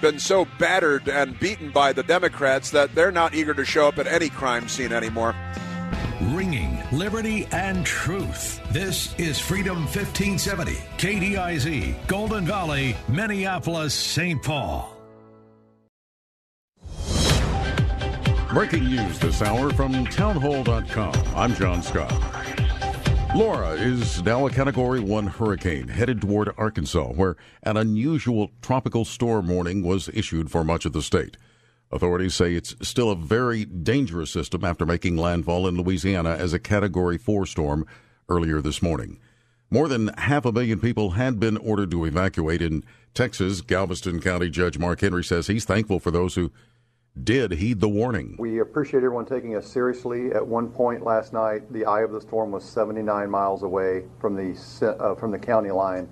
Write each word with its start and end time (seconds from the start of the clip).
been 0.00 0.18
so 0.18 0.46
battered 0.58 1.08
and 1.08 1.38
beaten 1.38 1.70
by 1.70 1.92
the 1.92 2.02
Democrats 2.02 2.70
that 2.70 2.94
they're 2.94 3.12
not 3.12 3.34
eager 3.34 3.54
to 3.54 3.64
show 3.64 3.88
up 3.88 3.98
at 3.98 4.06
any 4.06 4.28
crime 4.28 4.68
scene 4.68 4.92
anymore. 4.92 5.34
Ringing 6.20 6.82
liberty 6.92 7.46
and 7.52 7.84
truth. 7.84 8.60
This 8.72 9.14
is 9.18 9.38
Freedom 9.38 9.78
1570, 9.78 10.72
KDIZ, 10.98 12.06
Golden 12.06 12.46
Valley, 12.46 12.96
Minneapolis, 13.08 13.94
St. 13.94 14.42
Paul. 14.42 14.96
Breaking 18.50 18.84
news 18.84 19.18
this 19.18 19.42
hour 19.42 19.70
from 19.72 20.06
townhall.com. 20.06 21.14
I'm 21.34 21.54
John 21.54 21.82
Scott. 21.82 22.45
Laura 23.36 23.72
is 23.72 24.22
now 24.22 24.46
a 24.46 24.50
Category 24.50 24.98
1 24.98 25.26
hurricane 25.26 25.88
headed 25.88 26.22
toward 26.22 26.50
Arkansas, 26.56 27.08
where 27.08 27.36
an 27.64 27.76
unusual 27.76 28.50
tropical 28.62 29.04
storm 29.04 29.48
warning 29.48 29.82
was 29.82 30.08
issued 30.14 30.50
for 30.50 30.64
much 30.64 30.86
of 30.86 30.94
the 30.94 31.02
state. 31.02 31.36
Authorities 31.92 32.34
say 32.34 32.54
it's 32.54 32.74
still 32.80 33.10
a 33.10 33.14
very 33.14 33.66
dangerous 33.66 34.30
system 34.30 34.64
after 34.64 34.86
making 34.86 35.18
landfall 35.18 35.68
in 35.68 35.76
Louisiana 35.76 36.30
as 36.30 36.54
a 36.54 36.58
Category 36.58 37.18
4 37.18 37.44
storm 37.44 37.86
earlier 38.30 38.62
this 38.62 38.80
morning. 38.80 39.18
More 39.68 39.86
than 39.86 40.08
half 40.16 40.46
a 40.46 40.52
million 40.52 40.80
people 40.80 41.10
had 41.10 41.38
been 41.38 41.58
ordered 41.58 41.90
to 41.90 42.06
evacuate 42.06 42.62
in 42.62 42.84
Texas. 43.12 43.60
Galveston 43.60 44.18
County 44.22 44.48
Judge 44.48 44.78
Mark 44.78 45.02
Henry 45.02 45.22
says 45.22 45.46
he's 45.46 45.66
thankful 45.66 46.00
for 46.00 46.10
those 46.10 46.36
who 46.36 46.52
did 47.24 47.52
heed 47.52 47.80
the 47.80 47.88
warning. 47.88 48.36
We 48.38 48.60
appreciate 48.60 48.98
everyone 48.98 49.26
taking 49.26 49.56
us 49.56 49.66
seriously. 49.66 50.32
At 50.32 50.46
one 50.46 50.68
point 50.68 51.02
last 51.02 51.32
night, 51.32 51.72
the 51.72 51.84
eye 51.84 52.02
of 52.02 52.12
the 52.12 52.20
storm 52.20 52.52
was 52.52 52.64
79 52.64 53.30
miles 53.30 53.62
away 53.62 54.04
from 54.20 54.34
the 54.36 54.96
uh, 55.00 55.14
from 55.14 55.30
the 55.30 55.38
county 55.38 55.70
line 55.70 56.08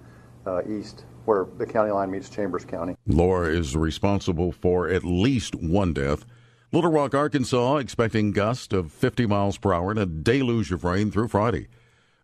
uh, 0.46 0.62
east, 0.68 1.04
where 1.24 1.46
the 1.58 1.66
county 1.66 1.90
line 1.90 2.10
meets 2.10 2.28
Chambers 2.28 2.64
County. 2.64 2.96
Laura 3.06 3.48
is 3.48 3.76
responsible 3.76 4.52
for 4.52 4.88
at 4.88 5.04
least 5.04 5.54
one 5.54 5.92
death. 5.92 6.24
Little 6.72 6.90
Rock, 6.90 7.14
Arkansas, 7.14 7.76
expecting 7.76 8.32
gusts 8.32 8.72
of 8.72 8.90
50 8.90 9.26
miles 9.26 9.58
per 9.58 9.72
hour 9.72 9.90
and 9.90 10.00
a 10.00 10.06
deluge 10.06 10.72
of 10.72 10.82
rain 10.82 11.10
through 11.10 11.28
Friday. 11.28 11.68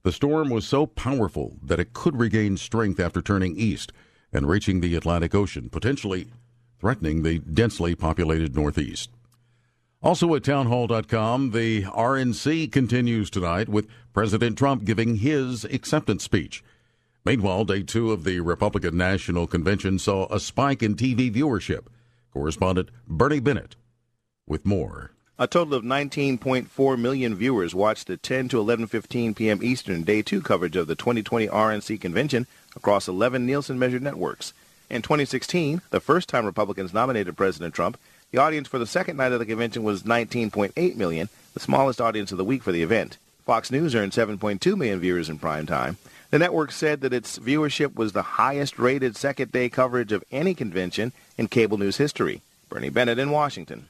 The 0.02 0.10
storm 0.10 0.50
was 0.50 0.66
so 0.66 0.86
powerful 0.86 1.58
that 1.62 1.78
it 1.78 1.92
could 1.92 2.18
regain 2.18 2.56
strength 2.56 2.98
after 2.98 3.22
turning 3.22 3.56
east 3.56 3.92
and 4.32 4.48
reaching 4.48 4.80
the 4.80 4.96
Atlantic 4.96 5.34
Ocean, 5.34 5.68
potentially 5.68 6.28
threatening 6.80 7.22
the 7.22 7.38
densely 7.38 7.94
populated 7.94 8.54
Northeast. 8.56 9.10
Also 10.02 10.34
at 10.34 10.44
townhall.com, 10.44 11.50
the 11.50 11.82
RNC 11.82 12.72
continues 12.72 13.28
tonight 13.28 13.68
with 13.68 13.86
President 14.14 14.56
Trump 14.56 14.84
giving 14.84 15.16
his 15.16 15.64
acceptance 15.64 16.24
speech. 16.24 16.64
Meanwhile, 17.24 17.66
day 17.66 17.82
two 17.82 18.10
of 18.10 18.24
the 18.24 18.40
Republican 18.40 18.96
National 18.96 19.46
Convention 19.46 19.98
saw 19.98 20.26
a 20.32 20.40
spike 20.40 20.82
in 20.82 20.96
TV 20.96 21.30
viewership. 21.30 21.84
Correspondent 22.32 22.88
Bernie 23.06 23.40
Bennett 23.40 23.76
with 24.46 24.64
more. 24.64 25.10
A 25.38 25.46
total 25.46 25.74
of 25.74 25.84
19.4 25.84 26.98
million 26.98 27.34
viewers 27.34 27.74
watched 27.74 28.06
the 28.06 28.16
10 28.16 28.48
to 28.50 28.56
11:15 28.56 29.36
p.m. 29.36 29.62
Eastern 29.62 30.02
Day 30.02 30.22
2 30.22 30.40
coverage 30.40 30.76
of 30.76 30.86
the 30.86 30.94
2020 30.94 31.46
RNC 31.48 32.00
convention 32.00 32.46
across 32.76 33.08
11 33.08 33.44
Nielsen 33.46 33.78
measured 33.78 34.02
networks. 34.02 34.52
In 34.90 35.02
2016, 35.02 35.82
the 35.90 36.00
first 36.00 36.28
time 36.28 36.44
Republicans 36.44 36.92
nominated 36.92 37.36
President 37.36 37.72
Trump, 37.72 37.96
the 38.32 38.38
audience 38.38 38.66
for 38.66 38.80
the 38.80 38.86
second 38.86 39.16
night 39.16 39.30
of 39.30 39.38
the 39.38 39.46
convention 39.46 39.84
was 39.84 40.02
19.8 40.02 40.96
million, 40.96 41.28
the 41.54 41.60
smallest 41.60 42.00
audience 42.00 42.32
of 42.32 42.38
the 42.38 42.44
week 42.44 42.64
for 42.64 42.72
the 42.72 42.82
event. 42.82 43.16
Fox 43.46 43.70
News 43.70 43.94
earned 43.94 44.10
7.2 44.10 44.76
million 44.76 44.98
viewers 44.98 45.28
in 45.28 45.38
prime 45.38 45.64
time. 45.64 45.96
The 46.30 46.40
network 46.40 46.72
said 46.72 47.02
that 47.02 47.12
its 47.12 47.38
viewership 47.38 47.94
was 47.94 48.12
the 48.12 48.22
highest 48.22 48.80
rated 48.80 49.16
second 49.16 49.52
day 49.52 49.68
coverage 49.68 50.10
of 50.10 50.24
any 50.32 50.54
convention 50.54 51.12
in 51.38 51.46
cable 51.46 51.78
news 51.78 51.96
history. 51.96 52.42
Bernie 52.68 52.90
Bennett 52.90 53.18
in 53.18 53.30
Washington. 53.30 53.88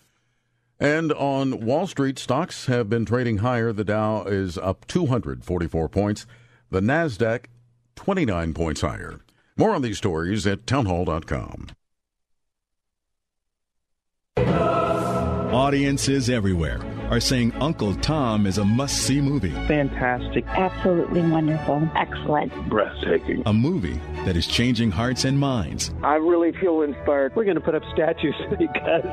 And 0.79 1.13
on 1.13 1.65
Wall 1.65 1.87
Street, 1.87 2.19
stocks 2.19 2.67
have 2.67 2.91
been 2.91 3.07
trading 3.07 3.39
higher. 3.39 3.73
The 3.73 3.85
Dow 3.85 4.25
is 4.25 4.59
up 4.59 4.87
244 4.87 5.89
points, 5.89 6.27
the 6.71 6.81
NASDAQ 6.81 7.45
29 7.97 8.55
points 8.55 8.81
higher. 8.83 9.21
More 9.61 9.75
on 9.75 9.83
these 9.83 9.99
stories 9.99 10.47
at 10.47 10.67
townhall.com. 10.67 11.67
Audiences 15.53 16.31
everywhere 16.31 16.81
are 17.11 17.21
saying 17.21 17.53
Uncle 17.61 17.95
Tom 17.97 18.47
is 18.47 18.57
a 18.57 18.65
must 18.65 19.03
see 19.03 19.21
movie. 19.21 19.51
Fantastic. 19.67 20.47
Absolutely 20.47 21.21
wonderful. 21.21 21.87
Excellent. 21.95 22.71
Breathtaking. 22.71 23.43
A 23.45 23.53
movie 23.53 24.01
that 24.25 24.35
is 24.35 24.47
changing 24.47 24.93
hearts 24.93 25.27
and 25.27 25.39
minds. 25.39 25.93
I 26.03 26.15
really 26.15 26.53
feel 26.53 26.81
inspired. 26.81 27.37
We're 27.37 27.45
going 27.45 27.57
to 27.57 27.61
put 27.61 27.75
up 27.75 27.83
statues 27.93 28.35
because 28.59 29.05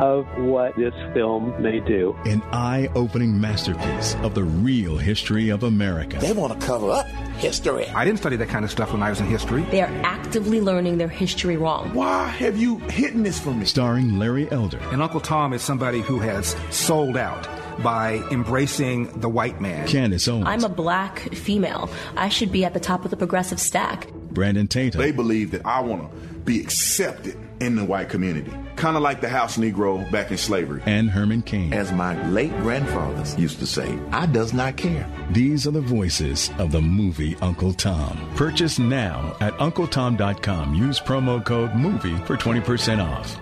of 0.00 0.24
what 0.38 0.74
this 0.76 0.94
film 1.12 1.60
may 1.60 1.80
do. 1.80 2.16
An 2.24 2.42
eye 2.52 2.88
opening 2.94 3.38
masterpiece 3.38 4.14
of 4.22 4.34
the 4.34 4.44
real 4.44 4.96
history 4.96 5.50
of 5.50 5.64
America. 5.64 6.16
They 6.18 6.32
want 6.32 6.58
to 6.58 6.66
cover 6.66 6.92
up 6.92 7.06
history. 7.42 7.88
I 7.88 8.04
didn't 8.04 8.20
study 8.20 8.36
that 8.36 8.48
kind 8.48 8.64
of 8.64 8.70
stuff 8.70 8.92
when 8.92 9.02
I 9.02 9.10
was 9.10 9.20
in 9.20 9.26
history. 9.26 9.62
They 9.64 9.82
are 9.82 9.90
actively 10.04 10.60
learning 10.60 10.98
their 10.98 11.08
history 11.08 11.56
wrong. 11.56 11.92
Why 11.92 12.28
have 12.28 12.56
you 12.56 12.78
hidden 12.78 13.24
this 13.24 13.40
from 13.40 13.58
me? 13.58 13.66
Starring 13.66 14.18
Larry 14.18 14.50
Elder. 14.52 14.78
And 14.92 15.02
Uncle 15.02 15.20
Tom 15.20 15.52
is 15.52 15.60
somebody 15.60 16.00
who 16.00 16.20
has 16.20 16.56
sold 16.70 17.16
out 17.16 17.48
by 17.82 18.22
embracing 18.30 19.20
the 19.20 19.28
white 19.28 19.60
man. 19.60 19.88
Candace 19.88 20.28
Owens. 20.28 20.46
I'm 20.46 20.62
a 20.62 20.68
black 20.68 21.34
female. 21.34 21.90
I 22.16 22.28
should 22.28 22.52
be 22.52 22.64
at 22.64 22.74
the 22.74 22.80
top 22.80 23.04
of 23.04 23.10
the 23.10 23.16
progressive 23.16 23.58
stack. 23.58 24.08
Brandon 24.12 24.68
Tatum. 24.68 25.00
They 25.00 25.10
believe 25.10 25.50
that 25.50 25.66
I 25.66 25.80
want 25.80 26.10
to 26.10 26.16
be 26.44 26.60
accepted 26.60 27.36
in 27.64 27.76
the 27.76 27.84
white 27.84 28.08
community. 28.08 28.52
Kind 28.74 28.96
of 28.96 29.02
like 29.02 29.20
the 29.20 29.28
house 29.28 29.56
Negro 29.56 30.10
back 30.10 30.30
in 30.30 30.36
slavery. 30.36 30.82
And 30.84 31.08
Herman 31.08 31.42
Cain. 31.42 31.72
As 31.72 31.92
my 31.92 32.20
late 32.28 32.56
grandfathers 32.58 33.38
used 33.38 33.60
to 33.60 33.66
say, 33.66 33.98
I 34.10 34.26
does 34.26 34.52
not 34.52 34.76
care. 34.76 35.08
These 35.30 35.66
are 35.66 35.70
the 35.70 35.80
voices 35.80 36.50
of 36.58 36.72
the 36.72 36.80
movie 36.80 37.36
Uncle 37.40 37.72
Tom. 37.72 38.18
Purchase 38.34 38.78
now 38.78 39.36
at 39.40 39.52
UncleTom.com. 39.54 40.74
Use 40.74 40.98
promo 41.00 41.44
code 41.44 41.74
MOVIE 41.74 42.26
for 42.26 42.36
20% 42.36 43.02
off. 43.02 43.38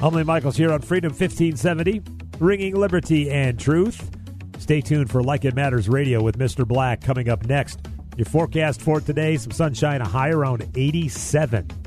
Homely 0.00 0.24
Michaels 0.24 0.56
here 0.56 0.72
on 0.72 0.80
Freedom 0.80 1.10
1570, 1.10 2.02
ringing 2.40 2.74
liberty 2.74 3.30
and 3.30 3.60
truth. 3.60 4.10
Stay 4.58 4.80
tuned 4.80 5.10
for 5.10 5.22
Like 5.22 5.44
It 5.44 5.54
Matters 5.54 5.88
Radio 5.88 6.22
with 6.22 6.38
Mr. 6.38 6.66
Black 6.66 7.00
coming 7.00 7.28
up 7.28 7.46
next. 7.46 7.80
Your 8.16 8.26
forecast 8.26 8.82
for 8.82 9.00
today 9.00 9.36
some 9.36 9.52
sunshine, 9.52 10.00
a 10.00 10.08
high 10.08 10.30
around 10.30 10.68
87. 10.74 11.81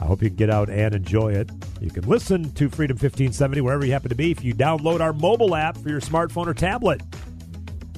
I 0.00 0.04
hope 0.04 0.22
you 0.22 0.28
can 0.28 0.36
get 0.36 0.50
out 0.50 0.70
and 0.70 0.94
enjoy 0.94 1.32
it. 1.32 1.50
You 1.80 1.90
can 1.90 2.06
listen 2.06 2.52
to 2.52 2.68
Freedom 2.68 2.94
1570 2.94 3.60
wherever 3.60 3.84
you 3.84 3.92
happen 3.92 4.10
to 4.10 4.14
be 4.14 4.30
if 4.30 4.44
you 4.44 4.54
download 4.54 5.00
our 5.00 5.12
mobile 5.12 5.54
app 5.54 5.76
for 5.76 5.88
your 5.88 6.00
smartphone 6.00 6.46
or 6.46 6.54
tablet. 6.54 7.02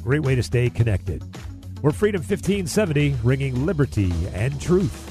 Great 0.02 0.22
way 0.22 0.34
to 0.34 0.42
stay 0.42 0.70
connected. 0.70 1.22
We're 1.82 1.92
Freedom 1.92 2.20
1570, 2.20 3.16
ringing 3.22 3.66
liberty 3.66 4.12
and 4.32 4.58
truth. 4.60 5.06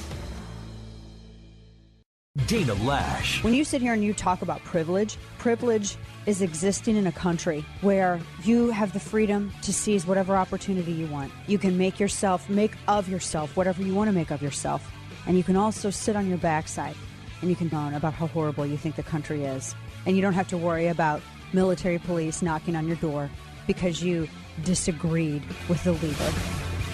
Dana 2.46 2.74
Loesch. 2.76 3.42
When 3.42 3.54
you 3.54 3.64
sit 3.64 3.82
here 3.82 3.92
and 3.92 4.04
you 4.04 4.14
talk 4.14 4.42
about 4.42 4.62
privilege, 4.62 5.16
privilege 5.38 5.96
is 6.26 6.42
existing 6.42 6.96
in 6.96 7.08
a 7.08 7.12
country 7.12 7.64
where 7.80 8.20
you 8.44 8.70
have 8.70 8.92
the 8.92 9.00
freedom 9.00 9.52
to 9.62 9.72
seize 9.72 10.06
whatever 10.06 10.36
opportunity 10.36 10.92
you 10.92 11.06
want. 11.08 11.32
You 11.48 11.58
can 11.58 11.76
make 11.76 11.98
yourself, 11.98 12.48
make 12.48 12.72
of 12.86 13.08
yourself 13.08 13.56
whatever 13.56 13.82
you 13.82 13.94
want 13.94 14.08
to 14.08 14.12
make 14.12 14.30
of 14.30 14.42
yourself. 14.42 14.88
And 15.26 15.36
you 15.36 15.44
can 15.44 15.56
also 15.56 15.90
sit 15.90 16.16
on 16.16 16.28
your 16.28 16.38
backside 16.38 16.96
and 17.40 17.50
you 17.50 17.56
can 17.56 17.68
moan 17.72 17.94
about 17.94 18.14
how 18.14 18.26
horrible 18.26 18.66
you 18.66 18.76
think 18.76 18.96
the 18.96 19.02
country 19.02 19.44
is. 19.44 19.74
And 20.06 20.16
you 20.16 20.22
don't 20.22 20.34
have 20.34 20.48
to 20.48 20.56
worry 20.56 20.88
about 20.88 21.22
military 21.52 21.98
police 21.98 22.42
knocking 22.42 22.76
on 22.76 22.86
your 22.86 22.96
door 22.96 23.30
because 23.66 24.02
you 24.02 24.28
disagreed 24.64 25.42
with 25.68 25.82
the 25.84 25.92
leader. 25.92 26.32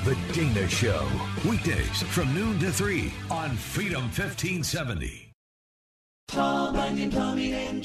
The 0.04 0.16
Dana 0.32 0.68
Show. 0.68 1.06
Weekdays 1.48 2.02
from 2.02 2.32
noon 2.34 2.58
to 2.60 2.70
3 2.70 3.12
on 3.30 3.56
Freedom 3.56 4.02
1570. 4.02 5.32
Paul 6.28 6.72
Bunyan 6.72 7.10
Plumbing 7.10 7.52
and 7.52 7.82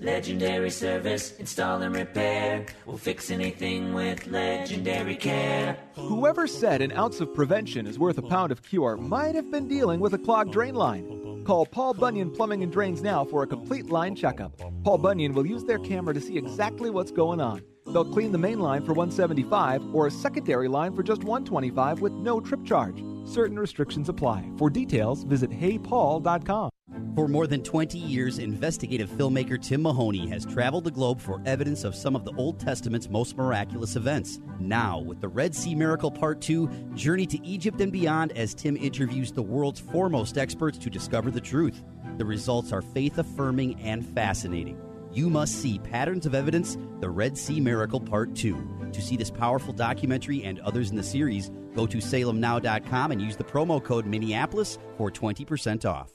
Legendary 0.00 0.70
service, 0.70 1.36
install 1.38 1.82
and 1.82 1.94
repair. 1.94 2.66
We'll 2.86 2.96
fix 2.96 3.30
anything 3.30 3.94
with 3.94 4.26
legendary 4.26 5.16
care. 5.16 5.76
Whoever 5.94 6.46
said 6.46 6.82
an 6.82 6.92
ounce 6.92 7.20
of 7.20 7.32
prevention 7.34 7.86
is 7.86 7.98
worth 7.98 8.18
a 8.18 8.22
pound 8.22 8.52
of 8.52 8.62
cure 8.62 8.96
might 8.96 9.34
have 9.34 9.50
been 9.50 9.68
dealing 9.68 10.00
with 10.00 10.14
a 10.14 10.18
clogged 10.18 10.52
drain 10.52 10.74
line. 10.74 11.44
Call 11.44 11.66
Paul 11.66 11.94
Bunyan 11.94 12.30
Plumbing 12.30 12.62
and 12.62 12.72
Drains 12.72 13.02
now 13.02 13.24
for 13.24 13.42
a 13.42 13.46
complete 13.46 13.90
line 13.90 14.14
checkup. 14.14 14.60
Paul 14.84 14.98
Bunyan 14.98 15.32
will 15.34 15.46
use 15.46 15.64
their 15.64 15.78
camera 15.78 16.14
to 16.14 16.20
see 16.20 16.36
exactly 16.36 16.90
what's 16.90 17.10
going 17.10 17.40
on. 17.40 17.62
They'll 17.86 18.04
clean 18.04 18.32
the 18.32 18.38
main 18.38 18.58
line 18.58 18.82
for 18.84 18.92
175 18.92 19.94
or 19.94 20.06
a 20.06 20.10
secondary 20.10 20.68
line 20.68 20.94
for 20.94 21.02
just 21.02 21.24
125 21.24 22.00
with 22.00 22.12
no 22.12 22.40
trip 22.40 22.64
charge. 22.64 23.02
Certain 23.24 23.58
restrictions 23.58 24.08
apply. 24.08 24.50
For 24.56 24.70
details, 24.70 25.24
visit 25.24 25.50
heypaul.com. 25.50 26.70
For 27.14 27.28
more 27.28 27.46
than 27.46 27.62
20 27.62 27.98
years, 27.98 28.38
investigative 28.38 29.10
filmmaker 29.10 29.60
Tim 29.60 29.82
Mahoney 29.82 30.26
has 30.28 30.46
traveled 30.46 30.84
the 30.84 30.90
globe 30.90 31.20
for 31.20 31.42
evidence 31.44 31.84
of 31.84 31.94
some 31.94 32.16
of 32.16 32.24
the 32.24 32.32
Old 32.36 32.58
Testament's 32.58 33.10
most 33.10 33.36
miraculous 33.36 33.96
events. 33.96 34.40
Now, 34.58 34.98
with 34.98 35.20
the 35.20 35.28
Red 35.28 35.54
Sea 35.54 35.74
Miracle 35.74 36.10
Part 36.10 36.40
2, 36.40 36.68
journey 36.94 37.26
to 37.26 37.46
Egypt 37.46 37.82
and 37.82 37.92
beyond 37.92 38.32
as 38.32 38.54
Tim 38.54 38.78
interviews 38.78 39.30
the 39.30 39.42
world's 39.42 39.80
foremost 39.80 40.38
experts 40.38 40.78
to 40.78 40.88
discover 40.88 41.30
the 41.30 41.40
truth. 41.40 41.82
The 42.16 42.24
results 42.24 42.72
are 42.72 42.82
faith 42.82 43.18
affirming 43.18 43.78
and 43.80 44.06
fascinating. 44.06 44.80
You 45.12 45.28
must 45.28 45.60
see 45.60 45.78
Patterns 45.78 46.24
of 46.24 46.34
Evidence 46.34 46.78
The 47.00 47.10
Red 47.10 47.36
Sea 47.36 47.60
Miracle 47.60 48.00
Part 48.00 48.34
2. 48.34 48.90
To 48.92 49.02
see 49.02 49.16
this 49.16 49.30
powerful 49.30 49.74
documentary 49.74 50.42
and 50.42 50.58
others 50.60 50.90
in 50.90 50.96
the 50.96 51.02
series, 51.02 51.50
go 51.74 51.86
to 51.86 51.98
salemnow.com 51.98 53.12
and 53.12 53.20
use 53.20 53.36
the 53.36 53.44
promo 53.44 53.82
code 53.82 54.06
Minneapolis 54.06 54.78
for 54.96 55.10
20% 55.10 55.84
off. 55.84 56.12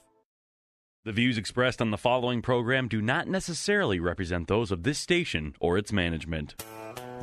The 1.05 1.11
views 1.11 1.37
expressed 1.37 1.79
on 1.79 1.91
the 1.91 1.97
following 1.97 2.41
program 2.41 2.87
do 2.87 3.01
not 3.01 3.27
necessarily 3.27 3.99
represent 3.99 4.47
those 4.47 4.71
of 4.71 4.81
this 4.81 4.97
station 4.97 5.55
or 5.59 5.77
its 5.77 5.93
management. 5.93 6.55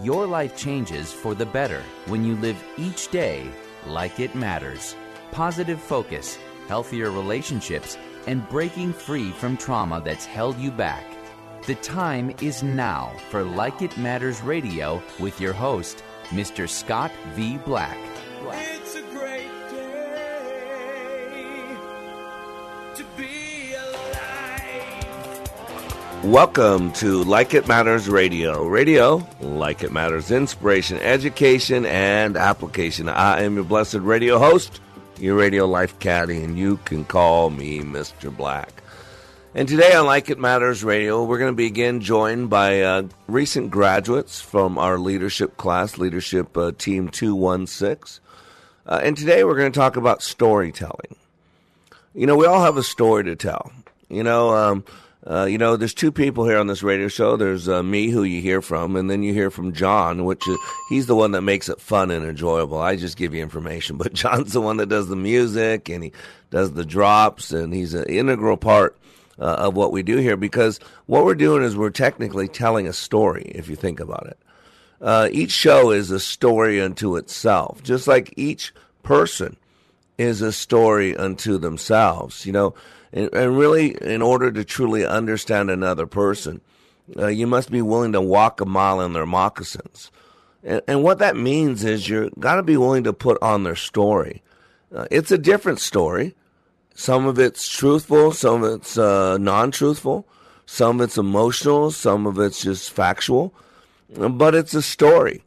Your 0.00 0.26
life 0.26 0.56
changes 0.56 1.12
for 1.12 1.34
the 1.34 1.46
better 1.46 1.82
when 2.06 2.24
you 2.24 2.36
live 2.36 2.62
each 2.78 3.10
day 3.10 3.50
like 3.86 4.20
it 4.20 4.34
matters. 4.34 4.94
Positive 5.32 5.80
focus, 5.80 6.38
healthier 6.68 7.10
relationships, 7.10 7.98
and 8.26 8.48
breaking 8.48 8.92
free 8.92 9.32
from 9.32 9.56
trauma 9.56 10.00
that's 10.02 10.24
held 10.24 10.56
you 10.56 10.70
back. 10.70 11.04
The 11.66 11.76
time 11.76 12.34
is 12.42 12.62
now 12.62 13.10
for 13.30 13.42
Like 13.42 13.80
It 13.80 13.96
Matters 13.96 14.42
Radio 14.42 15.02
with 15.18 15.40
your 15.40 15.54
host, 15.54 16.04
Mr. 16.24 16.68
Scott 16.68 17.10
V. 17.32 17.56
Black. 17.56 17.96
It's 18.52 18.96
a 18.96 19.00
great 19.00 19.48
day 19.70 20.04
to 22.96 23.04
be 23.16 23.72
alive. 23.72 25.50
Welcome 26.22 26.92
to 26.92 27.24
Like 27.24 27.54
It 27.54 27.66
Matters 27.66 28.10
Radio. 28.10 28.66
Radio, 28.66 29.26
like 29.40 29.82
it 29.82 29.90
matters, 29.90 30.30
inspiration, 30.30 30.98
education, 30.98 31.86
and 31.86 32.36
application. 32.36 33.08
I 33.08 33.40
am 33.40 33.54
your 33.54 33.64
blessed 33.64 33.94
radio 33.94 34.38
host, 34.38 34.82
your 35.18 35.36
radio 35.36 35.64
life 35.66 35.98
caddy, 35.98 36.44
and 36.44 36.58
you 36.58 36.76
can 36.84 37.06
call 37.06 37.48
me 37.48 37.80
Mr. 37.80 38.30
Black. 38.36 38.83
And 39.56 39.68
today 39.68 39.94
on 39.94 40.06
Like 40.06 40.30
It 40.30 40.40
Matters 40.40 40.82
Radio, 40.82 41.22
we're 41.22 41.38
going 41.38 41.52
to 41.52 41.56
be 41.56 41.66
again 41.66 42.00
joined 42.00 42.50
by 42.50 42.82
uh, 42.82 43.04
recent 43.28 43.70
graduates 43.70 44.40
from 44.40 44.78
our 44.78 44.98
leadership 44.98 45.56
class, 45.56 45.96
Leadership 45.96 46.58
uh, 46.58 46.72
Team 46.76 47.08
216. 47.08 48.20
Uh, 48.84 49.00
and 49.00 49.16
today 49.16 49.44
we're 49.44 49.56
going 49.56 49.70
to 49.70 49.78
talk 49.78 49.94
about 49.94 50.24
storytelling. 50.24 51.14
You 52.16 52.26
know, 52.26 52.34
we 52.34 52.46
all 52.46 52.64
have 52.64 52.76
a 52.76 52.82
story 52.82 53.22
to 53.22 53.36
tell. 53.36 53.70
You 54.08 54.24
know, 54.24 54.50
um, 54.50 54.84
uh, 55.24 55.44
you 55.44 55.56
know, 55.56 55.76
there's 55.76 55.94
two 55.94 56.10
people 56.10 56.48
here 56.48 56.58
on 56.58 56.66
this 56.66 56.82
radio 56.82 57.06
show. 57.06 57.36
There's 57.36 57.68
uh, 57.68 57.84
me, 57.84 58.08
who 58.08 58.24
you 58.24 58.42
hear 58.42 58.60
from, 58.60 58.96
and 58.96 59.08
then 59.08 59.22
you 59.22 59.32
hear 59.32 59.52
from 59.52 59.72
John, 59.72 60.24
which 60.24 60.48
is, 60.48 60.58
he's 60.88 61.06
the 61.06 61.14
one 61.14 61.30
that 61.30 61.42
makes 61.42 61.68
it 61.68 61.80
fun 61.80 62.10
and 62.10 62.26
enjoyable. 62.26 62.78
I 62.78 62.96
just 62.96 63.16
give 63.16 63.32
you 63.32 63.40
information, 63.40 63.96
but 63.98 64.14
John's 64.14 64.52
the 64.52 64.60
one 64.60 64.78
that 64.78 64.88
does 64.88 65.06
the 65.06 65.14
music 65.14 65.88
and 65.90 66.02
he 66.02 66.12
does 66.50 66.72
the 66.72 66.84
drops, 66.84 67.52
and 67.52 67.72
he's 67.72 67.94
an 67.94 68.06
integral 68.06 68.56
part 68.56 68.96
uh, 69.38 69.44
of 69.44 69.74
what 69.74 69.92
we 69.92 70.02
do 70.02 70.16
here 70.16 70.36
because 70.36 70.80
what 71.06 71.24
we're 71.24 71.34
doing 71.34 71.62
is 71.62 71.76
we're 71.76 71.90
technically 71.90 72.48
telling 72.48 72.86
a 72.86 72.92
story, 72.92 73.50
if 73.54 73.68
you 73.68 73.76
think 73.76 74.00
about 74.00 74.26
it. 74.26 74.38
Uh, 75.00 75.28
each 75.32 75.50
show 75.50 75.90
is 75.90 76.10
a 76.10 76.20
story 76.20 76.80
unto 76.80 77.16
itself, 77.16 77.82
just 77.82 78.06
like 78.06 78.32
each 78.36 78.72
person 79.02 79.56
is 80.16 80.40
a 80.40 80.52
story 80.52 81.16
unto 81.16 81.58
themselves, 81.58 82.46
you 82.46 82.52
know. 82.52 82.74
And, 83.12 83.32
and 83.34 83.58
really, 83.58 83.96
in 84.00 84.22
order 84.22 84.50
to 84.52 84.64
truly 84.64 85.04
understand 85.04 85.70
another 85.70 86.06
person, 86.06 86.60
uh, 87.18 87.26
you 87.26 87.46
must 87.46 87.70
be 87.70 87.82
willing 87.82 88.12
to 88.12 88.20
walk 88.20 88.60
a 88.60 88.64
mile 88.64 89.00
in 89.00 89.12
their 89.12 89.26
moccasins. 89.26 90.10
And, 90.62 90.80
and 90.88 91.02
what 91.02 91.18
that 91.18 91.36
means 91.36 91.84
is 91.84 92.08
you've 92.08 92.32
got 92.38 92.56
to 92.56 92.62
be 92.62 92.76
willing 92.76 93.04
to 93.04 93.12
put 93.12 93.36
on 93.42 93.64
their 93.64 93.76
story. 93.76 94.42
Uh, 94.94 95.06
it's 95.10 95.30
a 95.30 95.38
different 95.38 95.80
story. 95.80 96.34
Some 96.94 97.26
of 97.26 97.38
it's 97.38 97.68
truthful, 97.68 98.32
some 98.32 98.62
of 98.62 98.74
it's 98.74 98.96
uh, 98.96 99.36
non 99.38 99.72
truthful, 99.72 100.26
some 100.64 101.00
of 101.00 101.04
it's 101.04 101.18
emotional, 101.18 101.90
some 101.90 102.26
of 102.26 102.38
it's 102.38 102.62
just 102.62 102.92
factual, 102.92 103.52
but 104.16 104.54
it's 104.54 104.74
a 104.74 104.82
story. 104.82 105.42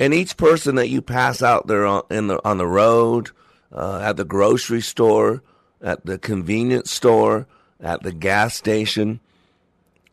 And 0.00 0.14
each 0.14 0.36
person 0.36 0.76
that 0.76 0.88
you 0.88 1.02
pass 1.02 1.42
out 1.42 1.66
there 1.66 1.86
on, 1.86 2.02
in 2.10 2.26
the, 2.28 2.40
on 2.44 2.58
the 2.58 2.66
road, 2.66 3.30
uh, 3.70 4.00
at 4.00 4.16
the 4.16 4.24
grocery 4.24 4.80
store, 4.80 5.42
at 5.82 6.04
the 6.06 6.18
convenience 6.18 6.90
store, 6.90 7.46
at 7.80 8.02
the 8.02 8.12
gas 8.12 8.54
station, 8.54 9.20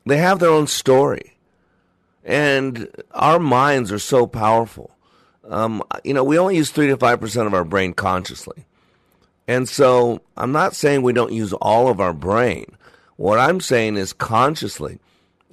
they 0.06 0.18
have 0.18 0.40
their 0.40 0.50
own 0.50 0.68
story. 0.68 1.38
And 2.24 2.88
our 3.12 3.40
minds 3.40 3.92
are 3.92 4.00
so 4.00 4.28
powerful. 4.28 4.92
Um, 5.48 5.82
you 6.04 6.14
know, 6.14 6.24
we 6.24 6.38
only 6.38 6.58
use 6.58 6.70
3 6.70 6.88
to 6.88 6.98
5% 6.98 7.48
of 7.48 7.54
our 7.54 7.64
brain 7.64 7.94
consciously. 7.94 8.66
And 9.50 9.68
so 9.68 10.22
I'm 10.38 10.52
not 10.52 10.76
saying 10.76 11.02
we 11.02 11.12
don't 11.12 11.34
use 11.34 11.54
all 11.54 11.88
of 11.88 12.00
our 12.00 12.14
brain. 12.14 12.78
What 13.16 13.40
I'm 13.40 13.62
saying 13.62 13.98
is 13.98 14.14
consciously, 14.14 15.00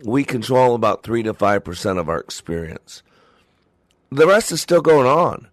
we 0.04 0.22
control 0.22 0.74
about 0.74 1.02
3 1.02 1.22
to 1.22 1.32
5% 1.32 1.98
of 1.98 2.10
our 2.10 2.20
experience. 2.20 3.02
The 4.10 4.26
rest 4.26 4.52
is 4.52 4.60
still 4.60 4.82
going 4.82 5.06
on, 5.06 5.48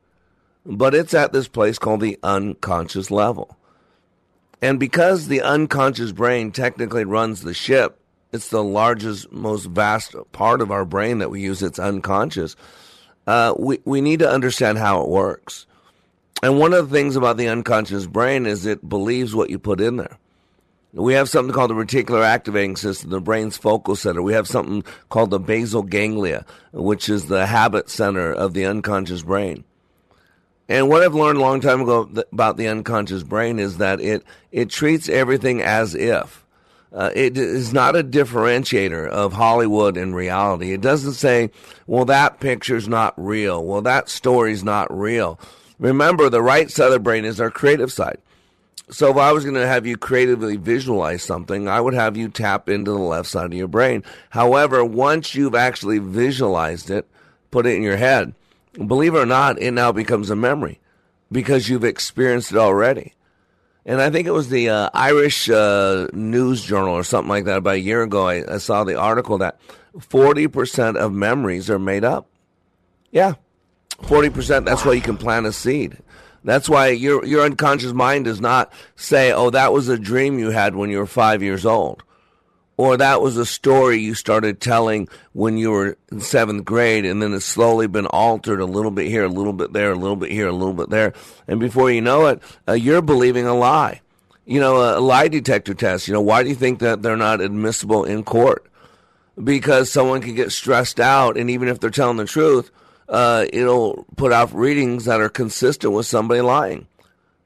but 0.66 0.94
it's 0.94 1.14
at 1.14 1.32
this 1.32 1.48
place 1.48 1.80
called 1.80 2.02
the 2.02 2.20
unconscious 2.22 3.10
level. 3.10 3.58
And 4.62 4.78
because 4.78 5.30
the 5.30 5.42
unconscious 5.42 6.12
brain 6.12 6.52
technically 6.52 7.06
runs 7.06 7.44
the 7.44 7.54
ship, 7.54 7.98
it's 8.34 8.50
the 8.50 8.62
largest, 8.62 9.32
most 9.32 9.68
vast 9.68 10.16
part 10.34 10.60
of 10.60 10.70
our 10.70 10.84
brain 10.84 11.20
that 11.20 11.32
we 11.32 11.40
use, 11.40 11.64
it's 11.64 11.80
unconscious. 11.80 12.58
Uh, 13.26 13.54
we, 13.58 13.80
we 13.86 14.02
need 14.02 14.20
to 14.20 14.30
understand 14.30 14.80
how 14.80 15.02
it 15.02 15.08
works. 15.08 15.66
And 16.44 16.60
one 16.60 16.74
of 16.74 16.90
the 16.90 16.94
things 16.94 17.16
about 17.16 17.38
the 17.38 17.48
unconscious 17.48 18.06
brain 18.06 18.46
is 18.46 18.66
it 18.66 18.90
believes 18.90 19.34
what 19.34 19.50
you 19.50 19.58
put 19.58 19.80
in 19.80 19.96
there. 19.96 20.18
We 20.92 21.14
have 21.14 21.30
something 21.30 21.54
called 21.54 21.70
the 21.70 21.76
reticular 21.76 22.22
activating 22.22 22.76
system, 22.76 23.12
the 23.12 23.22
brain's 23.22 23.56
focal 23.56 23.96
center. 23.96 24.22
We 24.22 24.34
have 24.34 24.46
something 24.46 24.84
called 25.08 25.30
the 25.30 25.40
basal 25.40 25.84
ganglia, 25.84 26.46
which 26.74 27.08
is 27.08 27.28
the 27.28 27.46
habit 27.46 27.90
center 27.90 28.34
of 28.34 28.54
the 28.54 28.66
unconscious 28.66 29.24
brain. 29.24 29.64
And 30.68 30.90
what 30.90 31.02
I've 31.02 31.16
learned 31.16 31.38
a 31.38 31.42
long 31.42 31.62
time 31.62 31.80
ago 31.80 32.10
about 32.34 32.58
the 32.58 32.68
unconscious 32.68 33.24
brain 33.24 33.58
is 33.58 33.78
that 33.78 34.02
it, 34.02 34.26
it 34.52 34.70
treats 34.70 35.08
everything 35.08 35.62
as 35.62 35.96
if. 35.96 36.46
Uh, 36.92 37.10
it 37.16 37.38
is 37.38 37.72
not 37.72 37.96
a 37.96 38.04
differentiator 38.04 39.08
of 39.08 39.32
Hollywood 39.32 39.96
and 39.96 40.14
reality. 40.14 40.74
It 40.74 40.82
doesn't 40.82 41.14
say, 41.14 41.52
well, 41.88 42.04
that 42.06 42.42
picture's 42.42 42.90
not 42.90 43.14
real. 43.16 43.64
Well, 43.64 43.82
that 43.84 44.10
story's 44.10 44.66
not 44.66 44.94
real. 44.96 45.40
Remember, 45.80 46.30
the 46.30 46.42
right 46.42 46.70
side 46.70 46.88
of 46.88 46.94
the 46.94 47.00
brain 47.00 47.26
is 47.26 47.42
our 47.42 47.52
creative 47.52 47.92
side. 47.92 48.20
So 48.90 49.10
if 49.10 49.18
I 49.18 49.32
was 49.32 49.44
going 49.44 49.56
to 49.56 49.68
have 49.68 49.86
you 49.86 49.98
creatively 49.98 50.58
visualize 50.58 51.24
something, 51.24 51.68
I 51.68 51.80
would 51.80 51.94
have 51.94 52.18
you 52.18 52.30
tap 52.30 52.70
into 52.70 52.92
the 52.92 52.98
left 52.98 53.30
side 53.30 53.46
of 53.46 53.54
your 53.54 53.68
brain. 53.68 54.04
However, 54.30 54.84
once 54.84 55.34
you've 55.36 55.56
actually 55.56 56.00
visualized 56.00 56.90
it, 56.90 57.08
put 57.50 57.66
it 57.66 57.76
in 57.76 57.84
your 57.84 57.98
head, 57.98 58.34
believe 58.74 59.16
it 59.16 59.20
or 59.20 59.26
not, 59.26 59.60
it 59.62 59.72
now 59.72 59.92
becomes 59.92 60.30
a 60.30 60.36
memory 60.36 60.80
because 61.32 61.70
you've 61.70 61.84
experienced 61.84 62.52
it 62.52 62.58
already. 62.58 63.14
And 63.86 64.02
I 64.02 64.10
think 64.10 64.28
it 64.28 64.32
was 64.32 64.50
the 64.50 64.70
uh, 64.70 64.90
Irish 64.94 65.50
uh, 65.50 66.08
News 66.14 66.64
Journal 66.64 66.94
or 66.94 67.04
something 67.04 67.30
like 67.30 67.46
that 67.46 67.58
about 67.58 67.76
a 67.76 67.80
year 67.80 68.04
ago. 68.04 68.28
I, 68.28 68.56
I 68.56 68.58
saw 68.58 68.84
the 68.84 68.96
article 68.96 69.38
that 69.40 69.60
40% 69.98 70.96
of 70.96 71.12
memories 71.14 71.70
are 71.70 71.80
made 71.80 72.04
up. 72.04 72.28
Yeah, 73.12 73.36
40%, 74.04 74.66
that's 74.66 74.86
why 74.86 74.94
you 74.94 75.02
can 75.02 75.18
plant 75.18 75.46
a 75.46 75.52
seed. 75.52 75.98
That's 76.44 76.68
why 76.68 76.90
your 76.90 77.26
your 77.26 77.46
unconscious 77.46 77.94
mind 77.94 78.26
does 78.26 78.42
not 78.42 78.72
say, 78.96 79.32
"Oh, 79.32 79.50
that 79.52 79.72
was 79.72 79.88
a 79.88 79.98
dream 79.98 80.40
you 80.40 80.50
had 80.50 80.76
when 80.76 80.90
you 80.90 80.98
were 81.00 81.06
5 81.06 81.42
years 81.42 81.66
old." 81.66 82.04
Or 82.76 82.98
that 82.98 83.22
was 83.22 83.38
a 83.38 83.46
story 83.46 84.00
you 84.00 84.16
started 84.16 84.60
telling 84.60 85.08
when 85.34 85.58
you 85.58 85.70
were 85.70 85.96
in 86.12 86.22
7th 86.22 86.66
grade 86.66 87.06
and 87.06 87.22
then 87.22 87.34
it's 87.34 87.46
slowly 87.46 87.86
been 87.86 88.08
altered 88.08 88.60
a 88.60 88.66
little 88.66 88.90
bit 88.90 89.08
here, 89.08 89.24
a 89.24 89.30
little 89.30 89.54
bit 89.54 89.74
there, 89.74 89.92
a 89.92 89.96
little 89.96 90.16
bit 90.16 90.32
here, 90.32 90.48
a 90.48 90.52
little 90.52 90.74
bit 90.74 90.90
there. 90.90 91.14
And 91.48 91.60
before 91.60 91.92
you 91.92 92.02
know 92.02 92.26
it, 92.26 92.42
uh, 92.68 92.74
you're 92.74 93.04
believing 93.04 93.46
a 93.46 93.54
lie. 93.54 94.02
You 94.46 94.60
know, 94.60 94.98
a 94.98 95.00
lie 95.00 95.28
detector 95.28 95.76
test. 95.76 96.08
You 96.08 96.16
know, 96.16 96.22
why 96.22 96.42
do 96.42 96.50
you 96.50 96.56
think 96.56 96.80
that 96.80 97.04
they're 97.04 97.16
not 97.16 97.42
admissible 97.42 98.04
in 98.06 98.24
court? 98.24 98.66
Because 99.42 99.92
someone 99.92 100.22
can 100.22 100.36
get 100.36 100.52
stressed 100.52 101.00
out, 101.00 101.38
and 101.38 101.50
even 101.50 101.68
if 101.68 101.80
they're 101.80 101.90
telling 101.90 102.18
the 102.18 102.26
truth, 102.26 102.70
uh, 103.14 103.46
it'll 103.54 104.06
put 104.16 104.34
out 104.34 104.54
readings 104.56 105.06
that 105.06 105.22
are 105.22 105.30
consistent 105.30 105.94
with 105.94 106.08
somebody 106.08 106.42
lying. 106.42 106.88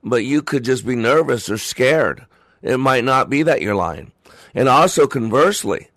But 0.01 0.23
you 0.23 0.41
could 0.41 0.63
just 0.63 0.87
be 0.87 0.95
nervous 0.95 1.49
or 1.49 1.57
scared. 1.57 2.25
It 2.61 2.77
might 2.77 3.03
not 3.03 3.29
be 3.29 3.43
that 3.43 3.61
you're 3.61 3.75
lying. 3.75 4.13
And 4.55 4.69
also, 4.69 5.07
conversely, 5.07 5.89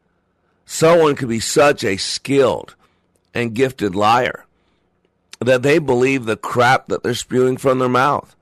someone 0.67 1.15
could 1.15 1.29
be 1.29 1.39
such 1.39 1.85
a 1.85 1.97
skilled 1.97 2.75
and 3.33 3.55
gifted 3.55 3.95
liar 3.95 4.45
that 5.39 5.63
they 5.63 5.79
believe 5.79 6.25
the 6.25 6.37
crap 6.37 6.89
that 6.89 7.05
they're 7.05 7.15
spewing 7.15 7.57
from 7.57 7.79
their 7.79 7.89
mouth. 7.89 8.35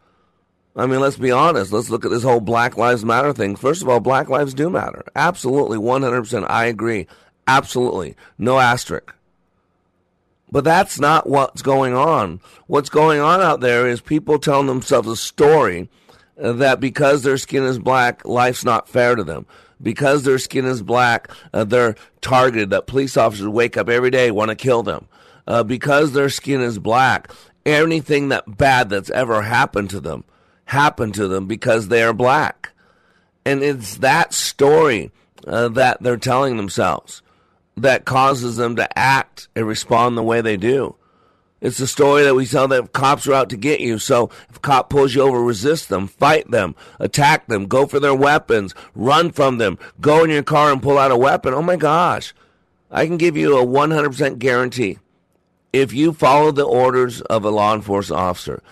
I 0.75 0.87
mean, 0.87 1.00
let's 1.00 1.18
be 1.18 1.30
honest. 1.30 1.73
Let's 1.73 1.90
look 1.90 2.06
at 2.06 2.11
this 2.11 2.23
whole 2.23 2.40
Black 2.40 2.78
Lives 2.78 3.04
Matter 3.04 3.35
thing. 3.35 3.54
First 3.54 3.82
of 3.82 3.88
all, 3.88 4.00
Black 4.00 4.30
lives 4.30 4.54
do 4.54 4.70
matter. 4.70 5.04
Absolutely, 5.14 5.76
100%. 5.76 6.47
I 6.49 6.66
agree. 6.66 7.06
Absolutely. 7.47 8.16
No 8.38 8.58
asterisk. 8.58 9.12
But 10.50 10.64
that's 10.64 10.99
not 10.99 11.28
what's 11.28 11.62
going 11.62 11.95
on. 11.95 12.40
What's 12.67 12.88
going 12.88 13.21
on 13.21 13.40
out 13.40 13.61
there 13.61 13.87
is 13.87 14.00
people 14.00 14.38
telling 14.38 14.67
themselves 14.67 15.09
a 15.09 15.17
story 15.17 15.88
that 16.37 16.81
because 16.81 17.23
their 17.23 17.37
skin 17.37 17.64
is 17.64 17.78
black, 17.78 18.25
life's 18.25 18.64
not 18.64 18.88
fair 18.88 19.14
to 19.14 19.25
them. 19.25 19.47
Because 19.81 20.25
their 20.25 20.38
skin 20.38 20.64
is 20.64 20.83
black, 20.83 21.31
uh, 21.52 21.64
they're 21.64 21.95
targeted, 22.21 22.71
that 22.71 22.87
police 22.87 23.17
officers 23.17 23.47
wake 23.47 23.76
up 23.76 23.88
every 23.88 24.11
day, 24.11 24.31
want 24.31 24.49
to 24.49 24.57
kill 24.57 24.83
them. 24.83 25.07
Uh, 25.47 25.62
because 25.62 26.12
their 26.12 26.28
skin 26.28 26.61
is 26.61 26.78
black, 26.78 27.31
anything 27.64 28.28
that 28.28 28.59
bad 28.59 28.88
that's 28.88 29.11
ever 29.11 29.43
happened 29.43 29.90
to 29.90 30.00
them 30.00 30.25
happened 30.67 31.14
to 31.14 31.28
them 31.28 31.47
because 31.47 31.88
they 31.88 32.02
are 32.02 32.12
black. 32.12 32.73
And 33.45 33.62
it's 33.62 33.99
that 33.99 34.35
story 34.35 35.11
uh, 35.47 35.69
that 35.69 36.02
they're 36.02 36.19
telling 36.19 36.57
themselves 36.57 37.23
that 37.82 38.04
causes 38.04 38.56
them 38.56 38.76
to 38.76 38.99
act 38.99 39.49
and 39.54 39.66
respond 39.66 40.16
the 40.16 40.23
way 40.23 40.40
they 40.40 40.56
do. 40.56 40.94
It's 41.61 41.78
the 41.78 41.88
story 41.88 42.23
that 42.23 42.37
we 42.37 42.47
tell 42.47 42.68
that 42.68 42.92
cops 42.92 43.26
are 43.26 43.35
out 43.35 43.50
to 43.50 43.56
get 43.56 43.80
you. 43.80 43.99
So 43.99 44.30
if 44.49 44.62
cop 44.62 44.90
pulls 44.90 45.14
you 45.14 45.23
over, 45.23 45.42
resist 45.42 45.88
them, 45.88 46.06
fight 46.06 46.49
them, 46.50 46.76
attack 47.00 47.49
them, 47.49 47.66
go 47.66 47.87
for 47.87 47.99
their 47.99 48.14
weapons, 48.14 48.75
run 48.94 49.32
from 49.32 49.58
them, 49.58 49.78
go 50.00 50.23
in 50.23 50.30
your 50.30 50.44
car 50.44 50.70
and 50.70 50.82
pull 50.82 50.99
out 50.99 51.11
a 51.11 51.16
weapon. 51.16 51.54
Oh 51.54 51.62
my 51.62 51.76
gosh. 51.76 52.32
I 52.90 53.06
can 53.06 53.16
give 53.16 53.37
you 53.37 53.58
a 53.58 53.66
100% 53.66 54.38
guarantee. 54.38 54.99
If 55.73 55.92
you 55.92 56.12
follow 56.12 56.52
the 56.52 56.64
orders 56.64 57.20
of 57.23 57.44
a 57.44 57.50
law 57.50 57.75
enforcement 57.75 58.23
officer, 58.23 58.62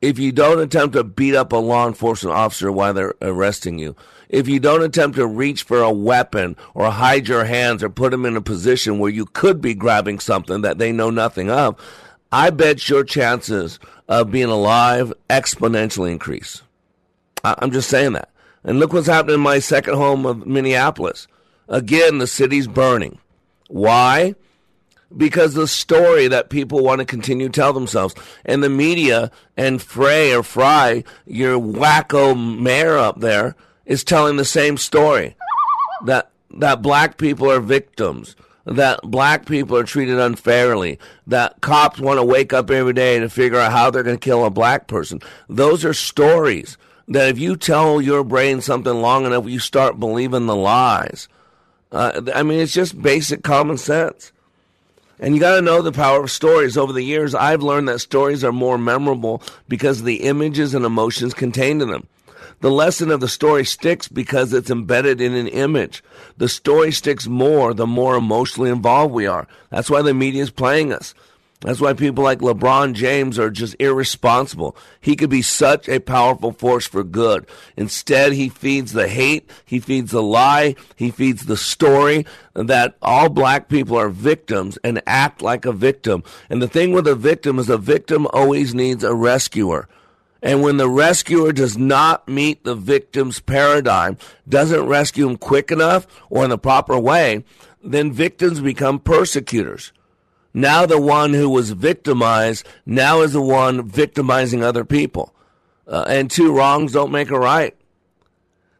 if 0.00 0.18
you 0.18 0.30
don't 0.30 0.60
attempt 0.60 0.94
to 0.94 1.02
beat 1.02 1.34
up 1.34 1.52
a 1.52 1.56
law 1.56 1.88
enforcement 1.88 2.36
officer 2.36 2.70
while 2.70 2.92
they're 2.92 3.14
arresting 3.22 3.78
you, 3.78 3.96
if 4.34 4.48
you 4.48 4.58
don't 4.58 4.82
attempt 4.82 5.16
to 5.16 5.26
reach 5.26 5.62
for 5.62 5.80
a 5.80 5.92
weapon 5.92 6.56
or 6.74 6.90
hide 6.90 7.28
your 7.28 7.44
hands 7.44 7.84
or 7.84 7.88
put 7.88 8.10
them 8.10 8.26
in 8.26 8.36
a 8.36 8.40
position 8.40 8.98
where 8.98 9.10
you 9.10 9.26
could 9.26 9.60
be 9.60 9.74
grabbing 9.74 10.18
something 10.18 10.62
that 10.62 10.78
they 10.78 10.90
know 10.90 11.08
nothing 11.08 11.50
of, 11.50 11.80
I 12.32 12.50
bet 12.50 12.88
your 12.88 13.04
chances 13.04 13.78
of 14.08 14.32
being 14.32 14.48
alive 14.48 15.12
exponentially 15.30 16.10
increase. 16.10 16.62
I'm 17.44 17.70
just 17.70 17.88
saying 17.88 18.14
that. 18.14 18.30
And 18.64 18.80
look 18.80 18.92
what's 18.92 19.06
happening 19.06 19.36
in 19.36 19.40
my 19.40 19.60
second 19.60 19.94
home 19.94 20.26
of 20.26 20.46
Minneapolis. 20.46 21.28
Again, 21.68 22.18
the 22.18 22.26
city's 22.26 22.66
burning. 22.66 23.18
Why? 23.68 24.34
Because 25.16 25.54
the 25.54 25.68
story 25.68 26.26
that 26.26 26.50
people 26.50 26.82
want 26.82 26.98
to 26.98 27.04
continue 27.04 27.48
to 27.48 27.52
tell 27.52 27.72
themselves. 27.72 28.16
And 28.44 28.64
the 28.64 28.68
media 28.68 29.30
and 29.56 29.80
Frey 29.80 30.34
or 30.34 30.42
Fry, 30.42 31.04
your 31.24 31.60
wacko 31.60 32.34
mayor 32.60 32.98
up 32.98 33.20
there, 33.20 33.54
is 33.86 34.04
telling 34.04 34.36
the 34.36 34.44
same 34.44 34.76
story. 34.76 35.36
That 36.04 36.30
that 36.50 36.82
black 36.82 37.16
people 37.16 37.50
are 37.50 37.60
victims 37.60 38.36
that 38.66 39.00
black 39.02 39.46
people 39.46 39.76
are 39.76 39.84
treated 39.84 40.18
unfairly, 40.18 40.98
that 41.26 41.60
cops 41.60 42.00
want 42.00 42.18
to 42.18 42.24
wake 42.24 42.52
up 42.52 42.70
every 42.70 42.92
day 42.92 43.18
to 43.18 43.28
figure 43.28 43.58
out 43.58 43.72
how 43.72 43.90
they're 43.90 44.02
going 44.02 44.16
to 44.16 44.24
kill 44.24 44.44
a 44.44 44.50
black 44.50 44.86
person. 44.86 45.20
Those 45.48 45.84
are 45.84 45.92
stories 45.92 46.78
that 47.08 47.28
if 47.28 47.38
you 47.38 47.56
tell 47.56 48.00
your 48.00 48.24
brain 48.24 48.60
something 48.60 48.94
long 48.94 49.26
enough, 49.26 49.46
you 49.46 49.58
start 49.58 50.00
believing 50.00 50.46
the 50.46 50.56
lies. 50.56 51.28
Uh, 51.92 52.22
I 52.34 52.42
mean, 52.42 52.60
it's 52.60 52.72
just 52.72 53.00
basic 53.00 53.42
common 53.42 53.76
sense. 53.76 54.32
And 55.20 55.34
you 55.34 55.40
got 55.40 55.56
to 55.56 55.62
know 55.62 55.80
the 55.80 55.92
power 55.92 56.24
of 56.24 56.30
stories. 56.30 56.76
Over 56.76 56.92
the 56.92 57.04
years, 57.04 57.34
I've 57.34 57.62
learned 57.62 57.88
that 57.88 58.00
stories 58.00 58.42
are 58.42 58.52
more 58.52 58.78
memorable 58.78 59.42
because 59.68 60.00
of 60.00 60.06
the 60.06 60.22
images 60.22 60.74
and 60.74 60.84
emotions 60.84 61.34
contained 61.34 61.82
in 61.82 61.90
them. 61.90 62.08
The 62.64 62.70
lesson 62.70 63.10
of 63.10 63.20
the 63.20 63.28
story 63.28 63.66
sticks 63.66 64.08
because 64.08 64.54
it's 64.54 64.70
embedded 64.70 65.20
in 65.20 65.34
an 65.34 65.48
image. 65.48 66.02
The 66.38 66.48
story 66.48 66.92
sticks 66.92 67.26
more 67.26 67.74
the 67.74 67.86
more 67.86 68.16
emotionally 68.16 68.70
involved 68.70 69.12
we 69.12 69.26
are. 69.26 69.46
That's 69.68 69.90
why 69.90 70.00
the 70.00 70.14
media 70.14 70.42
is 70.42 70.50
playing 70.50 70.90
us. 70.90 71.12
That's 71.60 71.78
why 71.78 71.92
people 71.92 72.24
like 72.24 72.38
LeBron 72.38 72.94
James 72.94 73.38
are 73.38 73.50
just 73.50 73.76
irresponsible. 73.78 74.78
He 74.98 75.14
could 75.14 75.28
be 75.28 75.42
such 75.42 75.90
a 75.90 76.00
powerful 76.00 76.52
force 76.52 76.86
for 76.86 77.04
good. 77.04 77.46
Instead, 77.76 78.32
he 78.32 78.48
feeds 78.48 78.94
the 78.94 79.08
hate, 79.08 79.50
he 79.66 79.78
feeds 79.78 80.12
the 80.12 80.22
lie, 80.22 80.74
he 80.96 81.10
feeds 81.10 81.44
the 81.44 81.58
story 81.58 82.24
that 82.54 82.96
all 83.02 83.28
black 83.28 83.68
people 83.68 83.98
are 83.98 84.08
victims 84.08 84.78
and 84.82 85.02
act 85.06 85.42
like 85.42 85.66
a 85.66 85.72
victim. 85.72 86.24
And 86.48 86.62
the 86.62 86.68
thing 86.68 86.92
with 86.92 87.06
a 87.06 87.14
victim 87.14 87.58
is 87.58 87.68
a 87.68 87.76
victim 87.76 88.26
always 88.32 88.74
needs 88.74 89.04
a 89.04 89.14
rescuer. 89.14 89.86
And 90.44 90.62
when 90.62 90.76
the 90.76 90.90
rescuer 90.90 91.52
does 91.52 91.78
not 91.78 92.28
meet 92.28 92.62
the 92.64 92.74
victim's 92.74 93.40
paradigm, 93.40 94.18
doesn't 94.46 94.86
rescue 94.86 95.26
him 95.26 95.38
quick 95.38 95.70
enough 95.72 96.06
or 96.28 96.44
in 96.44 96.50
the 96.50 96.58
proper 96.58 96.98
way, 96.98 97.44
then 97.82 98.12
victims 98.12 98.60
become 98.60 98.98
persecutors. 98.98 99.90
Now 100.52 100.84
the 100.84 101.00
one 101.00 101.32
who 101.32 101.48
was 101.48 101.70
victimized 101.70 102.66
now 102.84 103.22
is 103.22 103.32
the 103.32 103.40
one 103.40 103.88
victimizing 103.88 104.62
other 104.62 104.84
people. 104.84 105.34
Uh, 105.88 106.04
and 106.06 106.30
two 106.30 106.54
wrongs 106.54 106.92
don't 106.92 107.10
make 107.10 107.30
a 107.30 107.38
right. 107.38 107.74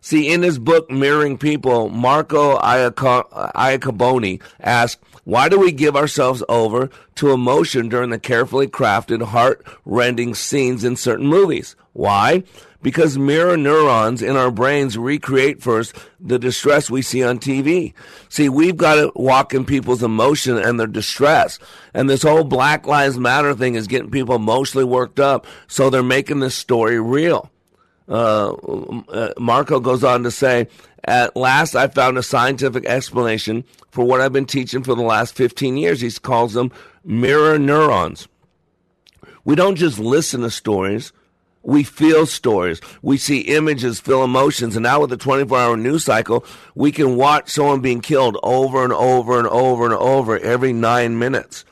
See, 0.02 0.30
in 0.30 0.42
his 0.42 0.58
book, 0.58 0.90
Mirroring 0.90 1.38
People, 1.38 1.88
Marco 1.88 2.58
Iacoboni 2.58 4.42
asked, 4.60 5.00
why 5.24 5.48
do 5.48 5.58
we 5.58 5.72
give 5.72 5.96
ourselves 5.96 6.42
over 6.48 6.90
to 7.16 7.32
emotion 7.32 7.88
during 7.88 8.10
the 8.10 8.18
carefully 8.18 8.66
crafted, 8.66 9.22
heart-rending 9.22 10.34
scenes 10.34 10.84
in 10.84 10.96
certain 10.96 11.26
movies? 11.26 11.76
Why? 11.92 12.44
Because 12.82 13.16
mirror 13.16 13.56
neurons 13.56 14.20
in 14.20 14.36
our 14.36 14.50
brains 14.50 14.98
recreate 14.98 15.62
first 15.62 15.96
the 16.20 16.38
distress 16.38 16.90
we 16.90 17.00
see 17.00 17.24
on 17.24 17.38
TV. 17.38 17.94
See, 18.28 18.50
we've 18.50 18.76
got 18.76 18.96
to 18.96 19.10
walk 19.14 19.54
in 19.54 19.64
people's 19.64 20.02
emotion 20.02 20.58
and 20.58 20.78
their 20.78 20.86
distress. 20.86 21.58
And 21.94 22.10
this 22.10 22.22
whole 22.22 22.44
Black 22.44 22.86
Lives 22.86 23.18
Matter 23.18 23.54
thing 23.54 23.74
is 23.74 23.86
getting 23.86 24.10
people 24.10 24.34
emotionally 24.34 24.84
worked 24.84 25.18
up, 25.18 25.46
so 25.66 25.88
they're 25.88 26.02
making 26.02 26.40
this 26.40 26.54
story 26.54 27.00
real. 27.00 27.50
Uh, 28.06 28.52
uh, 28.52 29.32
Marco 29.38 29.80
goes 29.80 30.04
on 30.04 30.24
to 30.24 30.30
say, 30.30 30.68
at 31.04 31.36
last 31.36 31.74
I 31.74 31.88
found 31.88 32.18
a 32.18 32.22
scientific 32.22 32.84
explanation 32.86 33.64
for 33.90 34.04
what 34.04 34.20
I've 34.20 34.32
been 34.32 34.46
teaching 34.46 34.82
for 34.82 34.94
the 34.94 35.02
last 35.02 35.34
15 35.34 35.76
years. 35.76 36.00
He 36.00 36.10
calls 36.10 36.54
them 36.54 36.72
mirror 37.04 37.58
neurons. 37.58 38.28
We 39.44 39.54
don't 39.54 39.76
just 39.76 39.98
listen 39.98 40.40
to 40.40 40.50
stories. 40.50 41.12
We 41.62 41.82
feel 41.82 42.26
stories. 42.26 42.80
We 43.02 43.16
see 43.16 43.40
images, 43.40 44.00
feel 44.00 44.22
emotions. 44.22 44.76
And 44.76 44.82
now 44.82 45.00
with 45.00 45.10
the 45.10 45.16
24 45.16 45.58
hour 45.58 45.76
news 45.76 46.04
cycle, 46.04 46.44
we 46.74 46.92
can 46.92 47.16
watch 47.16 47.50
someone 47.50 47.80
being 47.80 48.00
killed 48.00 48.38
over 48.42 48.84
and 48.84 48.92
over 48.92 49.38
and 49.38 49.48
over 49.48 49.84
and 49.84 49.94
over 49.94 50.38
every 50.38 50.72
nine 50.72 51.18
minutes. 51.18 51.64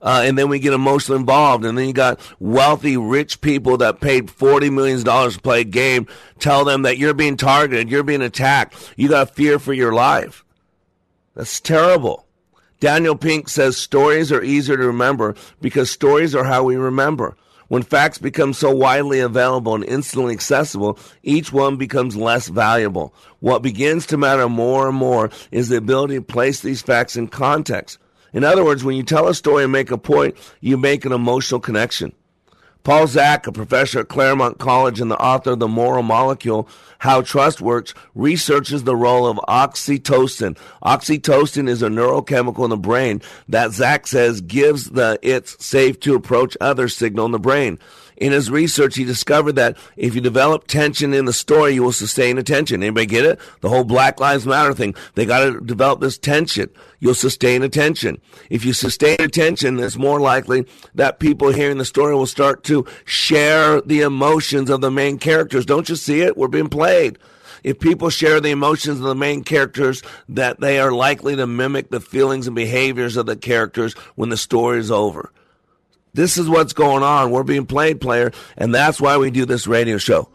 Uh, 0.00 0.22
and 0.24 0.38
then 0.38 0.48
we 0.48 0.58
get 0.58 0.72
emotionally 0.72 1.20
involved. 1.20 1.64
And 1.64 1.76
then 1.76 1.86
you 1.86 1.92
got 1.92 2.20
wealthy, 2.38 2.96
rich 2.96 3.40
people 3.40 3.76
that 3.78 4.00
paid 4.00 4.28
$40 4.28 4.72
million 4.72 5.02
to 5.04 5.40
play 5.40 5.62
a 5.62 5.64
game, 5.64 6.06
tell 6.38 6.64
them 6.64 6.82
that 6.82 6.98
you're 6.98 7.14
being 7.14 7.36
targeted, 7.36 7.90
you're 7.90 8.02
being 8.02 8.22
attacked, 8.22 8.92
you 8.96 9.08
got 9.08 9.34
fear 9.34 9.58
for 9.58 9.72
your 9.72 9.92
life. 9.92 10.44
That's 11.34 11.60
terrible. 11.60 12.26
Daniel 12.80 13.16
Pink 13.16 13.48
says 13.48 13.76
stories 13.76 14.30
are 14.30 14.42
easier 14.42 14.76
to 14.76 14.86
remember 14.86 15.34
because 15.60 15.90
stories 15.90 16.34
are 16.34 16.44
how 16.44 16.62
we 16.62 16.76
remember. 16.76 17.36
When 17.68 17.82
facts 17.82 18.18
become 18.18 18.54
so 18.54 18.70
widely 18.70 19.20
available 19.20 19.74
and 19.74 19.84
instantly 19.84 20.32
accessible, 20.32 20.98
each 21.22 21.52
one 21.52 21.76
becomes 21.76 22.16
less 22.16 22.48
valuable. 22.48 23.14
What 23.40 23.62
begins 23.62 24.06
to 24.06 24.16
matter 24.16 24.48
more 24.48 24.88
and 24.88 24.96
more 24.96 25.30
is 25.50 25.68
the 25.68 25.76
ability 25.76 26.14
to 26.14 26.22
place 26.22 26.60
these 26.60 26.80
facts 26.80 27.16
in 27.16 27.28
context. 27.28 27.98
In 28.32 28.44
other 28.44 28.64
words, 28.64 28.84
when 28.84 28.96
you 28.96 29.02
tell 29.02 29.28
a 29.28 29.34
story 29.34 29.64
and 29.64 29.72
make 29.72 29.90
a 29.90 29.98
point, 29.98 30.36
you 30.60 30.76
make 30.76 31.04
an 31.04 31.12
emotional 31.12 31.60
connection. 31.60 32.12
Paul 32.84 33.06
Zak, 33.06 33.46
a 33.46 33.52
professor 33.52 34.00
at 34.00 34.08
Claremont 34.08 34.58
College 34.58 35.00
and 35.00 35.10
the 35.10 35.18
author 35.18 35.50
of 35.50 35.58
The 35.58 35.68
Moral 35.68 36.02
Molecule, 36.02 36.68
How 36.98 37.20
Trust 37.20 37.60
Works, 37.60 37.92
researches 38.14 38.84
the 38.84 38.96
role 38.96 39.26
of 39.26 39.36
oxytocin. 39.48 40.56
Oxytocin 40.82 41.68
is 41.68 41.82
a 41.82 41.88
neurochemical 41.88 42.64
in 42.64 42.70
the 42.70 42.78
brain 42.78 43.20
that 43.48 43.72
Zak 43.72 44.06
says 44.06 44.40
gives 44.40 44.86
the 44.90 45.18
it's 45.22 45.62
safe 45.62 46.00
to 46.00 46.14
approach 46.14 46.56
others 46.62 46.96
signal 46.96 47.26
in 47.26 47.32
the 47.32 47.38
brain. 47.38 47.78
In 48.18 48.32
his 48.32 48.50
research, 48.50 48.96
he 48.96 49.04
discovered 49.04 49.52
that 49.52 49.76
if 49.96 50.14
you 50.14 50.20
develop 50.20 50.66
tension 50.66 51.14
in 51.14 51.24
the 51.24 51.32
story, 51.32 51.74
you 51.74 51.84
will 51.84 51.92
sustain 51.92 52.36
attention. 52.36 52.82
Anybody 52.82 53.06
get 53.06 53.24
it? 53.24 53.38
The 53.60 53.68
whole 53.68 53.84
Black 53.84 54.18
Lives 54.18 54.44
Matter 54.44 54.74
thing. 54.74 54.94
They 55.14 55.24
got 55.24 55.44
to 55.44 55.60
develop 55.60 56.00
this 56.00 56.18
tension. 56.18 56.68
You'll 56.98 57.14
sustain 57.14 57.62
attention. 57.62 58.20
If 58.50 58.64
you 58.64 58.72
sustain 58.72 59.20
attention, 59.20 59.78
it's 59.78 59.96
more 59.96 60.20
likely 60.20 60.66
that 60.96 61.20
people 61.20 61.52
hearing 61.52 61.78
the 61.78 61.84
story 61.84 62.14
will 62.14 62.26
start 62.26 62.64
to 62.64 62.84
share 63.04 63.80
the 63.82 64.00
emotions 64.00 64.68
of 64.68 64.80
the 64.80 64.90
main 64.90 65.18
characters. 65.18 65.64
Don't 65.64 65.88
you 65.88 65.96
see 65.96 66.20
it? 66.20 66.36
We're 66.36 66.48
being 66.48 66.68
played 66.68 67.18
if 67.64 67.80
people 67.80 68.10
share 68.10 68.40
the 68.40 68.50
emotions 68.50 68.98
of 69.00 69.06
the 69.06 69.14
main 69.14 69.42
characters, 69.42 70.02
that 70.28 70.60
they 70.60 70.78
are 70.78 70.92
likely 70.92 71.36
to 71.36 71.46
mimic 71.46 71.90
the 71.90 72.00
feelings 72.00 72.46
and 72.46 72.54
behaviors 72.54 73.16
of 73.16 73.26
the 73.26 73.36
characters 73.36 73.94
when 74.14 74.28
the 74.28 74.36
story 74.36 74.78
is 74.78 74.90
over. 74.90 75.32
This 76.18 76.36
is 76.36 76.48
what's 76.48 76.72
going 76.72 77.04
on. 77.04 77.30
We're 77.30 77.44
being 77.44 77.64
played, 77.64 78.00
player, 78.00 78.32
and 78.56 78.74
that's 78.74 79.00
why 79.00 79.18
we 79.18 79.30
do 79.30 79.44
this 79.44 79.68
radio 79.68 79.98
show. 79.98 80.28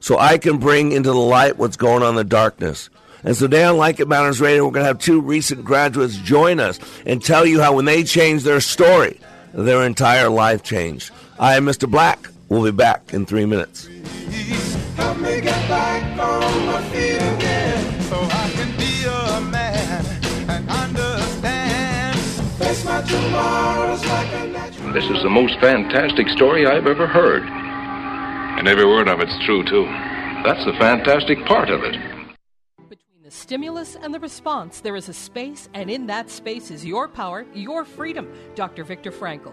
So 0.00 0.18
I 0.18 0.36
can 0.36 0.58
bring 0.58 0.90
into 0.90 1.10
the 1.10 1.14
light 1.14 1.56
what's 1.56 1.76
going 1.76 2.02
on 2.02 2.08
in 2.08 2.14
the 2.16 2.24
darkness. 2.24 2.90
And 3.22 3.36
so 3.36 3.46
today 3.46 3.62
on 3.62 3.76
Like 3.76 4.00
It 4.00 4.08
Matters 4.08 4.40
Radio, 4.40 4.64
we're 4.64 4.72
going 4.72 4.82
to 4.82 4.88
have 4.88 4.98
two 4.98 5.20
recent 5.20 5.64
graduates 5.64 6.16
join 6.16 6.58
us 6.58 6.80
and 7.06 7.24
tell 7.24 7.46
you 7.46 7.60
how 7.60 7.76
when 7.76 7.84
they 7.84 8.02
changed 8.02 8.44
their 8.44 8.60
story, 8.60 9.20
their 9.54 9.84
entire 9.84 10.28
life 10.28 10.64
changed. 10.64 11.12
I 11.38 11.54
am 11.54 11.66
Mr. 11.66 11.88
Black. 11.88 12.28
We'll 12.48 12.64
be 12.64 12.72
back 12.72 13.14
in 13.14 13.24
three 13.24 13.46
minutes. 13.46 13.88
Help 22.88 23.57
This 24.92 25.04
is 25.10 25.22
the 25.22 25.28
most 25.28 25.60
fantastic 25.60 26.28
story 26.28 26.66
I've 26.66 26.86
ever 26.86 27.06
heard. 27.06 27.42
And 27.42 28.66
every 28.66 28.86
word 28.86 29.06
of 29.06 29.20
it's 29.20 29.38
true, 29.44 29.62
too. 29.62 29.84
That's 30.44 30.64
the 30.64 30.72
fantastic 30.78 31.44
part 31.44 31.68
of 31.68 31.82
it. 31.84 31.92
Between 32.88 33.22
the 33.22 33.30
stimulus 33.30 33.96
and 33.96 34.14
the 34.14 34.18
response, 34.18 34.80
there 34.80 34.96
is 34.96 35.10
a 35.10 35.12
space, 35.12 35.68
and 35.74 35.90
in 35.90 36.06
that 36.06 36.30
space 36.30 36.70
is 36.70 36.86
your 36.86 37.06
power, 37.06 37.44
your 37.52 37.84
freedom. 37.84 38.32
Dr. 38.54 38.82
Viktor 38.82 39.12
Frankl. 39.12 39.52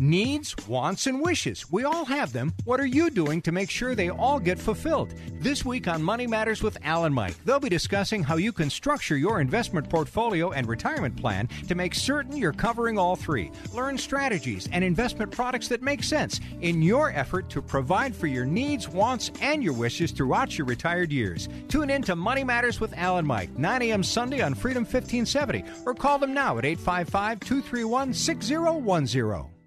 Needs, 0.00 0.54
wants, 0.68 1.08
and 1.08 1.20
wishes. 1.20 1.68
We 1.72 1.82
all 1.82 2.04
have 2.04 2.32
them. 2.32 2.52
What 2.64 2.78
are 2.78 2.86
you 2.86 3.10
doing 3.10 3.42
to 3.42 3.50
make 3.50 3.68
sure 3.68 3.96
they 3.96 4.10
all 4.10 4.38
get 4.38 4.56
fulfilled? 4.56 5.12
This 5.40 5.64
week 5.64 5.88
on 5.88 6.04
Money 6.04 6.28
Matters 6.28 6.62
with 6.62 6.78
Alan 6.84 7.12
Mike, 7.12 7.34
they'll 7.44 7.58
be 7.58 7.68
discussing 7.68 8.22
how 8.22 8.36
you 8.36 8.52
can 8.52 8.70
structure 8.70 9.16
your 9.16 9.40
investment 9.40 9.90
portfolio 9.90 10.52
and 10.52 10.68
retirement 10.68 11.16
plan 11.16 11.48
to 11.66 11.74
make 11.74 11.96
certain 11.96 12.36
you're 12.36 12.52
covering 12.52 12.96
all 12.96 13.16
three. 13.16 13.50
Learn 13.74 13.98
strategies 13.98 14.68
and 14.70 14.84
investment 14.84 15.32
products 15.32 15.66
that 15.66 15.82
make 15.82 16.04
sense 16.04 16.40
in 16.60 16.80
your 16.80 17.10
effort 17.10 17.50
to 17.50 17.60
provide 17.60 18.14
for 18.14 18.28
your 18.28 18.46
needs, 18.46 18.88
wants, 18.88 19.32
and 19.40 19.64
your 19.64 19.72
wishes 19.72 20.12
throughout 20.12 20.56
your 20.56 20.68
retired 20.68 21.10
years. 21.10 21.48
Tune 21.66 21.90
in 21.90 22.02
to 22.02 22.14
Money 22.14 22.44
Matters 22.44 22.78
with 22.78 22.96
Alan 22.96 23.26
Mike, 23.26 23.58
9 23.58 23.82
a.m. 23.82 24.04
Sunday 24.04 24.42
on 24.42 24.54
Freedom 24.54 24.84
1570, 24.84 25.64
or 25.86 25.92
call 25.92 26.20
them 26.20 26.32
now 26.32 26.56
at 26.56 26.64
855 26.64 27.40
231 27.40 28.14
6010. 28.14 29.57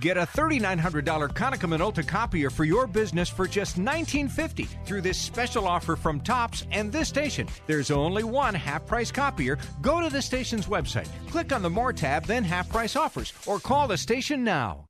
Get 0.00 0.16
a 0.16 0.22
$3,900 0.22 1.32
Konica 1.32 1.68
Minolta 1.68 2.06
copier 2.06 2.50
for 2.50 2.64
your 2.64 2.86
business 2.86 3.28
for 3.28 3.46
just 3.46 3.78
$19.50 3.78 4.84
through 4.84 5.00
this 5.00 5.18
special 5.18 5.68
offer 5.68 5.94
from 5.96 6.20
Tops 6.20 6.66
and 6.72 6.90
this 6.90 7.08
station. 7.08 7.46
There's 7.66 7.90
only 7.90 8.24
one 8.24 8.54
half 8.54 8.86
price 8.86 9.12
copier. 9.12 9.58
Go 9.80 10.00
to 10.00 10.08
the 10.08 10.22
station's 10.22 10.66
website, 10.66 11.08
click 11.30 11.52
on 11.52 11.62
the 11.62 11.70
More 11.70 11.92
tab, 11.92 12.24
then 12.24 12.42
Half 12.42 12.68
Price 12.70 12.96
Offers, 12.96 13.32
or 13.46 13.60
call 13.60 13.86
the 13.86 13.96
station 13.96 14.42
now. 14.42 14.86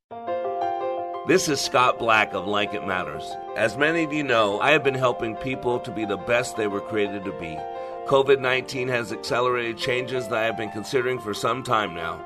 This 1.27 1.47
is 1.47 1.61
Scott 1.61 1.99
Black 1.99 2.33
of 2.33 2.47
Like 2.47 2.73
It 2.73 2.85
Matters. 2.85 3.23
As 3.55 3.77
many 3.77 4.03
of 4.03 4.11
you 4.11 4.23
know, 4.23 4.59
I 4.59 4.71
have 4.71 4.83
been 4.83 4.93
helping 4.93 5.35
people 5.37 5.79
to 5.79 5.91
be 5.91 6.05
the 6.05 6.17
best 6.17 6.57
they 6.57 6.67
were 6.67 6.81
created 6.81 7.23
to 7.25 7.31
be. 7.39 7.57
COVID 8.07 8.41
19 8.41 8.89
has 8.89 9.13
accelerated 9.13 9.77
changes 9.77 10.27
that 10.27 10.39
I 10.39 10.43
have 10.43 10.57
been 10.57 10.71
considering 10.71 11.19
for 11.19 11.33
some 11.33 11.63
time 11.63 11.95
now. 11.95 12.25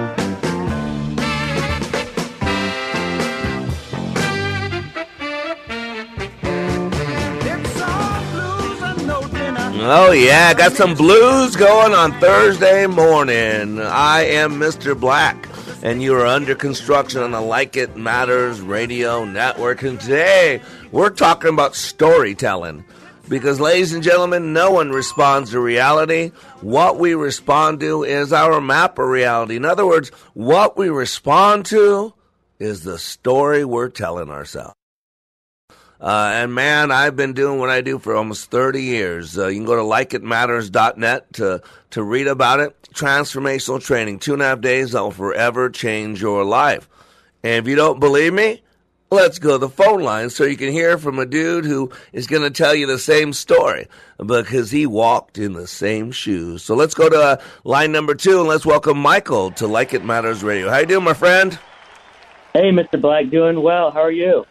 Oh, 9.83 10.11
yeah, 10.11 10.53
got 10.53 10.73
some 10.73 10.93
blues 10.93 11.55
going 11.55 11.93
on 11.93 12.11
Thursday 12.19 12.85
morning. 12.85 13.79
I 13.79 14.25
am 14.25 14.59
Mr. 14.59 14.97
Black, 14.97 15.49
and 15.81 16.03
you 16.03 16.13
are 16.13 16.27
under 16.27 16.53
construction 16.53 17.23
on 17.23 17.31
the 17.31 17.41
Like 17.41 17.75
It 17.75 17.97
Matters 17.97 18.61
radio 18.61 19.25
network. 19.25 19.81
And 19.81 19.99
today, 19.99 20.61
we're 20.91 21.09
talking 21.09 21.51
about 21.51 21.75
storytelling. 21.75 22.85
Because, 23.27 23.59
ladies 23.59 23.91
and 23.91 24.03
gentlemen, 24.03 24.53
no 24.53 24.69
one 24.69 24.91
responds 24.91 25.49
to 25.49 25.59
reality. 25.59 26.31
What 26.61 26.99
we 26.99 27.15
respond 27.15 27.79
to 27.79 28.03
is 28.03 28.31
our 28.31 28.61
map 28.61 28.99
of 28.99 29.07
reality. 29.07 29.55
In 29.55 29.65
other 29.65 29.87
words, 29.87 30.09
what 30.35 30.77
we 30.77 30.89
respond 30.89 31.65
to 31.67 32.13
is 32.59 32.83
the 32.83 32.99
story 32.99 33.65
we're 33.65 33.89
telling 33.89 34.29
ourselves. 34.29 34.75
Uh, 36.01 36.31
and 36.33 36.55
man, 36.55 36.91
I've 36.91 37.15
been 37.15 37.33
doing 37.33 37.59
what 37.59 37.69
I 37.69 37.81
do 37.81 37.99
for 37.99 38.15
almost 38.15 38.49
30 38.49 38.81
years. 38.81 39.37
Uh, 39.37 39.47
you 39.47 39.59
can 39.59 39.65
go 39.65 39.75
to 39.75 39.83
likeitmatters.net 39.83 41.33
to, 41.33 41.61
to 41.91 42.03
read 42.03 42.25
about 42.25 42.59
it. 42.59 42.75
Transformational 42.91 43.83
training, 43.83 44.17
two 44.17 44.33
and 44.33 44.41
a 44.41 44.45
half 44.45 44.61
days 44.61 44.93
that 44.93 45.01
will 45.03 45.11
forever 45.11 45.69
change 45.69 46.19
your 46.19 46.43
life. 46.43 46.89
And 47.43 47.63
if 47.63 47.69
you 47.69 47.75
don't 47.75 47.99
believe 47.99 48.33
me, 48.33 48.63
let's 49.11 49.37
go 49.37 49.51
to 49.51 49.57
the 49.59 49.69
phone 49.69 50.01
line 50.01 50.31
so 50.31 50.43
you 50.43 50.57
can 50.57 50.71
hear 50.71 50.97
from 50.97 51.19
a 51.19 51.25
dude 51.25 51.65
who 51.65 51.91
is 52.13 52.25
going 52.25 52.41
to 52.41 52.49
tell 52.49 52.73
you 52.73 52.87
the 52.87 52.97
same 52.97 53.31
story 53.31 53.87
because 54.17 54.71
he 54.71 54.87
walked 54.87 55.37
in 55.37 55.53
the 55.53 55.67
same 55.67 56.11
shoes. 56.11 56.63
So 56.63 56.73
let's 56.73 56.95
go 56.95 57.09
to 57.09 57.21
uh, 57.21 57.41
line 57.63 57.91
number 57.91 58.15
two 58.15 58.39
and 58.39 58.49
let's 58.49 58.65
welcome 58.65 58.97
Michael 58.97 59.51
to 59.51 59.67
Like 59.67 59.93
It 59.93 60.03
Matters 60.03 60.43
Radio. 60.43 60.67
How 60.67 60.79
you 60.79 60.87
doing, 60.87 61.03
my 61.03 61.13
friend? 61.13 61.59
Hey, 62.53 62.71
Mr. 62.71 62.99
Black, 62.99 63.29
doing 63.29 63.61
well. 63.61 63.91
How 63.91 64.01
are 64.01 64.11
you? 64.11 64.45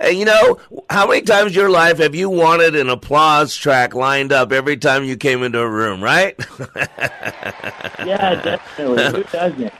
Hey, 0.00 0.12
you 0.12 0.24
know, 0.24 0.58
how 0.88 1.06
many 1.06 1.22
times 1.22 1.52
in 1.52 1.60
your 1.60 1.70
life 1.70 1.98
have 1.98 2.14
you 2.14 2.30
wanted 2.30 2.76
an 2.76 2.88
applause 2.88 3.54
track 3.54 3.94
lined 3.94 4.32
up 4.32 4.52
every 4.52 4.76
time 4.76 5.04
you 5.04 5.16
came 5.16 5.42
into 5.42 5.60
a 5.60 5.68
room, 5.68 6.02
right? 6.02 6.34
yeah, 6.76 8.40
definitely. 8.42 9.04
Who 9.10 9.22
doesn't? 9.32 9.72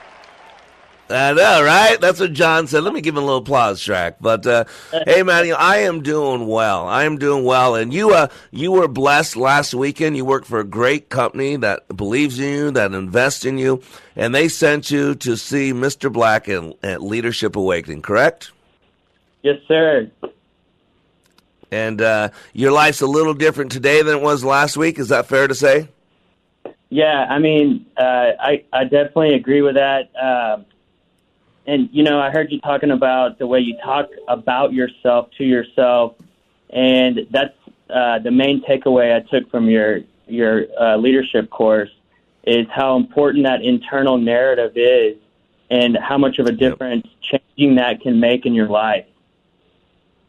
I 1.09 1.33
know, 1.33 1.63
right? 1.63 1.99
That's 1.99 2.19
what 2.19 2.33
John 2.33 2.65
said. 2.67 2.83
Let 2.83 2.93
me 2.93 3.01
give 3.01 3.15
him 3.15 3.23
a 3.23 3.25
little 3.25 3.41
applause 3.41 3.83
track. 3.83 4.17
But 4.21 4.47
uh, 4.47 4.65
hey, 5.05 5.21
man, 5.21 5.53
I 5.57 5.79
am 5.79 6.01
doing 6.01 6.47
well. 6.47 6.87
I 6.87 7.03
am 7.03 7.17
doing 7.17 7.43
well, 7.43 7.75
and 7.75 7.93
you, 7.93 8.13
uh, 8.13 8.27
you 8.51 8.71
were 8.71 8.87
blessed 8.87 9.35
last 9.35 9.73
weekend. 9.73 10.15
You 10.15 10.25
worked 10.25 10.47
for 10.47 10.59
a 10.59 10.63
great 10.63 11.09
company 11.09 11.55
that 11.57 11.87
believes 11.95 12.39
in 12.39 12.53
you, 12.53 12.71
that 12.71 12.93
invests 12.93 13.45
in 13.45 13.57
you, 13.57 13.81
and 14.15 14.33
they 14.33 14.47
sent 14.47 14.91
you 14.91 15.13
to 15.15 15.35
see 15.35 15.73
Mr. 15.73 16.11
Black 16.11 16.47
at, 16.47 16.63
at 16.81 17.03
Leadership 17.03 17.55
Awakening. 17.55 18.01
Correct? 18.01 18.51
Yes, 19.43 19.57
sir. 19.67 20.09
And 21.69 22.01
uh, 22.01 22.29
your 22.53 22.71
life's 22.71 23.01
a 23.01 23.07
little 23.07 23.33
different 23.33 23.71
today 23.71 24.01
than 24.01 24.17
it 24.17 24.21
was 24.21 24.43
last 24.43 24.77
week. 24.77 24.97
Is 24.97 25.09
that 25.09 25.27
fair 25.27 25.47
to 25.47 25.55
say? 25.55 25.89
Yeah, 26.89 27.25
I 27.27 27.39
mean, 27.39 27.87
uh, 27.97 28.31
I 28.39 28.63
I 28.71 28.83
definitely 28.83 29.33
agree 29.33 29.61
with 29.61 29.75
that. 29.75 30.11
Um, 30.15 30.65
and 31.65 31.89
you 31.91 32.03
know, 32.03 32.19
I 32.19 32.29
heard 32.29 32.51
you 32.51 32.61
talking 32.61 32.91
about 32.91 33.39
the 33.39 33.47
way 33.47 33.59
you 33.59 33.77
talk 33.83 34.09
about 34.27 34.73
yourself 34.73 35.29
to 35.39 35.43
yourself, 35.43 36.15
and 36.69 37.25
that's 37.31 37.55
uh, 37.89 38.19
the 38.19 38.31
main 38.31 38.63
takeaway 38.63 39.15
I 39.15 39.21
took 39.21 39.49
from 39.49 39.69
your 39.69 40.01
your 40.27 40.65
uh, 40.79 40.97
leadership 40.97 41.49
course 41.49 41.89
is 42.43 42.67
how 42.69 42.95
important 42.95 43.45
that 43.45 43.61
internal 43.61 44.17
narrative 44.17 44.73
is, 44.75 45.17
and 45.71 45.97
how 45.97 46.17
much 46.17 46.37
of 46.39 46.45
a 46.45 46.51
difference 46.51 47.07
changing 47.21 47.75
that 47.75 48.01
can 48.01 48.19
make 48.19 48.45
in 48.45 48.53
your 48.53 48.69
life. 48.69 49.05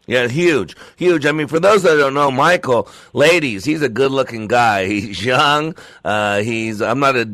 Yeah, 0.06 0.28
huge, 0.28 0.76
huge. 0.96 1.24
I 1.24 1.32
mean, 1.32 1.46
for 1.46 1.58
those 1.58 1.82
that 1.82 1.96
don't 1.96 2.12
know, 2.12 2.30
Michael, 2.30 2.88
ladies, 3.14 3.64
he's 3.64 3.80
a 3.80 3.88
good-looking 3.88 4.48
guy. 4.48 4.86
He's 4.94 5.24
young. 5.24 5.74
Uh, 6.04 6.40
he's 6.40 6.82
I'm 6.82 7.00
not 7.00 7.16
a, 7.16 7.24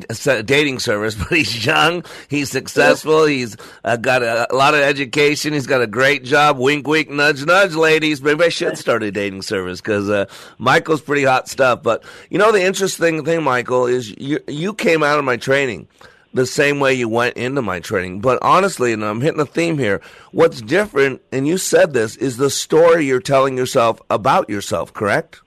dating 0.43 0.79
service, 0.79 1.15
but 1.19 1.29
he's 1.29 1.65
young. 1.65 2.05
He's 2.29 2.51
successful. 2.51 3.27
He's 3.27 3.57
uh, 3.85 3.97
got 3.97 4.23
a, 4.23 4.53
a, 4.53 4.55
lot 4.55 4.75
of 4.75 4.81
education. 4.81 5.53
He's 5.53 5.67
got 5.67 5.83
a 5.83 5.87
great 5.87 6.25
job. 6.25 6.59
Wink, 6.59 6.87
wink, 6.87 7.11
nudge, 7.11 7.45
nudge, 7.45 7.75
ladies. 7.75 8.23
Maybe 8.23 8.45
I 8.45 8.49
should 8.49 8.79
start 8.79 9.03
a 9.03 9.11
dating 9.11 9.43
service 9.43 9.81
because 9.81 10.09
uh, 10.09 10.27
Michael's 10.59 11.01
pretty 11.01 11.25
hot 11.25 11.49
stuff. 11.49 11.83
But 11.83 12.05
you 12.31 12.39
know, 12.39 12.53
the 12.53 12.63
interesting 12.63 13.25
thing, 13.25 13.43
Michael, 13.43 13.87
is 13.87 14.11
you 14.17 14.39
you 14.47 14.75
came 14.75 15.03
out 15.03 15.19
of 15.19 15.25
my 15.25 15.37
training 15.37 15.89
the 16.33 16.47
same 16.47 16.81
way 16.81 16.95
you 16.95 17.09
went 17.09 17.37
into 17.37 17.63
my 17.63 17.81
training. 17.81 18.21
But 18.21 18.39
honestly, 18.43 18.93
and 18.93 19.05
I'm 19.05 19.21
hitting 19.21 19.41
a 19.41 19.47
theme 19.47 19.79
here, 19.79 20.01
what's 20.33 20.61
different, 20.61 21.23
and 21.33 21.47
you 21.47 21.59
said 21.59 21.93
this, 21.93 22.17
is 22.17 22.37
the 22.37 22.51
story 22.51 23.07
you're 23.07 23.21
telling 23.21 23.57
yourself 23.57 24.01
about 24.11 24.49
yourself, 24.49 24.93
correct? 24.93 25.41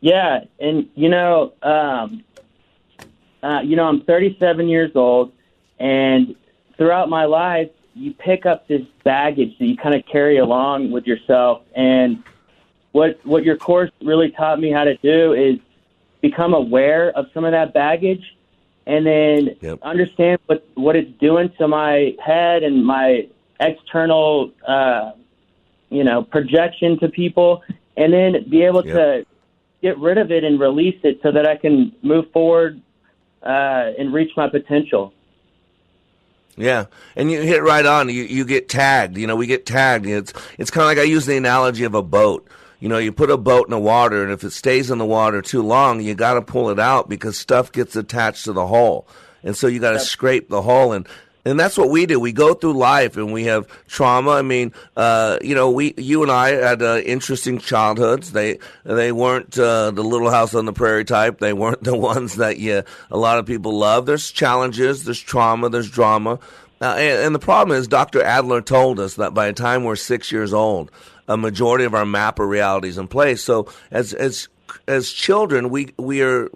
Yeah, 0.00 0.44
and 0.60 0.88
you 0.94 1.08
know, 1.08 1.52
um, 1.62 2.22
uh, 3.42 3.60
you 3.64 3.76
know, 3.76 3.84
I'm 3.84 4.02
37 4.02 4.68
years 4.68 4.92
old, 4.94 5.32
and 5.78 6.36
throughout 6.76 7.08
my 7.08 7.24
life, 7.24 7.70
you 7.94 8.12
pick 8.12 8.44
up 8.46 8.68
this 8.68 8.82
baggage 9.04 9.58
that 9.58 9.64
you 9.64 9.76
kind 9.76 9.94
of 9.94 10.04
carry 10.06 10.36
along 10.36 10.90
with 10.90 11.06
yourself. 11.06 11.62
And 11.74 12.22
what 12.92 13.18
what 13.24 13.42
your 13.42 13.56
course 13.56 13.90
really 14.02 14.30
taught 14.30 14.60
me 14.60 14.70
how 14.70 14.84
to 14.84 14.96
do 14.98 15.32
is 15.32 15.58
become 16.20 16.52
aware 16.52 17.10
of 17.12 17.26
some 17.32 17.44
of 17.44 17.52
that 17.52 17.72
baggage 17.72 18.35
and 18.86 19.04
then 19.06 19.56
yep. 19.60 19.78
understand 19.82 20.38
what 20.46 20.66
what 20.74 20.96
it's 20.96 21.10
doing 21.18 21.52
to 21.58 21.68
my 21.68 22.14
head 22.24 22.62
and 22.62 22.84
my 22.84 23.28
external 23.60 24.52
uh, 24.66 25.12
you 25.90 26.04
know 26.04 26.22
projection 26.22 26.98
to 27.00 27.08
people 27.08 27.62
and 27.96 28.12
then 28.12 28.48
be 28.48 28.62
able 28.62 28.86
yep. 28.86 28.94
to 28.94 29.26
get 29.82 29.98
rid 29.98 30.18
of 30.18 30.30
it 30.30 30.44
and 30.44 30.60
release 30.60 30.98
it 31.02 31.20
so 31.22 31.32
that 31.32 31.46
I 31.46 31.56
can 31.56 31.94
move 32.02 32.30
forward 32.32 32.80
uh, 33.42 33.92
and 33.98 34.12
reach 34.12 34.30
my 34.36 34.48
potential. 34.48 35.12
Yeah, 36.56 36.86
and 37.14 37.30
you 37.30 37.42
hit 37.42 37.62
right 37.62 37.84
on. 37.84 38.08
You 38.08 38.22
you 38.22 38.44
get 38.44 38.68
tagged. 38.68 39.18
You 39.18 39.26
know, 39.26 39.36
we 39.36 39.46
get 39.46 39.66
tagged. 39.66 40.06
It's 40.06 40.32
it's 40.58 40.70
kind 40.70 40.84
of 40.84 40.88
like 40.88 40.98
I 40.98 41.02
use 41.02 41.26
the 41.26 41.36
analogy 41.36 41.84
of 41.84 41.94
a 41.94 42.02
boat 42.02 42.48
you 42.80 42.88
know, 42.88 42.98
you 42.98 43.12
put 43.12 43.30
a 43.30 43.36
boat 43.36 43.66
in 43.66 43.70
the 43.70 43.78
water, 43.78 44.22
and 44.22 44.32
if 44.32 44.44
it 44.44 44.50
stays 44.50 44.90
in 44.90 44.98
the 44.98 45.06
water 45.06 45.42
too 45.42 45.62
long, 45.62 46.00
you 46.00 46.14
got 46.14 46.34
to 46.34 46.42
pull 46.42 46.70
it 46.70 46.78
out 46.78 47.08
because 47.08 47.38
stuff 47.38 47.72
gets 47.72 47.96
attached 47.96 48.44
to 48.44 48.52
the 48.52 48.66
hull, 48.66 49.06
and 49.42 49.56
so 49.56 49.66
you 49.66 49.80
got 49.80 49.92
to 49.92 49.98
yep. 49.98 50.06
scrape 50.06 50.48
the 50.48 50.62
hull 50.62 50.92
and. 50.92 51.06
And 51.46 51.60
that's 51.60 51.78
what 51.78 51.90
we 51.90 52.06
do. 52.06 52.18
We 52.18 52.32
go 52.32 52.54
through 52.54 52.72
life 52.72 53.16
and 53.16 53.32
we 53.32 53.44
have 53.44 53.68
trauma. 53.86 54.32
I 54.32 54.42
mean, 54.42 54.72
uh, 54.96 55.38
you 55.40 55.54
know, 55.54 55.70
we, 55.70 55.94
you 55.96 56.24
and 56.24 56.32
I 56.32 56.48
had 56.48 56.82
uh, 56.82 56.98
interesting 57.06 57.60
childhoods. 57.60 58.32
They, 58.32 58.58
they 58.82 59.12
weren't 59.12 59.56
uh, 59.56 59.92
the 59.92 60.02
Little 60.02 60.28
House 60.28 60.56
on 60.56 60.64
the 60.64 60.72
Prairie 60.72 61.04
type. 61.04 61.38
They 61.38 61.52
weren't 61.52 61.84
the 61.84 61.96
ones 61.96 62.34
that 62.34 62.58
you, 62.58 62.82
a 63.12 63.16
lot 63.16 63.38
of 63.38 63.46
people 63.46 63.78
love. 63.78 64.06
There's 64.06 64.32
challenges. 64.32 65.04
There's 65.04 65.20
trauma. 65.20 65.68
There's 65.68 65.88
drama. 65.88 66.40
Uh, 66.80 66.96
and, 66.98 67.26
and 67.26 67.34
the 67.34 67.38
problem 67.38 67.78
is, 67.78 67.86
Dr. 67.86 68.24
Adler 68.24 68.60
told 68.60 68.98
us 68.98 69.14
that 69.14 69.32
by 69.32 69.46
the 69.46 69.52
time 69.52 69.84
we're 69.84 69.94
six 69.94 70.32
years 70.32 70.52
old, 70.52 70.90
a 71.28 71.36
majority 71.36 71.84
of 71.84 71.94
our 71.94 72.06
map 72.06 72.38
of 72.38 72.48
realities 72.48 72.98
in 72.98 73.08
place. 73.08 73.42
So 73.42 73.68
as 73.90 74.12
as 74.14 74.48
as 74.88 75.10
children, 75.10 75.70
we 75.70 75.94
we 75.98 76.22
are 76.22 76.48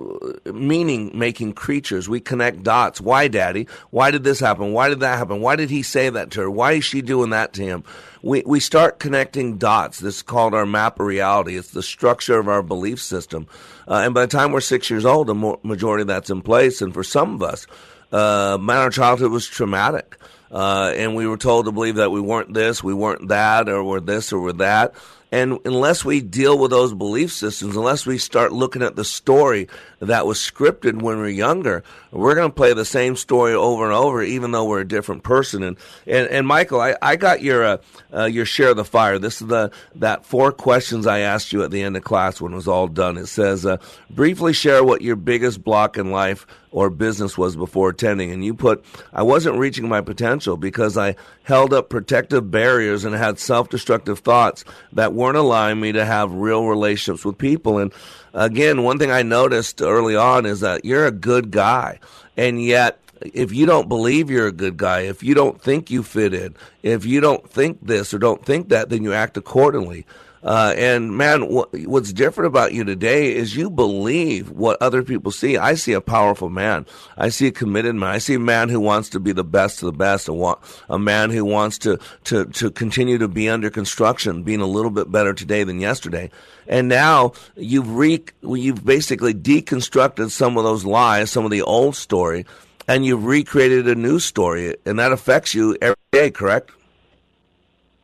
meaning 0.45 1.11
making 1.15 1.53
creatures. 1.55 2.09
We 2.09 2.21
connect 2.21 2.63
dots. 2.63 3.01
Why, 3.01 3.29
Daddy? 3.29 3.67
Why 3.91 4.11
did 4.11 4.25
this 4.25 4.41
happen? 4.41 4.73
Why 4.73 4.89
did 4.89 5.01
that 5.01 5.19
happen? 5.19 5.41
Why 5.41 5.57
did 5.57 5.71
he 5.71 5.83
say 5.83 6.11
that 6.11 6.31
to 6.33 6.43
her? 6.43 6.51
Why 6.51 6.73
is 6.73 6.85
she 6.85 7.03
doing 7.03 7.31
that 7.31 7.53
to 7.55 7.63
him? 7.63 7.85
We 8.23 8.43
we 8.47 8.61
start 8.61 8.99
connecting 8.99 9.59
dots. 9.59 10.01
This 10.01 10.17
is 10.17 10.23
called 10.23 10.55
our 10.55 10.67
map 10.67 11.01
of 11.01 11.07
reality. 11.07 11.57
It's 11.57 11.71
the 11.71 11.83
structure 11.83 12.39
of 12.39 12.49
our 12.49 12.63
belief 12.63 13.01
system. 13.01 13.47
Uh, 13.89 14.03
and 14.05 14.15
by 14.15 14.23
the 14.23 14.37
time 14.37 14.53
we're 14.53 14.61
six 14.61 14.91
years 14.91 15.05
old, 15.05 15.27
the 15.27 15.59
majority 15.63 16.03
of 16.03 16.09
that's 16.09 16.31
in 16.31 16.43
place. 16.43 16.83
And 16.83 16.95
for 16.95 17.03
some 17.03 17.35
of 17.35 17.43
us, 17.43 17.67
uh, 18.13 18.59
childhood 18.91 19.31
was 19.31 19.47
traumatic 19.47 20.17
uh, 20.51 20.93
and 20.97 21.15
we 21.15 21.27
were 21.27 21.37
told 21.37 21.67
to 21.67 21.73
believe 21.73 21.97
that 21.97 22.11
we 22.11 22.21
weren't 22.21 22.53
this, 22.53 22.83
we 22.83 22.95
weren't 22.95 23.29
that, 23.29 23.69
or 23.69 23.85
we're 23.85 24.01
this 24.01 24.33
or 24.33 24.41
we're 24.41 24.53
that. 24.53 24.95
And 25.33 25.59
unless 25.65 26.05
we 26.05 26.21
deal 26.21 26.59
with 26.59 26.71
those 26.71 26.93
belief 26.93 27.33
systems, 27.33 27.77
unless 27.77 28.05
we 28.05 28.19
start 28.19 28.53
looking 28.53 28.83
at 28.83 28.97
the 28.97 29.05
story 29.05 29.69
that 30.01 30.27
was 30.27 30.39
scripted 30.39 31.03
when 31.03 31.19
we 31.19 31.27
are 31.27 31.29
younger, 31.29 31.85
we're 32.11 32.35
going 32.35 32.51
to 32.51 32.55
play 32.55 32.73
the 32.73 32.85
same 32.85 33.15
story 33.15 33.55
over 33.55 33.85
and 33.85 33.95
over, 33.95 34.23
even 34.23 34.51
though 34.51 34.65
we're 34.65 34.81
a 34.81 34.89
different 34.89 35.23
person. 35.23 35.63
And 35.63 35.77
and, 36.07 36.29
and 36.29 36.47
Michael, 36.47 36.81
I, 36.81 36.97
I 37.01 37.17
got 37.17 37.43
your 37.43 37.65
uh, 37.65 37.77
uh, 38.13 38.25
your 38.25 38.45
share 38.45 38.71
of 38.71 38.77
the 38.77 38.85
fire. 38.85 39.19
This 39.19 39.41
is 39.41 39.47
the 39.47 39.71
that 39.97 40.25
four 40.25 40.51
questions 40.53 41.07
I 41.07 41.21
asked 41.21 41.53
you 41.53 41.63
at 41.63 41.71
the 41.71 41.83
end 41.83 41.97
of 41.97 42.03
class 42.03 42.41
when 42.41 42.53
it 42.53 42.57
was 42.57 42.69
all 42.69 42.89
done. 42.89 43.17
It 43.17 43.27
says, 43.27 43.65
uh, 43.65 43.77
briefly 44.11 44.53
share 44.53 44.83
what 44.83 45.03
your 45.03 45.17
biggest 45.17 45.63
block 45.63 45.97
in 45.97 46.11
life 46.11 46.47
or 46.73 46.91
business 46.91 47.37
was 47.37 47.57
before 47.57 47.91
attending. 47.91 48.31
And 48.31 48.45
you 48.45 48.55
put, 48.55 48.85
I 49.13 49.23
wasn't 49.23 49.59
reaching 49.59 49.89
my 49.89 50.01
potential 50.01 50.57
because 50.57 50.97
I 50.97 51.17
held 51.43 51.73
up 51.73 51.89
protective 51.89 52.51
barriers 52.51 53.05
and 53.05 53.15
had 53.15 53.39
self 53.39 53.69
destructive 53.69 54.21
thoughts 54.21 54.65
that 54.93 55.13
weren't 55.21 55.37
allowing 55.37 55.79
me 55.79 55.93
to 55.93 56.05
have 56.05 56.33
real 56.33 56.67
relationships 56.67 57.25
with 57.25 57.39
people. 57.39 57.79
And 57.79 57.93
again, 58.35 58.83
one 58.83 58.99
thing 58.99 59.11
I 59.11 59.23
noticed 59.23 59.83
early 59.83 60.17
on 60.17 60.47
is 60.47 60.61
that 60.61 60.85
you're 60.85 61.07
a 61.07 61.13
good 61.13 61.51
guy. 61.51 62.01
And 62.37 62.63
yet, 62.63 62.99
if 63.21 63.53
you 63.53 63.67
don't 63.67 63.89
believe 63.89 64.31
you're 64.31 64.47
a 64.47 64.53
good 64.53 64.77
guy, 64.77 65.01
if 65.01 65.23
you 65.23 65.35
don't 65.35 65.61
think 65.61 65.91
you 65.91 66.03
fit 66.03 66.33
in, 66.33 66.57
if 66.83 67.05
you 67.05 67.21
don't 67.21 67.49
think 67.49 67.79
this 67.83 68.15
or 68.15 68.19
don't 68.19 68.45
think 68.45 68.71
that, 68.71 68.89
then 68.89 69.05
you 69.05 69.13
act 69.13 69.37
accordingly. 69.37 70.07
Uh, 70.43 70.75
and 70.77 71.17
man, 71.17 71.49
what, 71.49 71.69
what's 71.87 72.13
different 72.13 72.47
about 72.47 72.73
you 72.73 72.83
today 72.83 73.35
is 73.35 73.55
you 73.55 73.69
believe 73.69 74.51
what 74.51 74.81
other 74.81 75.03
people 75.03 75.31
see. 75.31 75.59
I 75.59 75.75
see 75.75 75.93
a 75.93 76.01
powerful 76.01 76.49
man. 76.49 76.87
I 77.17 77.29
see 77.29 77.49
a 77.49 77.53
committed 77.53 77.95
man. 77.95 78.11
I 78.11 78.19
see 78.19 78.35
a 78.35 78.39
man 78.41 78.71
who 78.71 78.81
wants 78.81 79.11
to 79.11 79.21
be 79.21 79.33
the 79.33 79.45
best 79.45 79.83
of 79.83 79.87
the 79.87 79.99
best. 79.99 80.29
A, 80.29 80.33
wa- 80.33 80.59
a 80.89 80.99
man 80.99 81.31
who 81.31 81.45
wants 81.45 81.77
to, 81.79 81.99
to, 82.25 82.47
to 82.47 82.71
continue 82.71 83.19
to 83.19 83.29
be 83.29 83.51
under 83.51 83.69
construction, 83.69 84.43
being 84.43 84.63
a 84.63 84.67
little 84.67 84.91
bit 84.91 85.13
better 85.13 85.35
today 85.35 85.63
than 85.63 85.79
yesterday. 85.79 86.31
And 86.67 86.89
now 86.89 87.33
you've 87.57 87.95
re- 87.95 88.25
you've 88.43 88.85
basically 88.85 89.35
deconstructed 89.35 90.31
some 90.31 90.57
of 90.57 90.65
those 90.65 90.85
lies, 90.85 91.31
some 91.31 91.45
of 91.45 91.51
the 91.51 91.63
old 91.63 91.97
story, 91.97 92.47
and 92.89 93.05
you've 93.05 93.25
recreated 93.25 93.89
a 93.89 93.95
new 93.95 94.19
story, 94.19 94.77
and 94.87 94.99
that 94.99 95.13
affects 95.13 95.55
you 95.55 95.77
every 95.83 95.97
day, 96.13 96.31
correct? 96.31 96.71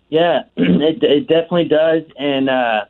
Yeah, 0.08 0.44
it, 0.56 1.02
it 1.02 1.26
definitely 1.26 1.68
does. 1.68 2.02
And, 2.18 2.48
uh, 2.48 2.84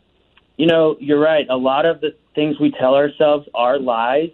you 0.57 0.66
know, 0.66 0.96
you're 1.00 1.20
right. 1.20 1.46
A 1.48 1.57
lot 1.57 1.87
of 1.87 2.00
the 2.00 2.14
things 2.35 2.59
we 2.61 2.70
tell 2.70 2.94
ourselves 2.94 3.48
are 3.55 3.79
lies. 3.79 4.31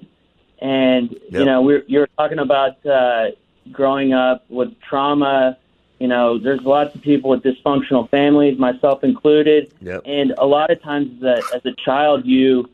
And, 0.60 1.10
yep. 1.10 1.32
you 1.32 1.44
know, 1.44 1.62
we're, 1.62 1.84
you're 1.86 2.08
talking 2.18 2.38
about 2.38 2.84
uh, 2.86 3.30
growing 3.72 4.12
up 4.12 4.44
with 4.48 4.80
trauma 4.80 5.56
you 6.02 6.08
know, 6.08 6.36
there's 6.36 6.62
lots 6.62 6.92
of 6.96 7.00
people 7.00 7.30
with 7.30 7.44
dysfunctional 7.44 8.10
families, 8.10 8.58
myself 8.58 9.04
included. 9.04 9.72
Yep. 9.80 10.02
And 10.04 10.34
a 10.36 10.44
lot 10.44 10.72
of 10.72 10.82
times, 10.82 11.22
as 11.22 11.22
a, 11.22 11.54
as 11.54 11.64
a 11.64 11.72
child, 11.76 12.26
you 12.26 12.68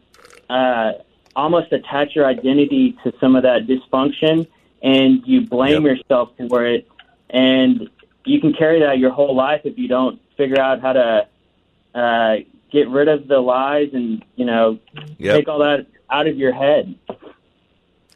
uh, 0.48 0.92
almost 1.36 1.70
attach 1.70 2.16
your 2.16 2.24
identity 2.24 2.96
to 3.04 3.12
some 3.20 3.36
of 3.36 3.42
that 3.42 3.66
dysfunction, 3.66 4.46
and 4.82 5.22
you 5.26 5.42
blame 5.42 5.84
yourself 5.84 6.30
for 6.48 6.64
it. 6.64 6.88
And 7.28 7.90
you 8.24 8.40
can 8.40 8.52
carry 8.52 8.80
that 8.80 8.98
your 8.98 9.10
whole 9.10 9.34
life 9.34 9.62
if 9.64 9.78
you 9.78 9.88
don't 9.88 10.20
figure 10.36 10.60
out 10.60 10.80
how 10.80 10.92
to 10.92 11.26
uh, 11.94 12.36
get 12.70 12.88
rid 12.88 13.08
of 13.08 13.26
the 13.28 13.38
lies 13.38 13.88
and 13.92 14.24
you 14.36 14.44
know 14.44 14.78
Yep. 15.18 15.36
take 15.36 15.48
all 15.48 15.58
that 15.60 15.86
out 16.10 16.26
of 16.26 16.36
your 16.36 16.52
head. 16.52 16.94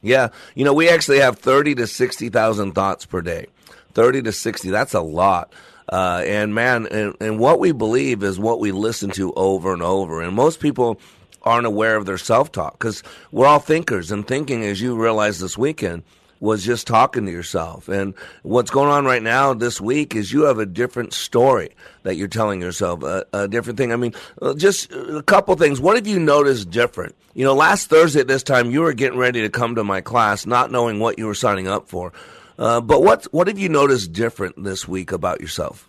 Yeah, 0.03 0.29
you 0.55 0.65
know, 0.65 0.75
we 0.75 0.89
actually 0.89 1.21
have 1.21 1.39
thirty 1.39 1.75
to 1.77 1.87
sixty 1.87 2.29
thousand 2.29 2.73
thoughts 2.73 3.07
per 3.07 3.23
day. 3.23 3.47
Thirty 3.93 4.23
to 4.23 4.33
sixty, 4.33 4.71
that's 4.71 4.95
a 4.95 5.01
lot. 5.01 5.53
Uh, 5.89 6.23
and 6.25 6.55
man, 6.55 6.87
and, 6.87 7.15
and 7.21 7.39
what 7.39 7.59
we 7.61 7.73
believe 7.73 8.23
is 8.23 8.39
what 8.39 8.61
we 8.61 8.73
listen 8.73 9.11
to 9.11 9.33
over 9.35 9.73
and 9.73 9.83
over. 9.83 10.23
And 10.23 10.35
most 10.35 10.59
people 10.61 10.99
aren't 11.43 11.67
aware 11.67 11.97
of 11.97 12.07
their 12.07 12.17
self-talk 12.19 12.79
because 12.79 13.03
we're 13.31 13.47
all 13.47 13.59
thinkers. 13.59 14.11
And 14.11 14.27
thinking, 14.27 14.65
as 14.65 14.81
you 14.81 14.97
realized 14.97 15.41
this 15.43 15.59
weekend, 15.59 16.05
was 16.43 16.65
just 16.65 16.89
talking 16.89 17.25
to 17.25 17.31
yourself. 17.31 17.89
And 17.89 18.15
what's 18.43 18.73
going 18.73 18.91
on 18.91 19.05
right 19.05 19.23
now 19.23 19.55
this 19.55 19.81
week 19.81 20.17
is 20.17 20.33
you 20.33 20.43
have 20.43 20.59
a 20.59 20.67
different 20.67 21.13
story 21.13 21.71
that 22.03 22.17
you're 22.17 22.27
telling 22.27 22.61
yourself, 22.61 23.05
a, 23.05 23.25
a 23.33 23.47
different 23.47 23.79
thing. 23.79 23.93
I 23.93 23.97
mean, 23.97 24.13
uh, 24.43 24.53
just 24.55 24.93
a 24.93 25.23
couple 25.23 25.55
things. 25.55 25.81
What 25.81 25.95
have 25.95 26.09
you 26.09 26.19
noticed 26.19 26.69
different? 26.69 27.15
You 27.35 27.45
know, 27.45 27.55
last 27.55 27.89
Thursday 27.89 28.19
at 28.19 28.27
this 28.27 28.43
time, 28.43 28.73
you 28.73 28.81
were 28.81 28.93
getting 28.93 29.21
ready 29.21 29.41
to 29.43 29.49
come 29.49 29.77
to 29.77 29.85
my 29.85 30.01
class, 30.01 30.45
not 30.45 30.73
knowing 30.73 30.99
what 30.99 31.17
you 31.17 31.27
were 31.27 31.35
signing 31.37 31.69
up 31.69 31.89
for. 31.89 32.13
Uh, 32.59 32.81
but 32.81 33.05
what 33.05 33.25
what 33.33 33.47
have 33.47 33.59
you 33.59 33.69
noticed 33.69 34.13
different 34.13 34.63
this 34.63 34.87
week 34.89 35.13
about 35.13 35.41
yourself? 35.41 35.89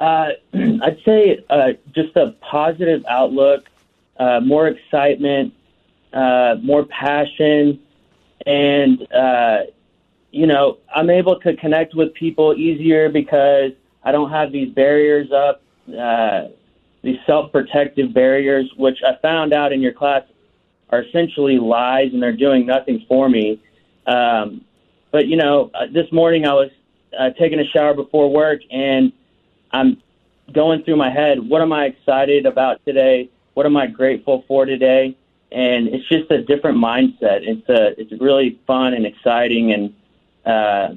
Uh, 0.00 0.28
I'd 0.54 1.00
say 1.04 1.44
uh, 1.50 1.72
just 1.92 2.16
a 2.16 2.36
positive 2.40 3.04
outlook, 3.08 3.68
uh, 4.16 4.38
more 4.38 4.68
excitement, 4.68 5.54
uh, 6.12 6.54
more 6.62 6.84
passion, 6.84 7.80
and 8.46 9.06
uh, 9.12 9.58
you 10.30 10.46
know 10.46 10.78
I'm 10.94 11.10
able 11.10 11.38
to 11.40 11.56
connect 11.56 11.94
with 11.94 12.14
people 12.14 12.54
easier 12.54 13.08
because 13.08 13.72
I 14.04 14.12
don't 14.12 14.30
have 14.30 14.52
these 14.52 14.72
barriers 14.72 15.30
up, 15.32 15.62
uh, 15.98 16.48
these 17.02 17.18
self-protective 17.26 18.12
barriers, 18.12 18.70
which 18.76 18.98
I 19.06 19.16
found 19.22 19.52
out 19.52 19.72
in 19.72 19.80
your 19.80 19.92
class 19.92 20.22
are 20.90 21.02
essentially 21.02 21.58
lies 21.58 22.12
and 22.12 22.22
they're 22.22 22.36
doing 22.36 22.66
nothing 22.66 23.04
for 23.08 23.28
me. 23.28 23.60
Um, 24.06 24.62
but 25.10 25.26
you 25.26 25.36
know, 25.36 25.70
uh, 25.74 25.86
this 25.92 26.10
morning 26.12 26.46
I 26.46 26.54
was 26.54 26.70
uh, 27.18 27.30
taking 27.38 27.60
a 27.60 27.66
shower 27.66 27.94
before 27.94 28.30
work 28.30 28.60
and 28.70 29.12
I'm 29.72 30.02
going 30.52 30.82
through 30.82 30.96
my 30.96 31.10
head, 31.10 31.38
what 31.38 31.62
am 31.62 31.72
I 31.72 31.86
excited 31.86 32.46
about 32.46 32.84
today? 32.84 33.30
What 33.54 33.66
am 33.66 33.76
I 33.76 33.86
grateful 33.86 34.44
for 34.48 34.66
today? 34.66 35.16
And 35.52 35.88
it's 35.88 36.08
just 36.08 36.30
a 36.30 36.42
different 36.42 36.78
mindset. 36.78 37.46
It's 37.46 37.68
a, 37.68 38.00
it's 38.00 38.12
really 38.20 38.58
fun 38.66 38.94
and 38.94 39.04
exciting, 39.04 39.72
and 39.72 39.94
uh, 40.46 40.94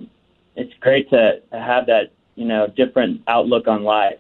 it's 0.56 0.74
great 0.80 1.10
to 1.10 1.42
have 1.52 1.88
that 1.88 2.12
you 2.36 2.46
know 2.46 2.68
different 2.68 3.22
outlook 3.28 3.68
on 3.68 3.84
life. 3.84 4.20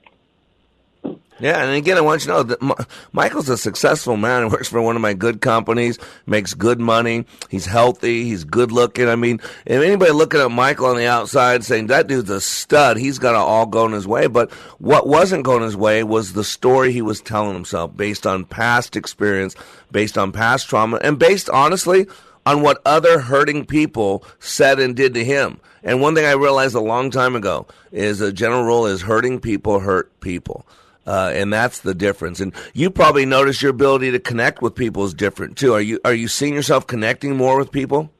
Yeah, 1.39 1.62
and 1.62 1.76
again, 1.76 1.98
I 1.98 2.02
want 2.02 2.21
you 2.21 2.32
to 2.32 2.38
know 2.38 2.43
that 2.43 2.63
M- 2.63 2.86
Michael's 3.12 3.50
a 3.50 3.58
successful 3.58 4.15
man. 4.15 4.43
He 4.43 4.50
works 4.50 4.69
for 4.69 4.82
one 4.82 4.95
of 4.95 5.02
my 5.02 5.13
good 5.13 5.41
companies, 5.41 6.00
makes 6.26 6.54
good 6.54 6.80
money. 6.80 7.26
He's 7.50 7.65
healthy. 7.65 8.24
He's 8.24 8.45
good 8.45 8.71
looking. 8.71 9.10
I 9.10 9.17
mean, 9.17 9.41
if 9.65 9.82
anybody 9.82 10.12
looking 10.12 10.39
at 10.39 10.50
Michael 10.52 10.86
on 10.86 10.95
the 10.95 11.08
outside 11.08 11.65
saying 11.65 11.88
that 11.88 12.08
dude's 12.08 12.30
a 12.30 12.39
stud, 12.39 12.95
he's 12.95 13.19
got 13.19 13.32
it 13.32 13.38
all 13.38 13.65
going 13.65 13.91
his 13.91 14.08
way. 14.08 14.28
But 14.28 14.50
what 14.80 15.08
wasn't 15.08 15.43
going 15.43 15.63
his 15.63 15.76
way 15.76 16.04
was 16.04 16.34
the 16.34 16.43
story 16.43 16.93
he 16.93 17.02
was 17.02 17.19
telling 17.19 17.54
himself 17.54 17.95
based 17.98 18.26
on 18.26 18.45
past 18.45 18.95
experience, 18.95 19.56
based 19.91 20.17
on 20.17 20.32
past 20.32 20.69
trauma, 20.69 21.00
and 21.04 21.19
based, 21.19 21.50
honestly, 21.50 22.08
on 22.45 22.62
what 22.62 22.82
other 22.86 23.19
hurting 23.19 23.65
people 23.65 24.24
said 24.39 24.80
and 24.80 24.95
did 24.95 25.13
to 25.15 25.26
him. 25.26 25.60
And 25.84 26.00
one 26.00 26.15
thing 26.15 26.26
I 26.26 26.32
realized 26.32 26.76
a 26.76 26.80
long 26.80 27.12
time 27.12 27.36
ago 27.36 27.67
is 27.91 28.21
a 28.21 28.32
general 28.32 28.63
rule 28.63 28.86
is 28.86 29.02
hurting 29.02 29.39
people 29.41 29.80
hurt 29.80 30.17
people. 30.21 30.65
Uh, 31.06 31.32
and 31.36 31.54
that's 31.54 31.80
the 31.80 31.94
difference. 31.94 32.39
And 32.39 32.54
you 32.74 32.89
probably 32.89 33.26
notice 33.26 33.62
your 33.62 33.72
ability 33.72 34.12
to 34.12 34.20
connect 34.20 34.62
with 34.62 34.74
people 34.74 35.04
is 35.06 35.13
different 35.13 35.58
too. 35.58 35.74
Are 35.74 35.82
you 35.82 36.00
are 36.04 36.13
you 36.13 36.28
seeing 36.28 36.54
yourself 36.54 36.88
connecting 36.88 37.36
more 37.36 37.58
with 37.58 37.72
people? 37.72 38.12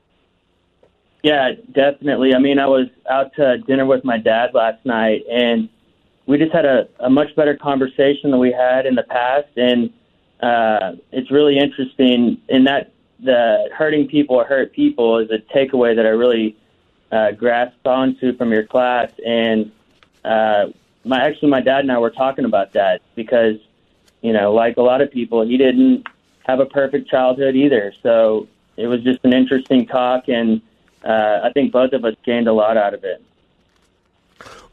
Yeah, 1.24 1.54
definitely. 1.72 2.36
I 2.36 2.38
mean, 2.38 2.60
I 2.60 2.68
was 2.68 2.88
out 3.10 3.34
to 3.38 3.58
dinner 3.58 3.88
with 3.88 4.04
my 4.04 4.20
dad 4.20 4.54
last 4.54 4.86
night, 4.86 5.24
and 5.28 5.70
we 6.28 6.38
just 6.38 6.52
had 6.52 6.66
a, 6.66 6.88
a 7.00 7.10
much 7.10 7.36
better 7.36 7.58
conversation 7.58 8.30
than 8.30 8.40
we 8.40 8.52
had 8.52 8.86
in 8.86 8.94
the 8.94 9.02
past. 9.02 9.48
And 9.58 9.92
uh, 10.40 10.94
it's 11.12 11.32
really 11.32 11.58
interesting 11.58 12.40
in 12.48 12.66
that 12.66 12.92
the 13.20 13.70
hurting 13.76 14.08
people 14.08 14.44
hurt 14.44 14.74
people 14.74 15.18
is 15.18 15.32
a 15.32 15.40
takeaway 15.40 15.96
that 15.96 16.06
I 16.06 16.10
really 16.10 16.56
uh, 17.12 17.32
grasped 17.32 17.88
onto 17.88 18.38
from 18.38 18.52
your 18.52 18.68
class. 18.68 19.12
And 19.26 19.72
uh, 20.24 20.68
my 21.06 21.24
actually, 21.26 21.50
my 21.50 21.62
dad 21.62 21.80
and 21.82 21.92
I 21.92 22.00
were 22.00 22.10
talking 22.10 22.46
about 22.46 22.74
that 22.74 23.02
because, 23.16 23.58
you 24.22 24.34
know, 24.34 24.54
like 24.54 24.78
a 24.78 24.82
lot 24.82 25.02
of 25.02 25.12
people, 25.12 25.46
he 25.46 25.58
didn't 25.58 26.08
have 26.46 26.60
a 26.60 26.66
perfect 26.66 27.10
childhood 27.10 27.56
either. 27.56 27.94
So 28.04 28.48
it 28.76 28.88
was 28.88 29.02
just 29.04 29.20
an 29.24 29.34
interesting 29.34 29.86
talk, 29.86 30.28
and 30.28 30.62
uh, 31.04 31.42
I 31.44 31.52
think 31.54 31.72
both 31.72 31.94
of 31.94 32.04
us 32.04 32.16
gained 32.24 32.48
a 32.48 32.54
lot 32.54 32.78
out 32.78 32.94
of 32.94 33.04
it. 33.04 33.22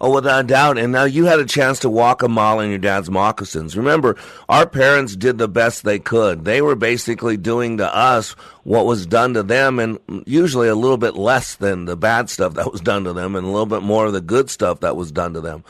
Oh, 0.00 0.12
without 0.12 0.44
a 0.44 0.48
doubt. 0.48 0.78
And 0.78 0.90
now 0.90 1.04
you 1.04 1.26
had 1.26 1.38
a 1.38 1.44
chance 1.44 1.78
to 1.80 1.88
walk 1.88 2.24
a 2.24 2.28
mile 2.28 2.58
in 2.58 2.70
your 2.70 2.80
dad's 2.80 3.08
moccasins. 3.08 3.76
Remember, 3.76 4.16
our 4.48 4.66
parents 4.66 5.14
did 5.14 5.38
the 5.38 5.46
best 5.46 5.84
they 5.84 6.00
could. 6.00 6.44
They 6.44 6.60
were 6.60 6.74
basically 6.74 7.36
doing 7.36 7.76
to 7.76 7.94
us 7.94 8.32
what 8.64 8.84
was 8.84 9.06
done 9.06 9.34
to 9.34 9.44
them, 9.44 9.78
and 9.78 10.00
usually 10.26 10.66
a 10.66 10.74
little 10.74 10.96
bit 10.96 11.14
less 11.14 11.54
than 11.54 11.84
the 11.84 11.96
bad 11.96 12.28
stuff 12.30 12.54
that 12.54 12.72
was 12.72 12.80
done 12.80 13.04
to 13.04 13.12
them, 13.12 13.36
and 13.36 13.46
a 13.46 13.50
little 13.50 13.66
bit 13.66 13.82
more 13.82 14.06
of 14.06 14.12
the 14.12 14.20
good 14.20 14.50
stuff 14.50 14.80
that 14.80 14.96
was 14.96 15.12
done 15.12 15.34
to 15.34 15.40
them. 15.40 15.62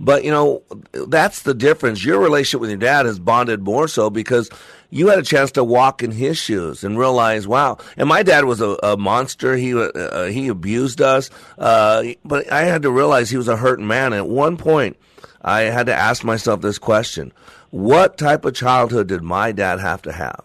But 0.00 0.24
you 0.24 0.30
know, 0.30 0.62
that's 0.92 1.42
the 1.42 1.54
difference. 1.54 2.04
Your 2.04 2.20
relationship 2.20 2.60
with 2.60 2.70
your 2.70 2.78
dad 2.78 3.06
has 3.06 3.18
bonded 3.18 3.60
more 3.62 3.88
so 3.88 4.10
because 4.10 4.48
you 4.90 5.08
had 5.08 5.18
a 5.18 5.22
chance 5.22 5.52
to 5.52 5.64
walk 5.64 6.02
in 6.02 6.10
his 6.10 6.38
shoes 6.38 6.84
and 6.84 6.98
realize, 6.98 7.46
wow. 7.46 7.78
And 7.96 8.08
my 8.08 8.22
dad 8.22 8.44
was 8.44 8.60
a, 8.60 8.76
a 8.82 8.96
monster. 8.96 9.56
He 9.56 9.74
uh, 9.74 10.24
he 10.24 10.48
abused 10.48 11.00
us, 11.00 11.30
uh, 11.58 12.04
but 12.24 12.50
I 12.50 12.62
had 12.62 12.82
to 12.82 12.90
realize 12.90 13.30
he 13.30 13.36
was 13.36 13.48
a 13.48 13.56
hurting 13.56 13.86
man. 13.86 14.12
At 14.12 14.28
one 14.28 14.56
point, 14.56 14.96
I 15.42 15.62
had 15.62 15.86
to 15.86 15.94
ask 15.94 16.24
myself 16.24 16.60
this 16.60 16.78
question: 16.78 17.32
What 17.70 18.18
type 18.18 18.44
of 18.44 18.54
childhood 18.54 19.08
did 19.08 19.22
my 19.22 19.52
dad 19.52 19.80
have 19.80 20.02
to 20.02 20.12
have? 20.12 20.44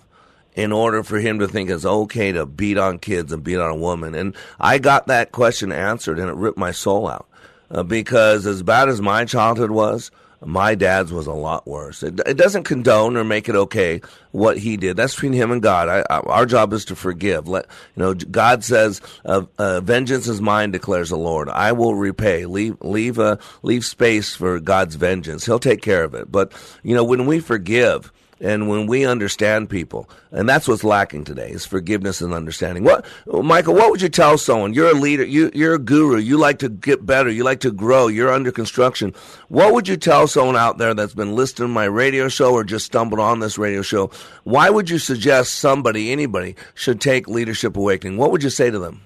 in 0.55 0.71
order 0.71 1.01
for 1.01 1.17
him 1.17 1.39
to 1.39 1.47
think 1.47 1.67
it's 1.67 1.83
okay 1.83 2.31
to 2.31 2.45
beat 2.45 2.77
on 2.77 2.99
kids 2.99 3.31
and 3.31 3.43
beat 3.43 3.57
on 3.57 3.71
a 3.71 3.75
woman. 3.75 4.13
And 4.13 4.35
I 4.59 4.77
got 4.77 5.07
that 5.07 5.31
question 5.31 5.71
answered 5.71 6.19
and 6.19 6.29
it 6.29 6.35
ripped 6.35 6.59
my 6.59 6.71
soul 6.71 7.07
out. 7.07 7.27
Uh, 7.71 7.83
because 7.83 8.45
as 8.45 8.63
bad 8.63 8.89
as 8.89 9.01
my 9.01 9.25
childhood 9.25 9.71
was, 9.71 10.11
my 10.45 10.75
dad's 10.75 11.11
was 11.11 11.27
a 11.27 11.33
lot 11.33 11.67
worse. 11.67 12.03
It, 12.03 12.19
it 12.25 12.35
doesn't 12.35 12.63
condone 12.63 13.17
or 13.17 13.23
make 13.23 13.47
it 13.49 13.55
okay 13.55 14.01
what 14.31 14.57
he 14.57 14.77
did. 14.77 14.97
That's 14.97 15.15
between 15.15 15.33
him 15.33 15.51
and 15.51 15.61
God. 15.61 15.87
I, 15.89 16.03
I, 16.09 16.19
our 16.19 16.45
job 16.45 16.73
is 16.73 16.85
to 16.85 16.95
forgive. 16.95 17.47
Let 17.47 17.65
you 17.95 18.03
know. 18.03 18.13
God 18.13 18.63
says, 18.63 19.01
uh, 19.25 19.43
uh, 19.57 19.81
"Vengeance 19.81 20.27
is 20.27 20.41
mine," 20.41 20.71
declares 20.71 21.09
the 21.09 21.17
Lord. 21.17 21.49
I 21.49 21.71
will 21.71 21.95
repay. 21.95 22.45
Leave 22.45 22.77
leave 22.81 23.19
uh, 23.19 23.37
leave 23.61 23.85
space 23.85 24.35
for 24.35 24.59
God's 24.59 24.95
vengeance. 24.95 25.45
He'll 25.45 25.59
take 25.59 25.81
care 25.81 26.03
of 26.03 26.13
it. 26.13 26.31
But 26.31 26.51
you 26.83 26.95
know, 26.95 27.03
when 27.03 27.25
we 27.25 27.39
forgive 27.39 28.11
and 28.39 28.67
when 28.67 28.87
we 28.87 29.05
understand 29.05 29.69
people, 29.69 30.09
and 30.31 30.47
that's 30.49 30.67
what's 30.67 30.83
lacking 30.83 31.23
today 31.23 31.49
is 31.51 31.65
forgiveness 31.65 32.21
and 32.21 32.33
understanding. 32.33 32.83
What, 32.83 33.05
Michael? 33.27 33.75
What 33.75 33.91
would 33.91 34.01
you 34.01 34.09
tell 34.09 34.37
someone? 34.37 34.73
You're 34.73 34.91
a 34.91 34.99
leader. 34.99 35.23
You, 35.23 35.51
you're 35.53 35.75
a 35.75 35.79
guru. 35.79 36.17
You 36.17 36.37
like 36.37 36.59
to 36.59 36.69
get 36.69 37.05
better. 37.05 37.29
You 37.29 37.43
like 37.43 37.61
to 37.61 37.71
grow. 37.71 38.07
You're 38.07 38.31
under 38.31 38.51
construction. 38.51 39.13
What 39.49 39.73
would 39.73 39.87
you 39.87 39.97
tell 39.97 40.27
someone 40.27 40.57
out 40.57 40.77
there 40.77 40.93
that's 40.93 41.13
been 41.13 41.35
listening 41.35 41.69
to 41.69 41.73
my 41.73 41.85
radio 41.85 42.27
show 42.27 42.53
or 42.53 42.63
just 42.63 42.85
stumbled 42.85 43.19
on 43.19 43.39
this 43.39 43.57
radio 43.57 43.81
show? 43.81 44.11
Why 44.43 44.69
would 44.69 44.89
you 44.89 44.99
suggest 44.99 45.55
somebody, 45.55 46.11
anybody, 46.11 46.55
should 46.73 46.99
take 46.99 47.27
Leadership 47.27 47.77
Awakening? 47.77 48.17
What 48.17 48.31
would 48.31 48.43
you 48.43 48.49
say 48.49 48.71
to 48.71 48.79
them? 48.79 49.01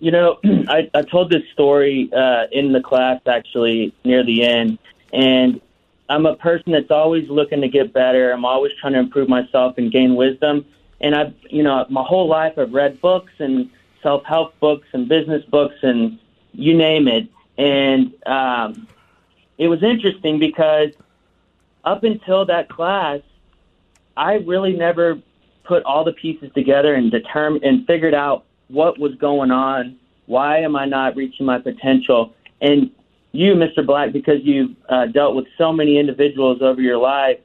You 0.00 0.10
know, 0.10 0.38
I, 0.68 0.90
I 0.94 1.02
told 1.02 1.30
this 1.30 1.42
story 1.52 2.10
uh, 2.14 2.46
in 2.50 2.72
the 2.72 2.80
class 2.80 3.20
actually 3.26 3.94
near 4.04 4.24
the 4.24 4.44
end, 4.44 4.78
and 5.12 5.60
I'm 6.08 6.26
a 6.26 6.36
person 6.36 6.72
that's 6.72 6.90
always 6.90 7.28
looking 7.28 7.60
to 7.60 7.68
get 7.68 7.92
better. 7.92 8.32
I'm 8.32 8.44
always 8.44 8.72
trying 8.80 8.92
to 8.94 8.98
improve 8.98 9.28
myself 9.28 9.78
and 9.78 9.90
gain 9.90 10.14
wisdom. 10.14 10.66
And 11.00 11.14
I've, 11.14 11.34
you 11.48 11.62
know, 11.62 11.86
my 11.88 12.02
whole 12.02 12.28
life 12.28 12.54
I've 12.58 12.72
read 12.72 13.00
books 13.00 13.32
and 13.38 13.70
self 14.02 14.24
help 14.24 14.58
books 14.60 14.88
and 14.92 15.08
business 15.08 15.44
books 15.46 15.76
and 15.82 16.18
you 16.52 16.76
name 16.76 17.08
it. 17.08 17.28
And 17.56 18.14
um, 18.26 18.88
it 19.58 19.68
was 19.68 19.82
interesting 19.82 20.38
because 20.38 20.90
up 21.84 22.04
until 22.04 22.44
that 22.46 22.68
class, 22.68 23.20
I 24.16 24.34
really 24.34 24.74
never 24.74 25.20
put 25.64 25.82
all 25.84 26.04
the 26.04 26.12
pieces 26.12 26.50
together 26.54 26.94
and 26.94 27.10
determined 27.10 27.64
and 27.64 27.86
figured 27.86 28.14
out 28.14 28.44
what 28.68 28.98
was 28.98 29.14
going 29.16 29.50
on. 29.50 29.96
Why 30.26 30.58
am 30.58 30.76
I 30.76 30.84
not 30.84 31.16
reaching 31.16 31.46
my 31.46 31.58
potential? 31.58 32.34
and 32.62 32.90
you, 33.32 33.54
Mr. 33.54 33.84
Black, 33.84 34.12
because 34.12 34.40
you've 34.42 34.76
uh, 34.88 35.06
dealt 35.06 35.34
with 35.34 35.46
so 35.56 35.72
many 35.72 35.98
individuals 35.98 36.60
over 36.60 36.80
your 36.80 36.98
life, 36.98 37.38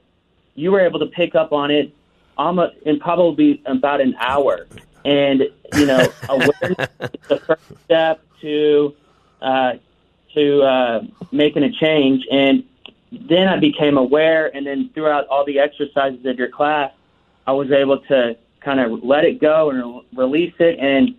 you 0.54 0.70
were 0.70 0.80
able 0.80 0.98
to 1.00 1.06
pick 1.06 1.34
up 1.34 1.52
on 1.52 1.70
it 1.70 1.94
almost 2.36 2.76
in 2.84 3.00
probably 3.00 3.62
about 3.66 4.00
an 4.00 4.14
hour. 4.18 4.66
And 5.04 5.44
you 5.74 5.86
know, 5.86 6.06
awareness 6.28 6.88
is 7.00 7.28
the 7.28 7.38
first 7.46 7.62
step 7.84 8.22
to 8.42 8.94
uh, 9.40 9.72
to 10.34 10.62
uh, 10.62 11.00
making 11.32 11.62
a 11.64 11.72
change. 11.72 12.24
And 12.30 12.64
then 13.10 13.48
I 13.48 13.58
became 13.58 13.96
aware, 13.96 14.54
and 14.54 14.66
then 14.66 14.90
throughout 14.92 15.26
all 15.28 15.44
the 15.44 15.58
exercises 15.58 16.24
of 16.26 16.38
your 16.38 16.50
class, 16.50 16.92
I 17.46 17.52
was 17.52 17.70
able 17.70 18.00
to 18.00 18.36
kind 18.60 18.80
of 18.80 19.02
let 19.02 19.24
it 19.24 19.40
go 19.40 19.70
and 19.70 20.02
release 20.16 20.54
it, 20.58 20.78
and 20.78 21.14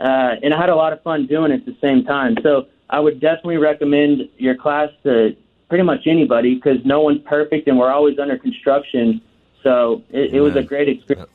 uh, 0.00 0.36
and 0.42 0.52
I 0.54 0.58
had 0.60 0.70
a 0.70 0.76
lot 0.76 0.92
of 0.92 1.02
fun 1.02 1.26
doing 1.26 1.52
it 1.52 1.60
at 1.60 1.66
the 1.66 1.76
same 1.80 2.04
time. 2.04 2.36
So 2.42 2.66
I 2.90 3.00
would 3.00 3.20
definitely 3.20 3.58
recommend 3.58 4.28
your 4.38 4.54
class 4.54 4.90
to 5.04 5.36
pretty 5.68 5.84
much 5.84 6.06
anybody 6.06 6.54
because 6.54 6.84
no 6.84 7.00
one's 7.00 7.22
perfect, 7.22 7.68
and 7.68 7.78
we're 7.78 7.92
always 7.92 8.18
under 8.18 8.38
construction. 8.38 9.20
So 9.62 10.02
it, 10.10 10.34
it 10.34 10.40
was 10.40 10.56
a 10.56 10.62
great 10.62 10.88
experience. 10.88 11.30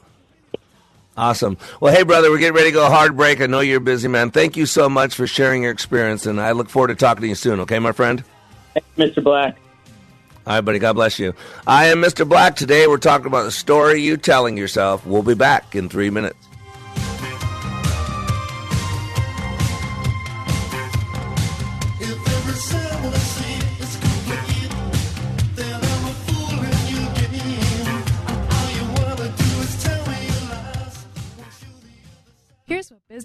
Awesome. 1.15 1.57
Well, 1.79 1.93
hey, 1.93 2.01
brother, 2.01 2.31
we're 2.31 2.39
getting 2.39 2.55
ready 2.55 2.69
to 2.69 2.73
go 2.73 2.89
hard 2.89 3.15
break. 3.15 3.39
I 3.39 3.45
know 3.45 3.59
you're 3.59 3.79
busy, 3.79 4.07
man. 4.07 4.31
Thank 4.31 4.57
you 4.57 4.65
so 4.65 4.89
much 4.89 5.13
for 5.13 5.27
sharing 5.27 5.61
your 5.61 5.71
experience, 5.71 6.25
and 6.25 6.41
I 6.41 6.53
look 6.53 6.69
forward 6.69 6.87
to 6.87 6.95
talking 6.95 7.21
to 7.21 7.27
you 7.27 7.35
soon, 7.35 7.59
okay, 7.61 7.77
my 7.77 7.91
friend? 7.91 8.23
Thanks, 8.73 8.87
Mr. 8.97 9.23
Black. 9.23 9.57
All 10.47 10.55
right, 10.55 10.61
buddy. 10.61 10.79
God 10.79 10.93
bless 10.93 11.19
you. 11.19 11.35
I 11.67 11.85
am 11.85 11.99
Mr. 11.99 12.27
Black. 12.27 12.55
Today 12.55 12.87
we're 12.87 12.97
talking 12.97 13.27
about 13.27 13.43
the 13.43 13.51
story 13.51 14.01
you 14.01 14.17
telling 14.17 14.57
yourself. 14.57 15.05
We'll 15.05 15.23
be 15.23 15.35
back 15.35 15.75
in 15.75 15.87
three 15.87 16.09
minutes. 16.09 16.37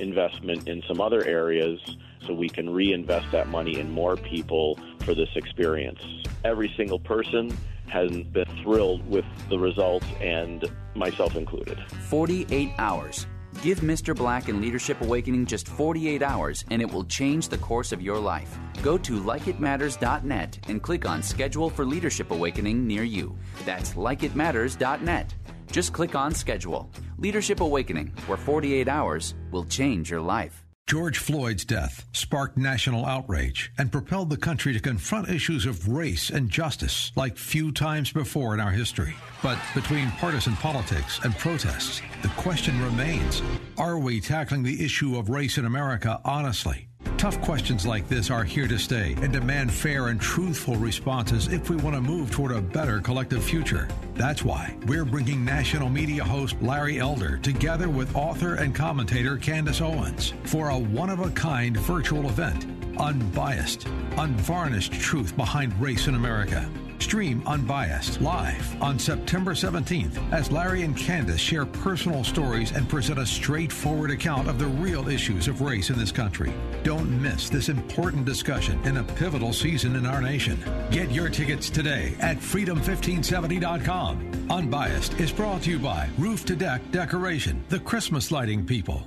investment 0.00 0.68
in 0.68 0.82
some 0.86 1.00
other 1.00 1.24
areas 1.24 1.80
so 2.26 2.34
we 2.34 2.48
can 2.48 2.68
reinvest 2.70 3.30
that 3.32 3.48
money 3.48 3.78
in 3.78 3.90
more 3.90 4.16
people 4.16 4.78
for 5.00 5.14
this 5.14 5.28
experience. 5.36 6.00
Every 6.44 6.72
single 6.76 6.98
person 6.98 7.56
has 7.88 8.10
been 8.10 8.48
thrilled 8.62 9.08
with 9.08 9.24
the 9.48 9.58
results, 9.58 10.06
and 10.20 10.64
myself 10.94 11.36
included. 11.36 11.78
48 12.08 12.72
hours. 12.78 13.26
Give 13.62 13.80
Mr. 13.80 14.14
Black 14.14 14.48
and 14.48 14.60
Leadership 14.60 15.00
Awakening 15.00 15.46
just 15.46 15.66
48 15.66 16.22
hours, 16.22 16.64
and 16.70 16.82
it 16.82 16.90
will 16.90 17.04
change 17.04 17.48
the 17.48 17.58
course 17.58 17.92
of 17.92 18.02
your 18.02 18.18
life. 18.18 18.58
Go 18.82 18.98
to 18.98 19.20
likeitmatters.net 19.20 20.58
and 20.68 20.82
click 20.82 21.08
on 21.08 21.22
Schedule 21.22 21.70
for 21.70 21.84
Leadership 21.84 22.30
Awakening 22.30 22.86
near 22.86 23.02
you. 23.02 23.36
That's 23.64 23.94
likeitmatters.net. 23.94 25.34
Just 25.70 25.92
click 25.92 26.14
on 26.14 26.32
Schedule. 26.32 26.90
Leadership 27.18 27.60
Awakening, 27.60 28.12
where 28.26 28.38
48 28.38 28.88
hours 28.88 29.34
will 29.50 29.64
change 29.64 30.10
your 30.10 30.20
life. 30.20 30.66
George 30.86 31.18
Floyd's 31.18 31.64
death 31.64 32.06
sparked 32.12 32.56
national 32.56 33.04
outrage 33.06 33.72
and 33.76 33.90
propelled 33.90 34.30
the 34.30 34.36
country 34.36 34.72
to 34.72 34.78
confront 34.78 35.28
issues 35.28 35.66
of 35.66 35.88
race 35.88 36.30
and 36.30 36.48
justice 36.48 37.10
like 37.16 37.36
few 37.36 37.72
times 37.72 38.12
before 38.12 38.54
in 38.54 38.60
our 38.60 38.70
history. 38.70 39.16
But 39.42 39.58
between 39.74 40.12
partisan 40.12 40.54
politics 40.54 41.18
and 41.24 41.36
protests, 41.38 42.00
the 42.22 42.28
question 42.36 42.80
remains 42.80 43.42
are 43.76 43.98
we 43.98 44.20
tackling 44.20 44.62
the 44.62 44.84
issue 44.84 45.18
of 45.18 45.28
race 45.28 45.58
in 45.58 45.64
America 45.64 46.20
honestly? 46.24 46.86
Tough 47.18 47.40
questions 47.40 47.86
like 47.86 48.08
this 48.08 48.30
are 48.30 48.44
here 48.44 48.68
to 48.68 48.78
stay 48.78 49.14
and 49.22 49.32
demand 49.32 49.72
fair 49.72 50.08
and 50.08 50.20
truthful 50.20 50.76
responses 50.76 51.48
if 51.48 51.70
we 51.70 51.76
want 51.76 51.96
to 51.96 52.02
move 52.02 52.30
toward 52.30 52.52
a 52.52 52.60
better 52.60 53.00
collective 53.00 53.42
future. 53.42 53.88
That's 54.14 54.44
why 54.44 54.76
we're 54.86 55.04
bringing 55.04 55.44
national 55.44 55.88
media 55.88 56.22
host 56.22 56.56
Larry 56.60 56.98
Elder 56.98 57.38
together 57.38 57.88
with 57.88 58.14
author 58.14 58.56
and 58.56 58.74
commentator 58.74 59.36
Candace 59.36 59.80
Owens 59.80 60.34
for 60.44 60.68
a 60.68 60.78
one 60.78 61.10
of 61.10 61.20
a 61.20 61.30
kind 61.30 61.76
virtual 61.76 62.28
event. 62.28 62.66
Unbiased, 62.98 63.86
unvarnished 64.16 64.92
truth 64.92 65.36
behind 65.36 65.78
race 65.80 66.08
in 66.08 66.14
America. 66.14 66.70
Stream 67.02 67.42
Unbiased 67.46 68.20
live 68.20 68.82
on 68.82 68.98
September 68.98 69.52
17th 69.52 70.32
as 70.32 70.50
Larry 70.50 70.82
and 70.82 70.96
Candace 70.96 71.40
share 71.40 71.66
personal 71.66 72.24
stories 72.24 72.72
and 72.72 72.88
present 72.88 73.18
a 73.18 73.26
straightforward 73.26 74.10
account 74.10 74.48
of 74.48 74.58
the 74.58 74.66
real 74.66 75.08
issues 75.08 75.48
of 75.48 75.60
race 75.60 75.90
in 75.90 75.98
this 75.98 76.12
country. 76.12 76.52
Don't 76.82 77.22
miss 77.22 77.48
this 77.48 77.68
important 77.68 78.24
discussion 78.24 78.82
in 78.84 78.98
a 78.98 79.04
pivotal 79.04 79.52
season 79.52 79.96
in 79.96 80.06
our 80.06 80.20
nation. 80.20 80.58
Get 80.90 81.10
your 81.10 81.28
tickets 81.28 81.70
today 81.70 82.14
at 82.20 82.38
freedom1570.com. 82.38 84.46
Unbiased 84.50 85.20
is 85.20 85.32
brought 85.32 85.62
to 85.62 85.70
you 85.70 85.78
by 85.78 86.08
Roof 86.18 86.44
to 86.46 86.56
Deck 86.56 86.80
Decoration, 86.90 87.64
the 87.68 87.80
Christmas 87.80 88.30
lighting 88.30 88.64
people. 88.64 89.06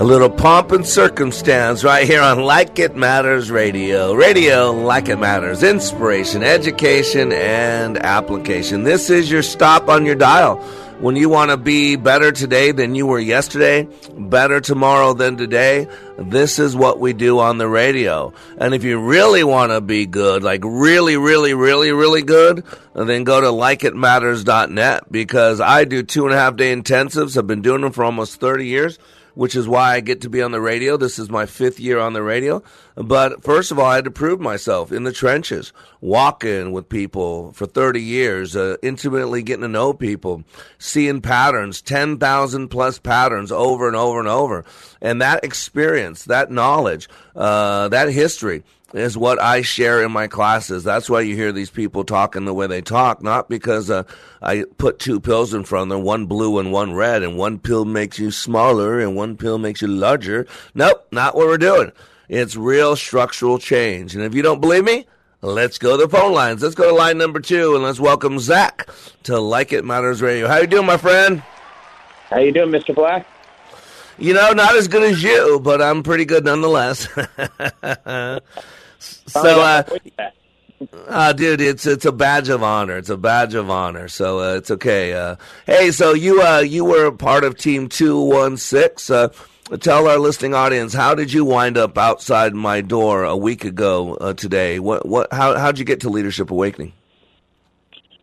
A 0.00 0.02
little 0.02 0.28
pomp 0.28 0.72
and 0.72 0.84
circumstance 0.84 1.84
right 1.84 2.04
here 2.04 2.20
on 2.20 2.40
Like 2.40 2.80
It 2.80 2.96
Matters 2.96 3.48
Radio. 3.48 4.12
Radio, 4.12 4.72
like 4.72 5.08
it 5.08 5.20
matters. 5.20 5.62
Inspiration, 5.62 6.42
education, 6.42 7.32
and 7.32 7.96
application. 7.98 8.82
This 8.82 9.08
is 9.08 9.30
your 9.30 9.42
stop 9.42 9.88
on 9.88 10.04
your 10.04 10.16
dial. 10.16 10.56
When 10.98 11.14
you 11.14 11.28
want 11.28 11.52
to 11.52 11.56
be 11.56 11.94
better 11.94 12.32
today 12.32 12.72
than 12.72 12.96
you 12.96 13.06
were 13.06 13.20
yesterday, 13.20 13.86
better 14.18 14.60
tomorrow 14.60 15.14
than 15.14 15.36
today, 15.36 15.86
this 16.18 16.58
is 16.58 16.74
what 16.74 16.98
we 16.98 17.12
do 17.12 17.38
on 17.38 17.58
the 17.58 17.68
radio. 17.68 18.32
And 18.58 18.74
if 18.74 18.82
you 18.82 18.98
really 18.98 19.44
want 19.44 19.70
to 19.70 19.80
be 19.80 20.06
good, 20.06 20.42
like 20.42 20.62
really, 20.64 21.16
really, 21.16 21.54
really, 21.54 21.92
really 21.92 22.22
good, 22.22 22.64
then 22.94 23.22
go 23.22 23.40
to 23.40 23.46
likeitmatters.net 23.46 25.12
because 25.12 25.60
I 25.60 25.84
do 25.84 26.02
two 26.02 26.24
and 26.24 26.34
a 26.34 26.38
half 26.38 26.56
day 26.56 26.74
intensives. 26.74 27.36
I've 27.36 27.46
been 27.46 27.62
doing 27.62 27.82
them 27.82 27.92
for 27.92 28.02
almost 28.02 28.40
30 28.40 28.66
years 28.66 28.98
which 29.34 29.54
is 29.56 29.68
why 29.68 29.94
I 29.94 30.00
get 30.00 30.22
to 30.22 30.30
be 30.30 30.42
on 30.42 30.52
the 30.52 30.60
radio. 30.60 30.96
This 30.96 31.18
is 31.18 31.30
my 31.30 31.46
fifth 31.46 31.80
year 31.80 31.98
on 31.98 32.12
the 32.12 32.22
radio. 32.22 32.62
But 32.94 33.42
first 33.42 33.70
of 33.70 33.78
all, 33.78 33.86
I 33.86 33.96
had 33.96 34.04
to 34.04 34.10
prove 34.10 34.40
myself 34.40 34.92
in 34.92 35.04
the 35.04 35.12
trenches, 35.12 35.72
walking 36.00 36.72
with 36.72 36.88
people 36.88 37.52
for 37.52 37.66
30 37.66 38.00
years, 38.00 38.54
uh, 38.54 38.76
intimately 38.82 39.42
getting 39.42 39.62
to 39.62 39.68
know 39.68 39.92
people, 39.92 40.44
seeing 40.78 41.20
patterns, 41.20 41.82
10,000 41.82 42.68
plus 42.68 42.98
patterns 42.98 43.50
over 43.50 43.86
and 43.88 43.96
over 43.96 44.18
and 44.18 44.28
over. 44.28 44.64
And 45.00 45.20
that 45.20 45.44
experience, 45.44 46.24
that 46.24 46.50
knowledge, 46.50 47.08
uh, 47.34 47.88
that 47.88 48.08
history 48.10 48.62
is 48.94 49.18
what 49.18 49.42
I 49.42 49.62
share 49.62 50.02
in 50.04 50.12
my 50.12 50.28
classes. 50.28 50.84
That's 50.84 51.10
why 51.10 51.22
you 51.22 51.34
hear 51.34 51.50
these 51.50 51.68
people 51.68 52.04
talking 52.04 52.44
the 52.44 52.54
way 52.54 52.68
they 52.68 52.80
talk, 52.80 53.22
not 53.22 53.48
because 53.48 53.90
uh, 53.90 54.04
I 54.40 54.64
put 54.78 55.00
two 55.00 55.18
pills 55.18 55.52
in 55.52 55.64
front 55.64 55.90
of 55.90 55.96
them, 55.98 56.04
one 56.04 56.26
blue 56.26 56.58
and 56.58 56.70
one 56.70 56.94
red, 56.94 57.22
and 57.24 57.36
one 57.36 57.58
pill 57.58 57.84
makes 57.84 58.18
you 58.20 58.30
smaller 58.30 59.00
and 59.00 59.16
one 59.16 59.36
pill 59.36 59.58
makes 59.58 59.82
you 59.82 59.88
larger. 59.88 60.46
Nope, 60.74 61.06
not 61.10 61.34
what 61.34 61.48
we're 61.48 61.58
doing. 61.58 61.90
It's 62.28 62.54
real 62.54 62.94
structural 62.94 63.58
change. 63.58 64.14
And 64.14 64.22
if 64.22 64.32
you 64.34 64.42
don't 64.42 64.60
believe 64.60 64.84
me, 64.84 65.06
let's 65.42 65.76
go 65.76 65.96
to 65.96 66.06
the 66.06 66.08
phone 66.08 66.32
lines. 66.32 66.62
Let's 66.62 66.76
go 66.76 66.88
to 66.88 66.94
line 66.94 67.18
number 67.18 67.40
two 67.40 67.74
and 67.74 67.82
let's 67.82 68.00
welcome 68.00 68.38
Zach 68.38 68.88
to 69.24 69.40
Like 69.40 69.72
It 69.72 69.84
Matters 69.84 70.22
Radio. 70.22 70.46
How 70.46 70.58
you 70.58 70.68
doing, 70.68 70.86
my 70.86 70.96
friend? 70.96 71.42
How 72.30 72.38
you 72.38 72.52
doing, 72.52 72.70
Mr. 72.70 72.94
Black? 72.94 73.26
You 74.18 74.32
know, 74.32 74.52
not 74.52 74.76
as 74.76 74.86
good 74.86 75.02
as 75.02 75.22
you, 75.22 75.58
but 75.60 75.82
I'm 75.82 76.04
pretty 76.04 76.24
good 76.24 76.44
nonetheless. 76.44 77.08
so, 79.26 79.60
uh, 79.60 79.82
uh, 81.08 81.32
dude, 81.32 81.60
it's 81.60 81.86
it's 81.86 82.04
a 82.04 82.12
badge 82.12 82.48
of 82.48 82.62
honor. 82.62 82.96
It's 82.96 83.10
a 83.10 83.16
badge 83.16 83.54
of 83.54 83.70
honor. 83.70 84.08
So 84.08 84.40
uh, 84.40 84.56
it's 84.56 84.70
okay. 84.70 85.12
Uh, 85.12 85.36
hey, 85.66 85.90
so 85.90 86.14
you 86.14 86.42
uh, 86.42 86.60
you 86.60 86.84
were 86.84 87.10
part 87.12 87.44
of 87.44 87.56
Team 87.56 87.88
Two 87.88 88.20
One 88.20 88.56
Six. 88.56 89.10
Uh, 89.10 89.28
tell 89.80 90.08
our 90.08 90.18
listening 90.18 90.54
audience 90.54 90.92
how 90.92 91.14
did 91.14 91.32
you 91.32 91.44
wind 91.44 91.78
up 91.78 91.96
outside 91.96 92.54
my 92.54 92.80
door 92.80 93.24
a 93.24 93.36
week 93.36 93.64
ago 93.64 94.14
uh, 94.14 94.34
today? 94.34 94.78
What 94.78 95.06
what 95.06 95.32
how 95.32 95.56
how'd 95.56 95.78
you 95.78 95.84
get 95.84 96.00
to 96.00 96.10
Leadership 96.10 96.50
Awakening? 96.50 96.92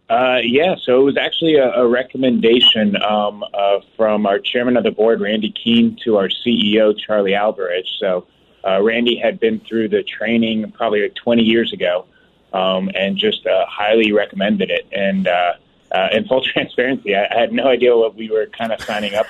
Uh, 0.09 0.39
yeah, 0.43 0.75
so 0.83 0.99
it 0.99 1.03
was 1.05 1.15
actually 1.15 1.55
a, 1.55 1.71
a 1.71 1.87
recommendation 1.87 3.01
um, 3.01 3.45
uh, 3.53 3.79
from 3.95 4.25
our 4.25 4.39
chairman 4.39 4.75
of 4.75 4.83
the 4.83 4.91
board, 4.91 5.21
Randy 5.21 5.51
Keene, 5.51 5.97
to 6.03 6.17
our 6.17 6.27
CEO, 6.27 6.93
Charlie 6.97 7.33
Alvarez. 7.33 7.89
So 7.97 8.27
uh, 8.65 8.81
Randy 8.81 9.17
had 9.17 9.39
been 9.39 9.59
through 9.59 9.89
the 9.89 10.03
training 10.03 10.71
probably 10.71 11.01
like 11.03 11.15
20 11.15 11.43
years 11.43 11.73
ago, 11.73 12.05
um, 12.53 12.89
and 12.95 13.17
just 13.17 13.45
uh, 13.45 13.65
highly 13.67 14.11
recommended 14.11 14.69
it. 14.69 14.87
And 14.91 15.27
uh, 15.27 15.53
uh, 15.91 16.09
in 16.11 16.27
full 16.27 16.41
transparency, 16.53 17.15
I, 17.15 17.27
I 17.31 17.39
had 17.39 17.53
no 17.53 17.67
idea 17.67 17.95
what 17.95 18.15
we 18.15 18.29
were 18.29 18.47
kind 18.47 18.71
of 18.71 18.81
signing 18.81 19.15
up 19.15 19.27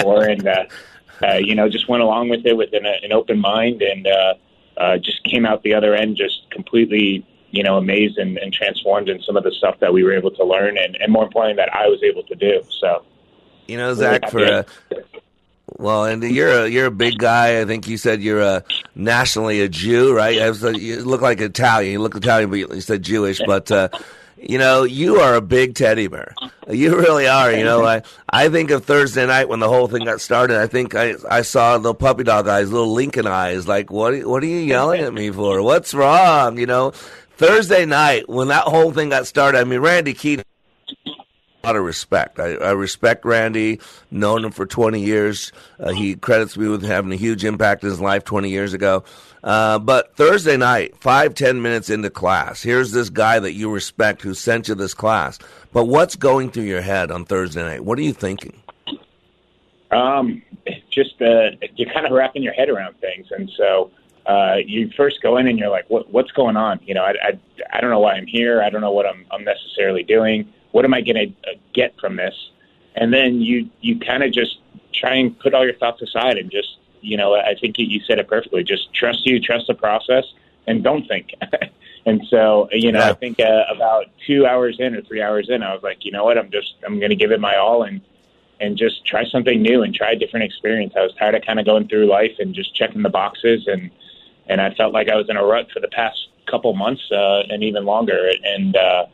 for, 0.00 0.24
and 0.24 0.46
uh, 0.46 0.64
uh, 1.22 1.34
you 1.34 1.54
know, 1.54 1.68
just 1.68 1.88
went 1.88 2.02
along 2.02 2.28
with 2.28 2.44
it 2.44 2.56
with 2.56 2.72
an, 2.72 2.86
an 2.86 3.12
open 3.12 3.38
mind, 3.38 3.82
and 3.82 4.06
uh, 4.06 4.34
uh, 4.76 4.98
just 4.98 5.24
came 5.24 5.46
out 5.46 5.62
the 5.62 5.74
other 5.74 5.94
end 5.94 6.16
just 6.16 6.50
completely, 6.50 7.24
you 7.50 7.62
know, 7.62 7.76
amazed 7.78 8.18
and, 8.18 8.36
and 8.38 8.52
transformed 8.52 9.08
in 9.08 9.22
some 9.22 9.36
of 9.36 9.44
the 9.44 9.52
stuff 9.52 9.78
that 9.80 9.92
we 9.92 10.02
were 10.02 10.12
able 10.12 10.30
to 10.30 10.44
learn, 10.44 10.76
and, 10.76 10.96
and 10.96 11.12
more 11.12 11.24
importantly, 11.24 11.56
that 11.56 11.74
I 11.74 11.88
was 11.88 12.02
able 12.02 12.22
to 12.24 12.34
do. 12.34 12.62
So, 12.80 13.04
you 13.66 13.76
know, 13.76 13.94
Zach, 13.94 14.30
for 14.30 14.44
uh, 14.44 14.62
well, 15.78 16.04
and 16.04 16.22
you're 16.22 16.64
a 16.64 16.68
you're 16.68 16.86
a 16.86 16.90
big 16.90 17.18
guy. 17.18 17.60
I 17.60 17.64
think 17.64 17.86
you 17.88 17.96
said 17.98 18.22
you're 18.22 18.40
a 18.40 18.64
nationally 18.94 19.60
a 19.60 19.68
Jew, 19.68 20.14
right? 20.14 20.34
You 20.34 21.02
look 21.02 21.20
like 21.20 21.40
Italian. 21.40 21.92
You 21.92 21.98
look 22.00 22.16
Italian, 22.16 22.50
but 22.50 22.56
you 22.58 22.80
said 22.80 23.02
Jewish. 23.02 23.40
But 23.44 23.70
uh, 23.70 23.88
you 24.36 24.58
know, 24.58 24.84
you 24.84 25.16
are 25.16 25.34
a 25.34 25.40
big 25.40 25.74
teddy 25.74 26.06
bear. 26.06 26.34
You 26.68 26.96
really 26.96 27.26
are. 27.26 27.52
You 27.52 27.64
know, 27.64 27.84
I 27.84 28.02
I 28.28 28.48
think 28.48 28.70
of 28.70 28.84
Thursday 28.84 29.26
night 29.26 29.48
when 29.48 29.60
the 29.60 29.68
whole 29.68 29.88
thing 29.88 30.04
got 30.04 30.20
started. 30.20 30.58
I 30.58 30.66
think 30.66 30.94
I 30.94 31.14
I 31.28 31.42
saw 31.42 31.78
the 31.78 31.94
puppy 31.94 32.24
dog 32.24 32.48
eyes, 32.48 32.72
little 32.72 32.92
Lincoln 32.92 33.26
eyes. 33.26 33.68
Like, 33.68 33.90
what 33.90 34.24
what 34.24 34.42
are 34.42 34.46
you 34.46 34.58
yelling 34.58 35.02
at 35.02 35.12
me 35.12 35.30
for? 35.30 35.62
What's 35.62 35.94
wrong? 35.94 36.58
You 36.58 36.66
know, 36.66 36.92
Thursday 37.36 37.84
night 37.84 38.28
when 38.28 38.48
that 38.48 38.64
whole 38.64 38.92
thing 38.92 39.10
got 39.10 39.26
started. 39.26 39.58
I 39.58 39.64
mean, 39.64 39.80
Randy 39.80 40.14
Keene 40.14 40.42
lot 41.66 41.76
of 41.76 41.84
respect. 41.84 42.38
I, 42.38 42.54
I 42.54 42.70
respect 42.72 43.24
Randy, 43.24 43.80
known 44.10 44.44
him 44.44 44.52
for 44.52 44.66
20 44.66 45.02
years. 45.02 45.52
Uh, 45.80 45.90
he 45.90 46.14
credits 46.14 46.56
me 46.56 46.68
with 46.68 46.84
having 46.84 47.12
a 47.12 47.16
huge 47.16 47.44
impact 47.44 47.82
in 47.82 47.90
his 47.90 48.00
life 48.00 48.24
20 48.24 48.48
years 48.50 48.72
ago. 48.72 49.02
Uh, 49.42 49.78
but 49.78 50.14
Thursday 50.16 50.56
night, 50.56 50.96
five, 51.00 51.34
ten 51.34 51.62
minutes 51.62 51.90
into 51.90 52.10
class, 52.10 52.62
here's 52.62 52.92
this 52.92 53.10
guy 53.10 53.38
that 53.38 53.52
you 53.52 53.70
respect 53.70 54.22
who 54.22 54.34
sent 54.34 54.68
you 54.68 54.74
this 54.74 54.94
class. 54.94 55.38
But 55.72 55.86
what's 55.86 56.16
going 56.16 56.50
through 56.50 56.64
your 56.64 56.80
head 56.80 57.10
on 57.10 57.24
Thursday 57.24 57.62
night? 57.62 57.84
What 57.84 57.98
are 57.98 58.02
you 58.02 58.12
thinking? 58.12 58.60
Um, 59.90 60.42
just 60.90 61.20
uh, 61.20 61.50
you're 61.76 61.92
kind 61.92 62.06
of 62.06 62.12
wrapping 62.12 62.42
your 62.42 62.54
head 62.54 62.68
around 62.68 62.98
things, 63.00 63.28
and 63.30 63.48
so 63.56 63.90
uh, 64.26 64.56
you 64.64 64.90
first 64.96 65.22
go 65.22 65.36
in 65.36 65.46
and 65.46 65.58
you're 65.60 65.70
like, 65.70 65.88
what, 65.88 66.10
"What's 66.10 66.32
going 66.32 66.56
on?" 66.56 66.80
You 66.82 66.94
know, 66.94 67.04
I, 67.04 67.14
I 67.22 67.38
I 67.72 67.80
don't 67.80 67.90
know 67.90 68.00
why 68.00 68.14
I'm 68.14 68.26
here. 68.26 68.62
I 68.62 68.68
don't 68.68 68.80
know 68.80 68.90
what 68.90 69.06
I'm 69.06 69.26
I'm 69.30 69.44
necessarily 69.44 70.02
doing 70.02 70.52
what 70.72 70.84
am 70.84 70.94
I 70.94 71.00
going 71.00 71.16
to 71.16 71.50
uh, 71.50 71.54
get 71.72 71.98
from 72.00 72.16
this? 72.16 72.34
And 72.94 73.12
then 73.12 73.40
you 73.40 73.68
you 73.80 73.98
kind 73.98 74.22
of 74.22 74.32
just 74.32 74.58
try 74.92 75.14
and 75.14 75.38
put 75.38 75.54
all 75.54 75.64
your 75.64 75.74
thoughts 75.74 76.00
aside 76.00 76.38
and 76.38 76.50
just 76.50 76.78
you 77.02 77.16
know 77.16 77.34
I 77.34 77.54
think 77.60 77.78
you 77.78 78.00
said 78.00 78.18
it 78.18 78.28
perfectly. 78.28 78.64
Just 78.64 78.92
trust 78.94 79.26
you, 79.26 79.40
trust 79.40 79.66
the 79.66 79.74
process, 79.74 80.24
and 80.66 80.82
don't 80.82 81.06
think. 81.06 81.34
and 82.06 82.22
so 82.28 82.68
you 82.72 82.92
know 82.92 83.00
yeah. 83.00 83.10
I 83.10 83.14
think 83.14 83.40
uh, 83.40 83.64
about 83.70 84.06
two 84.26 84.46
hours 84.46 84.76
in 84.78 84.94
or 84.94 85.02
three 85.02 85.20
hours 85.20 85.50
in, 85.50 85.62
I 85.62 85.74
was 85.74 85.82
like, 85.82 86.04
you 86.04 86.12
know 86.12 86.24
what, 86.24 86.38
I'm 86.38 86.50
just 86.50 86.74
I'm 86.84 86.98
going 86.98 87.10
to 87.10 87.16
give 87.16 87.32
it 87.32 87.40
my 87.40 87.56
all 87.56 87.82
and 87.82 88.00
and 88.58 88.78
just 88.78 89.04
try 89.04 89.24
something 89.26 89.60
new 89.60 89.82
and 89.82 89.94
try 89.94 90.12
a 90.12 90.16
different 90.16 90.44
experience. 90.44 90.94
I 90.96 91.02
was 91.02 91.12
tired 91.18 91.34
of 91.34 91.42
kind 91.42 91.60
of 91.60 91.66
going 91.66 91.88
through 91.88 92.06
life 92.06 92.32
and 92.38 92.54
just 92.54 92.74
checking 92.74 93.02
the 93.02 93.10
boxes 93.10 93.66
and 93.66 93.90
and 94.48 94.60
I 94.60 94.72
felt 94.74 94.92
like 94.94 95.08
I 95.08 95.16
was 95.16 95.28
in 95.28 95.36
a 95.36 95.44
rut 95.44 95.70
for 95.72 95.80
the 95.80 95.88
past 95.88 96.28
couple 96.46 96.72
months 96.74 97.02
uh, 97.10 97.42
and 97.50 97.62
even 97.62 97.84
longer. 97.84 98.30
And 98.44 98.76
uh, 98.76 99.06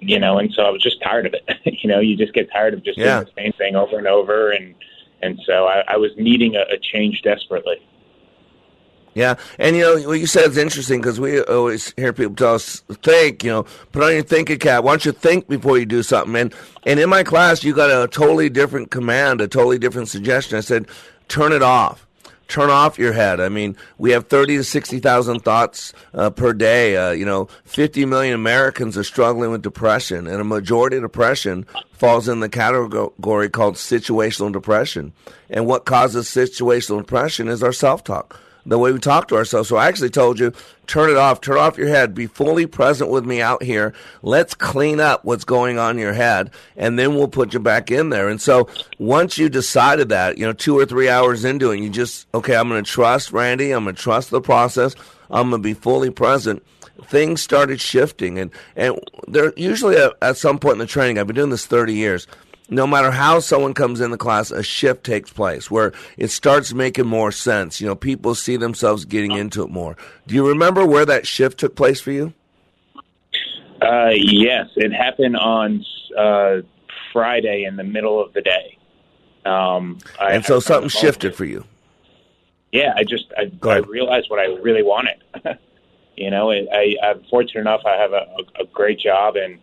you 0.00 0.18
know, 0.18 0.38
and 0.38 0.52
so 0.52 0.62
I 0.62 0.70
was 0.70 0.82
just 0.82 1.00
tired 1.02 1.26
of 1.26 1.34
it. 1.34 1.48
you 1.82 1.88
know, 1.88 2.00
you 2.00 2.16
just 2.16 2.32
get 2.32 2.50
tired 2.50 2.74
of 2.74 2.82
just 2.82 2.98
yeah. 2.98 3.16
doing 3.16 3.32
the 3.34 3.42
same 3.42 3.52
thing 3.52 3.76
over 3.76 3.98
and 3.98 4.06
over, 4.06 4.50
and 4.50 4.74
and 5.22 5.38
so 5.46 5.66
I, 5.66 5.84
I 5.88 5.96
was 5.96 6.10
needing 6.16 6.56
a, 6.56 6.62
a 6.72 6.78
change 6.78 7.22
desperately. 7.22 7.76
Yeah, 9.12 9.34
and 9.58 9.76
you 9.76 9.82
know 9.82 10.08
what 10.08 10.20
you 10.20 10.26
said 10.26 10.50
is 10.50 10.56
interesting 10.56 11.00
because 11.00 11.18
we 11.18 11.40
always 11.42 11.92
hear 11.96 12.12
people 12.12 12.36
tell 12.36 12.54
us 12.54 12.80
think. 13.02 13.42
You 13.42 13.50
know, 13.50 13.62
put 13.92 14.04
on 14.04 14.12
your 14.12 14.22
thinking 14.22 14.58
cap. 14.58 14.84
Why 14.84 14.92
don't 14.92 15.04
you 15.04 15.12
think 15.12 15.48
before 15.48 15.78
you 15.78 15.86
do 15.86 16.02
something? 16.02 16.36
And 16.36 16.54
and 16.86 17.00
in 17.00 17.08
my 17.08 17.24
class, 17.24 17.64
you 17.64 17.74
got 17.74 17.90
a 17.90 18.06
totally 18.08 18.48
different 18.48 18.90
command, 18.90 19.40
a 19.40 19.48
totally 19.48 19.78
different 19.78 20.08
suggestion. 20.08 20.56
I 20.56 20.60
said, 20.60 20.86
turn 21.28 21.52
it 21.52 21.62
off 21.62 22.06
turn 22.50 22.68
off 22.68 22.98
your 22.98 23.12
head. 23.12 23.40
I 23.40 23.48
mean, 23.48 23.76
we 23.96 24.10
have 24.10 24.26
30 24.26 24.58
to 24.58 24.64
60,000 24.64 25.40
thoughts 25.40 25.92
uh, 26.12 26.30
per 26.30 26.52
day. 26.52 26.96
Uh, 26.96 27.12
you 27.12 27.24
know, 27.24 27.48
50 27.64 28.04
million 28.04 28.34
Americans 28.34 28.98
are 28.98 29.04
struggling 29.04 29.50
with 29.50 29.62
depression, 29.62 30.26
and 30.26 30.40
a 30.40 30.44
majority 30.44 30.96
of 30.96 31.02
depression 31.02 31.64
falls 31.92 32.28
in 32.28 32.40
the 32.40 32.48
category 32.48 33.48
called 33.48 33.76
situational 33.76 34.52
depression. 34.52 35.12
And 35.48 35.66
what 35.66 35.84
causes 35.86 36.26
situational 36.26 36.98
depression 36.98 37.48
is 37.48 37.62
our 37.62 37.72
self 37.72 38.04
talk 38.04 38.38
the 38.70 38.78
way 38.78 38.92
we 38.92 39.00
talk 39.00 39.26
to 39.28 39.34
ourselves. 39.34 39.68
So 39.68 39.76
I 39.76 39.88
actually 39.88 40.10
told 40.10 40.38
you, 40.38 40.52
turn 40.86 41.10
it 41.10 41.16
off, 41.16 41.40
turn 41.40 41.58
off 41.58 41.76
your 41.76 41.88
head, 41.88 42.14
be 42.14 42.28
fully 42.28 42.66
present 42.66 43.10
with 43.10 43.26
me 43.26 43.42
out 43.42 43.64
here. 43.64 43.92
Let's 44.22 44.54
clean 44.54 45.00
up 45.00 45.24
what's 45.24 45.42
going 45.42 45.76
on 45.76 45.96
in 45.96 46.00
your 46.00 46.12
head, 46.12 46.52
and 46.76 46.96
then 46.96 47.16
we'll 47.16 47.28
put 47.28 47.52
you 47.52 47.58
back 47.58 47.90
in 47.90 48.10
there. 48.10 48.28
And 48.28 48.40
so 48.40 48.68
once 48.98 49.36
you 49.36 49.48
decided 49.48 50.08
that, 50.10 50.38
you 50.38 50.46
know, 50.46 50.52
two 50.52 50.78
or 50.78 50.86
three 50.86 51.08
hours 51.08 51.44
into 51.44 51.72
it, 51.72 51.80
you 51.80 51.90
just, 51.90 52.28
okay, 52.32 52.54
I'm 52.54 52.68
going 52.68 52.82
to 52.82 52.88
trust 52.88 53.32
Randy, 53.32 53.72
I'm 53.72 53.84
going 53.84 53.96
to 53.96 54.02
trust 54.02 54.30
the 54.30 54.40
process, 54.40 54.94
I'm 55.30 55.50
going 55.50 55.62
to 55.62 55.68
be 55.68 55.74
fully 55.74 56.10
present. 56.10 56.64
Things 57.06 57.40
started 57.40 57.80
shifting, 57.80 58.38
and 58.38 58.50
and 58.76 59.00
there 59.26 59.54
usually 59.56 59.96
at, 59.96 60.12
at 60.20 60.36
some 60.36 60.58
point 60.58 60.74
in 60.74 60.78
the 60.80 60.86
training. 60.86 61.18
I've 61.18 61.26
been 61.26 61.34
doing 61.34 61.48
this 61.48 61.64
30 61.64 61.94
years 61.94 62.26
no 62.70 62.86
matter 62.86 63.10
how 63.10 63.40
someone 63.40 63.74
comes 63.74 64.00
in 64.00 64.10
the 64.10 64.16
class, 64.16 64.50
a 64.50 64.62
shift 64.62 65.04
takes 65.04 65.32
place 65.32 65.70
where 65.70 65.92
it 66.16 66.28
starts 66.28 66.72
making 66.72 67.06
more 67.06 67.32
sense. 67.32 67.80
You 67.80 67.88
know, 67.88 67.96
people 67.96 68.34
see 68.34 68.56
themselves 68.56 69.04
getting 69.04 69.32
into 69.32 69.62
it 69.62 69.70
more. 69.70 69.96
Do 70.26 70.34
you 70.34 70.46
remember 70.46 70.86
where 70.86 71.04
that 71.04 71.26
shift 71.26 71.58
took 71.58 71.74
place 71.74 72.00
for 72.00 72.12
you? 72.12 72.32
Uh, 73.82 74.10
yes, 74.14 74.68
it 74.76 74.92
happened 74.92 75.36
on 75.36 75.84
uh, 76.16 76.58
Friday 77.12 77.64
in 77.64 77.76
the 77.76 77.84
middle 77.84 78.22
of 78.22 78.32
the 78.32 78.42
day. 78.42 78.78
Um, 79.44 79.98
I, 80.20 80.32
and 80.32 80.44
so 80.44 80.60
something 80.60 80.90
shifted 80.90 81.34
for 81.34 81.44
you. 81.44 81.64
Yeah, 82.72 82.92
I 82.96 83.04
just 83.04 83.32
I, 83.36 83.50
I 83.68 83.78
realized 83.78 84.30
what 84.30 84.38
I 84.38 84.44
really 84.60 84.82
wanted. 84.82 85.24
you 86.16 86.30
know, 86.30 86.52
I, 86.52 86.96
I'm 87.02 87.24
fortunate 87.30 87.62
enough. 87.62 87.80
I 87.84 87.96
have 87.96 88.12
a, 88.12 88.26
a 88.60 88.64
great 88.66 89.00
job 89.00 89.36
and 89.36 89.58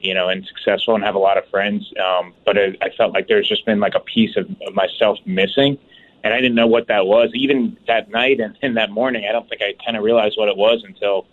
you 0.00 0.14
know, 0.14 0.28
and 0.28 0.44
successful 0.46 0.94
and 0.94 1.04
have 1.04 1.14
a 1.14 1.18
lot 1.18 1.36
of 1.38 1.46
friends. 1.48 1.92
Um, 2.02 2.32
but 2.46 2.56
it, 2.56 2.76
I 2.82 2.90
felt 2.90 3.12
like 3.12 3.28
there's 3.28 3.48
just 3.48 3.64
been 3.66 3.80
like 3.80 3.94
a 3.94 4.00
piece 4.00 4.36
of, 4.36 4.48
of 4.66 4.74
myself 4.74 5.18
missing, 5.26 5.78
and 6.24 6.32
I 6.34 6.40
didn't 6.40 6.54
know 6.54 6.66
what 6.66 6.88
that 6.88 7.06
was. 7.06 7.30
Even 7.34 7.76
that 7.86 8.10
night 8.10 8.40
and, 8.40 8.56
and 8.62 8.76
that 8.76 8.90
morning, 8.90 9.26
I 9.28 9.32
don't 9.32 9.48
think 9.48 9.62
I 9.62 9.74
kind 9.84 9.96
of 9.96 10.02
realized 10.02 10.36
what 10.38 10.48
it 10.48 10.56
was 10.56 10.82
until, 10.86 11.26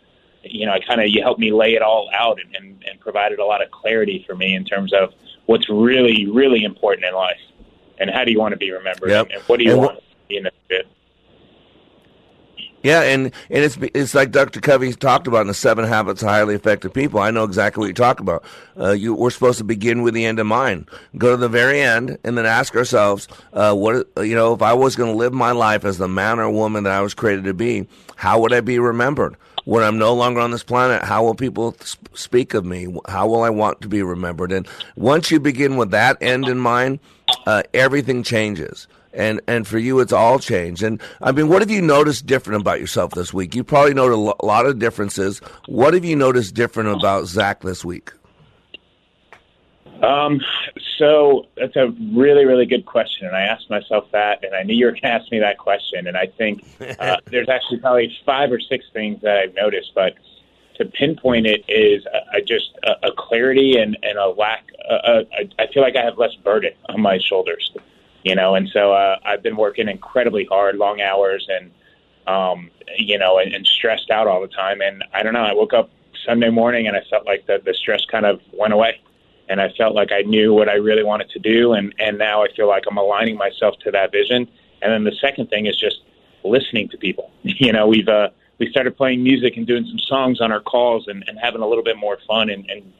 you 0.44 0.66
know, 0.66 0.74
I 0.74 0.80
kind 0.80 1.02
of 1.02 1.08
you 1.10 1.22
helped 1.22 1.40
me 1.40 1.52
lay 1.52 1.74
it 1.76 1.82
all 1.82 2.10
out 2.14 2.40
and, 2.40 2.56
and, 2.56 2.84
and 2.90 3.00
provided 3.00 3.40
a 3.40 3.46
lot 3.46 3.62
of 3.64 3.72
clarity 3.72 4.24
for 4.28 4.36
me 4.36 4.56
in 4.56 4.64
terms 4.66 4.94
of 4.94 5.14
what's 5.46 5.70
really 5.70 6.26
really 6.30 6.64
important 6.64 7.06
in 7.06 7.14
life. 7.14 7.40
and 8.00 8.10
how 8.10 8.24
do 8.26 8.32
you 8.32 8.40
want 8.40 8.52
to 8.52 8.58
be 8.58 8.72
remembered, 8.72 9.10
Yep. 9.10 9.26
and, 9.28 9.36
and 9.36 9.44
what 9.44 9.58
do 9.60 9.64
you 9.66 9.72
And 9.72 9.80
wh- 9.80 9.86
want? 9.86 10.00
You 10.30 10.42
know, 10.44 10.50
it- 10.70 10.88
Yeah, 12.84 13.02
and, 13.02 13.26
and 13.50 13.64
it's 13.64 13.78
it's 13.94 14.14
like 14.14 14.32
Dr. 14.32 14.62
Covey 14.62 14.94
talked 14.94 15.28
about 15.28 15.42
in 15.42 15.48
the 15.48 15.54
Seven 15.54 15.86
Habits 15.86 16.22
of 16.22 16.30
Highly 16.30 16.56
Effective 16.56 16.94
People. 16.94 17.20
I 17.20 17.32
know 17.32 17.44
exactly 17.44 17.82
what 17.82 17.88
you're 17.88 17.94
talking 17.94 18.24
about. 18.24 18.44
Uh, 18.80 18.92
you, 18.92 19.14
we're 19.16 19.32
supposed 19.32 19.58
to 19.58 19.64
begin 19.64 20.04
with 20.04 20.14
the 20.14 20.26
end 20.26 20.40
in 20.40 20.48
mind, 20.48 20.88
go 21.18 21.32
to 21.32 21.38
the 21.38 21.50
very 21.50 21.82
end, 21.82 22.18
and 22.24 22.38
then 22.38 22.46
ask 22.46 22.76
ourselves, 22.76 23.28
uh, 23.54 23.74
what 23.74 24.08
you 24.18 24.36
know, 24.36 24.54
if 24.54 24.62
I 24.62 24.74
was 24.74 24.96
going 24.96 25.12
to 25.12 25.18
live 25.18 25.34
my 25.34 25.52
life 25.52 25.86
as 25.86 25.98
the 25.98 26.08
man 26.08 26.40
or 26.40 26.50
woman 26.52 26.84
that 26.84 26.94
I 26.94 27.02
was 27.02 27.14
created 27.14 27.46
to 27.46 27.54
be, 27.54 27.88
how 28.16 28.40
would 28.42 28.54
I 28.54 28.62
be 28.62 28.80
remembered? 28.80 29.36
When 29.66 29.84
I'm 29.84 29.98
no 29.98 30.14
longer 30.14 30.40
on 30.40 30.52
this 30.52 30.64
planet, 30.64 31.04
how 31.04 31.26
will 31.26 31.36
people 31.36 31.76
sp- 31.84 32.08
speak 32.14 32.54
of 32.54 32.64
me? 32.64 32.96
How 33.10 33.28
will 33.28 33.42
I 33.42 33.50
want 33.50 33.82
to 33.82 33.90
be 33.90 34.02
remembered? 34.02 34.54
And 34.54 34.66
once 34.96 35.30
you 35.30 35.42
begin 35.42 35.76
with 35.76 35.92
that 35.92 36.18
end 36.22 36.48
in 36.48 36.58
mind, 36.58 37.00
uh, 37.46 37.64
everything 37.74 38.24
changes 38.24 38.88
and 39.18 39.42
and 39.48 39.68
for 39.68 39.78
you 39.78 40.00
it's 40.00 40.14
all 40.14 40.40
changed. 40.40 40.84
And 40.84 41.02
i 41.22 41.32
mean 41.32 41.50
what 41.50 41.62
have 41.62 41.72
you 41.72 41.82
noticed 41.82 42.26
different 42.26 42.62
about 42.62 42.80
yourself 42.80 43.12
this 43.12 43.34
week? 43.34 43.56
You 43.56 43.64
probably 43.64 43.94
noticed 43.94 44.18
a 44.18 44.22
lo- 44.22 44.36
lot 44.44 44.66
of 44.66 44.80
differences. 44.80 45.40
What 45.68 45.94
have 45.94 46.06
you 46.06 46.16
noticed 46.16 46.54
different 46.54 46.90
about 46.90 47.26
zach 47.26 47.62
this 47.62 47.84
week? 47.84 48.12
Um, 50.02 50.42
so 50.98 51.48
that's 51.56 51.76
a 51.76 51.88
really, 52.14 52.46
really 52.46 52.66
good 52.66 52.86
question, 52.86 53.28
and 53.28 53.36
I 53.36 53.42
asked 53.42 53.70
myself 53.70 54.06
that, 54.12 54.44
and 54.44 54.54
I 54.54 54.64
knew 54.64 54.76
you 54.76 54.86
were 54.86 54.92
going 54.92 55.02
to 55.02 55.08
ask 55.08 55.32
me 55.32 55.40
that 55.40 55.58
question, 55.58 56.08
and 56.08 56.16
I 56.16 56.28
think 56.28 56.64
uh, 57.00 57.18
there's 57.26 57.50
actually 57.50 57.80
probably 57.80 58.16
five 58.26 58.52
or 58.52 58.60
six 58.60 58.86
things 58.94 59.22
that 59.22 59.38
I've 59.38 59.56
noticed, 59.56 59.94
but 59.96 60.16
to 60.76 60.86
pinpoint 60.86 61.48
it 61.48 61.66
is 61.68 62.06
uh, 62.06 62.40
just 62.46 62.72
a, 62.84 63.08
a 63.08 63.12
clarity 63.12 63.78
and, 63.78 63.98
and 64.04 64.18
a 64.18 64.28
lack. 64.28 64.68
Uh, 64.88 64.94
uh, 64.94 65.24
I 65.58 65.68
feel 65.74 65.82
like 65.82 65.96
I 65.96 66.04
have 66.04 66.18
less 66.18 66.36
burden 66.36 66.74
on 66.90 67.02
my 67.02 67.18
shoulders, 67.18 67.72
you 68.28 68.36
know, 68.36 68.56
and 68.56 68.68
so 68.74 68.92
uh, 68.92 69.16
I've 69.26 69.42
been 69.42 69.56
working 69.56 69.88
incredibly 69.88 70.44
hard, 70.44 70.76
long 70.76 71.00
hours, 71.00 71.48
and 71.50 71.72
um, 72.28 72.70
you 72.98 73.18
know, 73.18 73.40
and, 73.40 73.54
and 73.54 73.66
stressed 73.66 74.10
out 74.12 74.28
all 74.28 74.42
the 74.42 74.50
time. 74.50 74.82
And 74.82 75.02
I 75.14 75.24
don't 75.24 75.32
know. 75.32 75.44
I 75.44 75.54
woke 75.54 75.74
up 75.74 75.90
Sunday 76.26 76.50
morning 76.50 76.88
and 76.88 76.98
I 76.98 77.04
felt 77.10 77.26
like 77.26 77.48
the, 77.48 77.62
the 77.64 77.74
stress 77.74 78.04
kind 78.12 78.26
of 78.26 78.42
went 78.52 78.74
away, 78.74 79.00
and 79.48 79.62
I 79.62 79.72
felt 79.78 79.96
like 79.96 80.12
I 80.12 80.24
knew 80.24 80.54
what 80.54 80.68
I 80.68 80.74
really 80.74 81.06
wanted 81.06 81.30
to 81.30 81.40
do. 81.40 81.72
And 81.72 81.96
and 82.00 82.18
now 82.18 82.44
I 82.44 82.52
feel 82.54 82.68
like 82.68 82.84
I'm 82.90 82.98
aligning 82.98 83.38
myself 83.38 83.76
to 83.86 83.92
that 83.92 84.12
vision. 84.12 84.50
And 84.82 84.92
then 84.92 85.06
the 85.06 85.18
second 85.22 85.50
thing 85.50 85.66
is 85.66 85.80
just 85.80 86.02
listening 86.44 86.90
to 86.90 86.98
people. 86.98 87.32
You 87.44 87.72
know, 87.72 87.88
we've 87.88 88.10
uh, 88.10 88.30
we 88.60 88.70
started 88.70 88.98
playing 88.98 89.24
music 89.24 89.56
and 89.56 89.66
doing 89.66 89.86
some 89.86 90.00
songs 90.00 90.42
on 90.42 90.52
our 90.52 90.60
calls 90.60 91.08
and, 91.08 91.24
and 91.28 91.40
having 91.40 91.62
a 91.62 91.68
little 91.68 91.84
bit 91.84 91.96
more 91.96 92.18
fun. 92.28 92.50
And, 92.50 92.70
and 92.70 92.92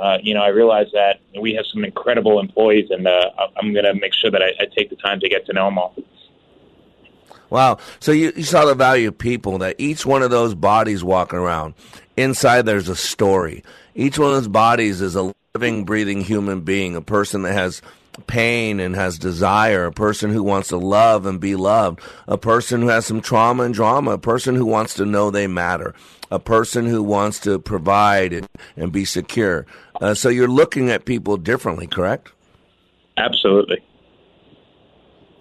uh, 0.00 0.18
you 0.22 0.34
know, 0.34 0.42
I 0.42 0.48
realize 0.48 0.86
that 0.92 1.20
we 1.40 1.54
have 1.54 1.64
some 1.72 1.84
incredible 1.84 2.40
employees, 2.40 2.90
and 2.90 3.06
uh, 3.06 3.30
I'm 3.56 3.72
going 3.72 3.84
to 3.84 3.94
make 3.94 4.14
sure 4.14 4.30
that 4.30 4.42
I, 4.42 4.48
I 4.60 4.66
take 4.76 4.90
the 4.90 4.96
time 4.96 5.20
to 5.20 5.28
get 5.28 5.46
to 5.46 5.52
know 5.52 5.66
them 5.66 5.78
all. 5.78 5.94
wow. 7.50 7.78
So 8.00 8.12
you, 8.12 8.32
you 8.36 8.44
saw 8.44 8.64
the 8.64 8.74
value 8.74 9.08
of 9.08 9.18
people 9.18 9.58
that 9.58 9.76
each 9.78 10.04
one 10.04 10.22
of 10.22 10.30
those 10.30 10.54
bodies 10.54 11.02
walking 11.02 11.38
around 11.38 11.74
inside 12.16 12.62
there's 12.62 12.88
a 12.88 12.96
story. 12.96 13.62
Each 13.94 14.18
one 14.18 14.28
of 14.28 14.34
those 14.34 14.48
bodies 14.48 15.00
is 15.00 15.16
a 15.16 15.34
living 15.54 15.84
breathing 15.84 16.22
human 16.22 16.60
being 16.60 16.96
a 16.96 17.02
person 17.02 17.42
that 17.42 17.52
has 17.52 17.82
pain 18.26 18.80
and 18.80 18.94
has 18.94 19.18
desire, 19.18 19.86
a 19.86 19.92
person 19.92 20.30
who 20.30 20.42
wants 20.42 20.68
to 20.68 20.76
love 20.76 21.26
and 21.26 21.40
be 21.40 21.54
loved, 21.54 22.00
a 22.26 22.38
person 22.38 22.80
who 22.80 22.88
has 22.88 23.06
some 23.06 23.20
trauma 23.20 23.64
and 23.64 23.74
drama, 23.74 24.12
a 24.12 24.18
person 24.18 24.54
who 24.54 24.64
wants 24.64 24.94
to 24.94 25.04
know 25.04 25.30
they 25.30 25.46
matter, 25.46 25.94
a 26.30 26.38
person 26.38 26.86
who 26.86 27.02
wants 27.02 27.40
to 27.40 27.58
provide 27.58 28.32
and, 28.32 28.48
and 28.76 28.92
be 28.92 29.04
secure. 29.04 29.66
Uh, 30.00 30.14
so 30.14 30.28
you're 30.28 30.48
looking 30.48 30.90
at 30.90 31.04
people 31.04 31.36
differently, 31.36 31.86
correct? 31.86 32.32
Absolutely. 33.16 33.82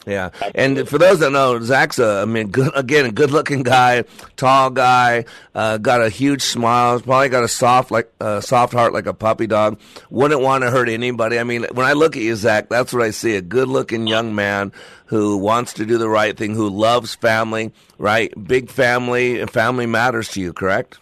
Yeah, 0.06 0.30
and 0.54 0.88
for 0.88 1.00
those 1.00 1.20
that 1.20 1.32
know, 1.32 1.60
Zach's 1.62 1.98
a, 1.98 2.22
I 2.22 2.26
mean, 2.26 2.50
good, 2.50 2.72
again, 2.76 3.06
a 3.06 3.12
good-looking 3.12 3.64
guy, 3.64 4.04
tall 4.36 4.70
guy, 4.70 5.26
uh, 5.56 5.78
got 5.78 6.02
a 6.02 6.10
huge 6.10 6.44
smile, 6.44 7.00
probably 7.00 7.30
got 7.30 7.44
a 7.44 7.48
soft 7.48 7.90
like 7.90 8.12
uh, 8.22 8.40
soft 8.40 8.74
heart 8.74 8.94
like 8.94 9.08
a 9.08 9.16
puppy 9.16 9.48
dog. 9.48 9.80
Wouldn't 10.12 10.42
want 10.42 10.64
to 10.64 10.70
hurt 10.70 10.90
anybody. 10.90 11.40
I 11.40 11.44
mean, 11.44 11.66
when 11.72 11.88
I 11.88 11.94
look 11.94 12.16
at 12.16 12.22
you, 12.22 12.36
Zach, 12.36 12.70
that's 12.70 12.94
what 12.94 13.02
I 13.02 13.10
see: 13.10 13.36
a 13.36 13.42
good-looking 13.42 14.06
young 14.06 14.36
man 14.36 14.72
who 15.08 15.38
wants 15.38 15.74
to 15.74 15.86
do 15.88 15.98
the 15.98 16.10
right 16.10 16.38
thing, 16.38 16.54
who 16.54 16.70
loves 16.70 17.16
family, 17.16 17.74
right? 17.98 18.32
Big 18.48 18.70
family, 18.70 19.40
and 19.40 19.50
family 19.50 19.88
matters 19.88 20.30
to 20.30 20.42
you, 20.42 20.54
correct? 20.54 21.00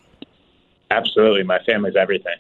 Absolutely. 0.92 1.44
My 1.44 1.60
family's 1.66 1.96
everything. 1.96 2.38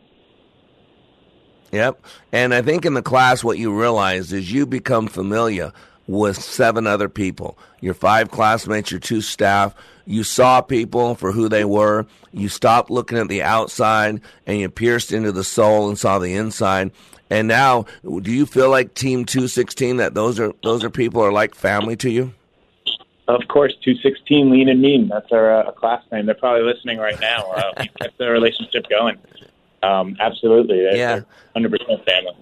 Yep. 1.73 2.05
And 2.31 2.53
I 2.53 2.61
think 2.61 2.85
in 2.85 2.93
the 2.93 3.01
class, 3.01 3.43
what 3.43 3.57
you 3.57 3.77
realize 3.77 4.31
is 4.31 4.51
you 4.51 4.65
become 4.65 5.07
familiar 5.07 5.73
with 6.07 6.41
seven 6.41 6.85
other 6.87 7.09
people 7.09 7.57
your 7.81 7.93
five 7.93 8.31
classmates, 8.31 8.91
your 8.91 8.99
two 8.99 9.19
staff. 9.21 9.75
You 10.05 10.23
saw 10.23 10.61
people 10.61 11.15
for 11.15 11.31
who 11.33 11.49
they 11.49 11.65
were. 11.65 12.05
You 12.31 12.47
stopped 12.49 12.89
looking 12.89 13.17
at 13.17 13.27
the 13.27 13.43
outside 13.43 14.21
and 14.47 14.57
you 14.59 14.69
pierced 14.69 15.11
into 15.11 15.31
the 15.33 15.43
soul 15.43 15.89
and 15.89 15.97
saw 15.99 16.17
the 16.19 16.33
inside. 16.33 16.91
And 17.29 17.47
now, 17.47 17.85
do 18.03 18.31
you 18.31 18.45
feel 18.45 18.69
like 18.69 18.93
Team 18.93 19.25
216 19.25 19.97
that 19.97 20.13
those 20.13 20.39
are 20.39 20.53
those 20.63 20.83
are 20.83 20.89
people 20.89 21.21
are 21.21 21.31
like 21.31 21.55
family 21.55 21.95
to 21.97 22.09
you? 22.09 22.33
Of 23.27 23.47
course, 23.47 23.73
216 23.83 24.49
Lean 24.49 24.67
and 24.69 24.81
Mean. 24.81 25.07
That's 25.07 25.31
our 25.31 25.67
uh, 25.67 25.71
class 25.71 26.03
name. 26.11 26.25
They're 26.25 26.35
probably 26.35 26.63
listening 26.63 26.99
right 26.99 27.19
now. 27.19 27.51
Uh, 27.51 27.71
we 27.79 27.87
kept 28.01 28.17
the 28.17 28.29
relationship 28.29 28.87
going. 28.89 29.17
Um, 29.81 30.15
absolutely. 30.19 30.81
They're, 30.81 30.95
Yeah. 30.95 31.21
they're 31.55 31.63
100% 31.69 32.05
family. 32.05 32.35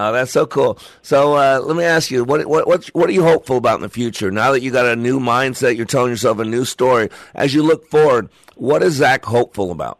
Oh, 0.00 0.12
that's 0.12 0.30
so 0.30 0.46
cool. 0.46 0.78
So 1.02 1.34
uh, 1.34 1.60
let 1.60 1.76
me 1.76 1.82
ask 1.82 2.10
you, 2.10 2.22
what 2.24 2.46
what 2.46 2.68
what 2.68 2.86
what 2.88 3.08
are 3.08 3.12
you 3.12 3.24
hopeful 3.24 3.56
about 3.56 3.76
in 3.76 3.82
the 3.82 3.88
future? 3.88 4.30
Now 4.30 4.52
that 4.52 4.60
you 4.62 4.70
got 4.70 4.86
a 4.86 4.94
new 4.94 5.18
mindset, 5.18 5.76
you're 5.76 5.86
telling 5.86 6.10
yourself 6.10 6.38
a 6.38 6.44
new 6.44 6.64
story. 6.64 7.08
As 7.34 7.52
you 7.52 7.62
look 7.64 7.88
forward, 7.90 8.28
what 8.54 8.82
is 8.82 8.94
Zach 8.94 9.24
hopeful 9.24 9.72
about? 9.72 9.98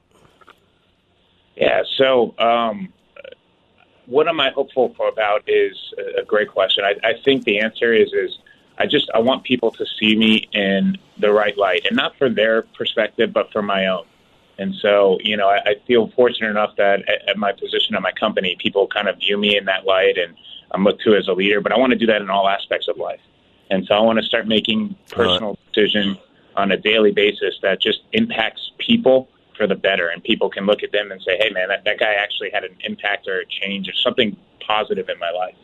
Yeah. 1.56 1.82
So, 1.96 2.34
um, 2.38 2.92
what 4.06 4.28
am 4.28 4.40
I 4.40 4.50
hopeful 4.50 4.94
for 4.96 5.08
about 5.08 5.42
is 5.48 5.76
a- 5.98 6.20
a 6.20 6.24
great 6.24 6.48
question. 6.48 6.84
I, 6.84 6.94
I 7.04 7.14
think 7.24 7.44
the 7.44 7.58
answer 7.58 7.92
is 7.92 8.12
is 8.12 8.38
I 8.78 8.86
just 8.86 9.10
I 9.12 9.18
want 9.18 9.42
people 9.42 9.72
to 9.72 9.84
see 9.98 10.14
me 10.14 10.48
in 10.52 10.96
the 11.18 11.32
right 11.32 11.58
light, 11.58 11.86
and 11.86 11.96
not 11.96 12.16
for 12.16 12.28
their 12.28 12.62
perspective, 12.62 13.32
but 13.32 13.50
for 13.50 13.62
my 13.62 13.86
own. 13.86 14.04
And 14.58 14.74
so, 14.82 15.18
you 15.22 15.36
know, 15.36 15.48
I, 15.48 15.58
I 15.64 15.74
feel 15.86 16.08
fortunate 16.16 16.50
enough 16.50 16.74
that 16.76 17.08
at, 17.08 17.28
at 17.28 17.36
my 17.36 17.52
position 17.52 17.94
at 17.94 18.02
my 18.02 18.12
company, 18.12 18.56
people 18.58 18.88
kind 18.88 19.08
of 19.08 19.18
view 19.18 19.38
me 19.38 19.56
in 19.56 19.64
that 19.66 19.84
light, 19.86 20.18
and 20.18 20.34
I'm 20.72 20.84
looked 20.84 21.02
to 21.02 21.14
as 21.14 21.28
a 21.28 21.32
leader. 21.32 21.60
But 21.60 21.72
I 21.72 21.78
want 21.78 21.92
to 21.92 21.98
do 21.98 22.06
that 22.06 22.20
in 22.20 22.28
all 22.28 22.48
aspects 22.48 22.88
of 22.88 22.96
life, 22.96 23.20
and 23.70 23.86
so 23.86 23.94
I 23.94 24.00
want 24.00 24.18
to 24.18 24.24
start 24.24 24.48
making 24.48 24.96
personal 25.10 25.56
decisions 25.72 26.18
on 26.56 26.72
a 26.72 26.76
daily 26.76 27.12
basis 27.12 27.54
that 27.62 27.80
just 27.80 28.00
impacts 28.12 28.72
people 28.78 29.28
for 29.56 29.68
the 29.68 29.76
better, 29.76 30.08
and 30.08 30.22
people 30.24 30.50
can 30.50 30.66
look 30.66 30.82
at 30.82 30.90
them 30.90 31.12
and 31.12 31.22
say, 31.22 31.36
"Hey, 31.38 31.50
man, 31.50 31.68
that, 31.68 31.84
that 31.84 32.00
guy 32.00 32.14
actually 32.14 32.50
had 32.50 32.64
an 32.64 32.76
impact 32.80 33.28
or 33.28 33.40
a 33.40 33.46
change 33.46 33.88
or 33.88 33.94
something 33.94 34.36
positive 34.66 35.08
in 35.08 35.18
my 35.20 35.30
life." 35.30 35.54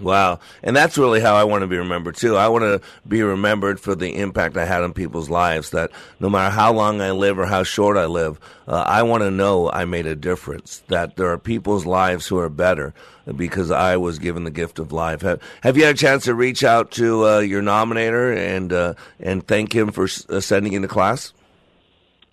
Wow. 0.00 0.40
And 0.62 0.74
that's 0.74 0.96
really 0.96 1.20
how 1.20 1.34
I 1.34 1.44
want 1.44 1.60
to 1.62 1.66
be 1.66 1.76
remembered, 1.76 2.16
too. 2.16 2.36
I 2.36 2.48
want 2.48 2.62
to 2.62 2.80
be 3.06 3.22
remembered 3.22 3.78
for 3.78 3.94
the 3.94 4.16
impact 4.16 4.56
I 4.56 4.64
had 4.64 4.82
on 4.82 4.94
people's 4.94 5.28
lives, 5.28 5.70
that 5.70 5.90
no 6.18 6.30
matter 6.30 6.50
how 6.50 6.72
long 6.72 7.00
I 7.00 7.10
live 7.10 7.38
or 7.38 7.44
how 7.44 7.64
short 7.64 7.96
I 7.98 8.06
live, 8.06 8.40
uh, 8.66 8.82
I 8.86 9.02
want 9.02 9.22
to 9.24 9.30
know 9.30 9.70
I 9.70 9.84
made 9.84 10.06
a 10.06 10.16
difference, 10.16 10.82
that 10.88 11.16
there 11.16 11.30
are 11.30 11.38
people's 11.38 11.84
lives 11.84 12.26
who 12.26 12.38
are 12.38 12.48
better 12.48 12.94
because 13.36 13.70
I 13.70 13.98
was 13.98 14.18
given 14.18 14.44
the 14.44 14.50
gift 14.50 14.78
of 14.78 14.90
life. 14.90 15.20
Have, 15.20 15.42
have 15.62 15.76
you 15.76 15.84
had 15.84 15.96
a 15.96 15.98
chance 15.98 16.24
to 16.24 16.34
reach 16.34 16.64
out 16.64 16.92
to 16.92 17.26
uh, 17.26 17.38
your 17.40 17.62
nominator 17.62 18.34
and, 18.36 18.72
uh, 18.72 18.94
and 19.20 19.46
thank 19.46 19.74
him 19.74 19.92
for 19.92 20.08
uh, 20.30 20.40
sending 20.40 20.72
you 20.72 20.80
to 20.80 20.88
class? 20.88 21.32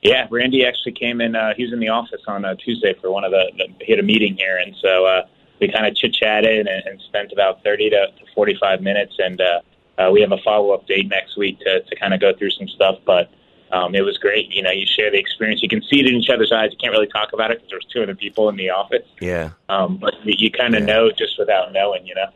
Yeah, 0.02 0.28
Randy 0.30 0.66
actually 0.66 0.94
came 0.94 1.22
in. 1.22 1.36
Uh, 1.36 1.54
he 1.56 1.64
was 1.64 1.74
in 1.74 1.80
the 1.80 1.90
office 1.90 2.22
on 2.28 2.46
uh, 2.46 2.56
Tuesday 2.56 2.94
for 3.02 3.12
one 3.12 3.24
of 3.24 3.32
the, 3.32 3.52
the. 3.58 3.68
He 3.84 3.92
had 3.92 4.00
a 4.00 4.04
meeting 4.04 4.38
here, 4.38 4.56
and 4.58 4.76
so 4.80 5.06
uh, 5.06 5.26
we 5.60 5.72
kind 5.72 5.86
of 5.88 5.96
chit 5.96 6.14
chatted 6.14 6.68
and, 6.68 6.86
and 6.88 7.02
spent 7.02 7.32
about 7.32 7.64
thirty 7.64 7.90
to, 7.90 8.08
to 8.08 8.26
forty-five 8.36 8.82
minutes. 8.82 9.16
And 9.20 9.40
uh, 9.42 9.60
uh, 9.98 10.10
we 10.12 10.22
have 10.22 10.32
a 10.32 10.38
follow-up 10.44 10.88
date 10.88 11.08
next 11.10 11.38
week 11.38 11.60
to 11.62 11.82
to 11.82 11.96
kind 11.96 12.14
of 12.14 12.20
go 12.20 12.34
through 12.36 12.52
some 12.52 12.68
stuff. 12.68 12.98
But 13.06 13.30
um, 13.72 13.96
it 13.96 14.02
was 14.02 14.18
great. 14.18 14.50
You 14.54 14.62
know, 14.62 14.72
you 14.72 14.86
share 14.86 15.12
the 15.12 15.18
experience. 15.18 15.62
You 15.62 15.70
can 15.70 15.82
see 15.84 16.00
it 16.00 16.06
in 16.08 16.14
each 16.16 16.30
other's 16.30 16.52
eyes. 16.52 16.70
You 16.72 16.78
can't 16.78 16.92
really 16.94 17.08
talk 17.08 17.34
about 17.34 17.52
it 17.52 17.58
because 17.58 17.70
there's 17.72 17.86
two 17.94 18.02
other 18.04 18.16
people 18.16 18.48
in 18.50 18.56
the 18.56 18.70
office. 18.70 19.06
Yeah. 19.20 19.50
Um, 19.70 19.98
but 19.98 20.14
you, 20.24 20.36
you 20.38 20.52
kind 20.52 20.76
of 20.76 20.84
know 20.84 21.12
just 21.12 21.38
without 21.38 21.74
knowing, 21.74 22.06
you 22.08 22.16
know. 22.16 22.30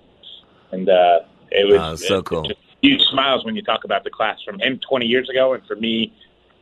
And 0.71 0.89
uh, 0.89 1.19
it 1.51 1.67
was 1.67 1.79
Oh, 1.79 1.95
so 2.07 2.17
it- 2.19 2.25
cool. 2.25 2.43
just 2.43 2.59
huge 2.81 3.01
smiles 3.11 3.45
when 3.45 3.55
you 3.55 3.61
talk 3.61 3.83
about 3.83 4.03
the 4.03 4.09
class 4.09 4.39
from 4.43 4.59
him 4.59 4.79
20 4.79 5.05
years 5.05 5.29
ago 5.29 5.53
and 5.53 5.63
for 5.67 5.75
me 5.75 6.11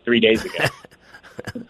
three 0.03 0.19
days 0.19 0.43
ago. 0.43 0.65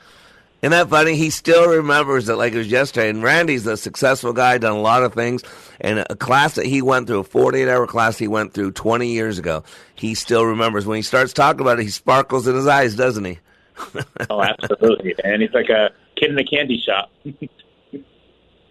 Isn't 0.61 0.71
that 0.71 0.89
funny? 0.89 1.15
He 1.15 1.29
still 1.29 1.69
remembers 1.69 2.27
it 2.27 2.35
like 2.35 2.51
it 2.53 2.57
was 2.57 2.67
yesterday. 2.67 3.09
And 3.09 3.23
Randy's 3.23 3.65
a 3.65 3.77
successful 3.77 4.33
guy, 4.33 4.57
done 4.57 4.75
a 4.75 4.81
lot 4.81 5.03
of 5.03 5.13
things. 5.13 5.41
And 5.79 6.05
a 6.09 6.15
class 6.15 6.55
that 6.55 6.65
he 6.65 6.81
went 6.81 7.07
through, 7.07 7.19
a 7.19 7.23
48 7.23 7.69
hour 7.69 7.87
class 7.87 8.17
he 8.17 8.27
went 8.27 8.53
through 8.53 8.73
20 8.73 9.07
years 9.07 9.39
ago, 9.39 9.63
he 9.95 10.15
still 10.15 10.45
remembers. 10.45 10.85
When 10.85 10.97
he 10.97 11.01
starts 11.01 11.31
talking 11.31 11.61
about 11.61 11.79
it, 11.79 11.83
he 11.83 11.89
sparkles 11.89 12.45
in 12.45 12.55
his 12.55 12.67
eyes, 12.67 12.95
doesn't 12.95 13.23
he? 13.23 13.39
oh, 14.29 14.41
absolutely. 14.41 15.15
And 15.23 15.41
he's 15.41 15.53
like 15.53 15.69
a 15.69 15.91
kid 16.17 16.31
in 16.31 16.37
a 16.37 16.43
candy 16.43 16.81
shop. 16.85 17.09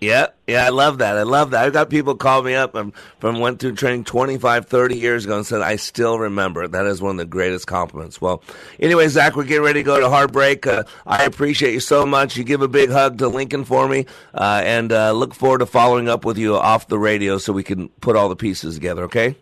Yeah, 0.00 0.28
yeah, 0.46 0.64
I 0.64 0.68
love 0.68 0.98
that. 0.98 1.16
I 1.16 1.24
love 1.24 1.50
that. 1.50 1.64
I've 1.64 1.72
got 1.72 1.90
people 1.90 2.14
call 2.14 2.42
me 2.42 2.54
up 2.54 2.76
from 3.18 3.40
went 3.40 3.58
through 3.58 3.74
training 3.74 4.04
25, 4.04 4.66
30 4.66 4.96
years 4.96 5.24
ago 5.24 5.36
and 5.36 5.44
said, 5.46 5.60
I 5.60 5.74
still 5.74 6.20
remember. 6.20 6.68
That 6.68 6.86
is 6.86 7.02
one 7.02 7.12
of 7.12 7.18
the 7.18 7.24
greatest 7.24 7.66
compliments. 7.66 8.20
Well, 8.20 8.44
anyway, 8.78 9.08
Zach, 9.08 9.34
we're 9.34 9.42
getting 9.42 9.64
ready 9.64 9.80
to 9.80 9.84
go 9.84 9.98
to 9.98 10.08
heartbreak. 10.08 10.68
Uh, 10.68 10.84
I 11.04 11.24
appreciate 11.24 11.72
you 11.74 11.80
so 11.80 12.06
much. 12.06 12.36
You 12.36 12.44
give 12.44 12.62
a 12.62 12.68
big 12.68 12.90
hug 12.90 13.18
to 13.18 13.28
Lincoln 13.28 13.64
for 13.64 13.88
me 13.88 14.06
uh, 14.34 14.62
and 14.64 14.92
uh, 14.92 15.10
look 15.10 15.34
forward 15.34 15.58
to 15.58 15.66
following 15.66 16.08
up 16.08 16.24
with 16.24 16.38
you 16.38 16.54
off 16.54 16.86
the 16.86 16.98
radio 16.98 17.38
so 17.38 17.52
we 17.52 17.64
can 17.64 17.88
put 18.00 18.14
all 18.14 18.28
the 18.28 18.36
pieces 18.36 18.76
together, 18.76 19.02
okay? 19.04 19.36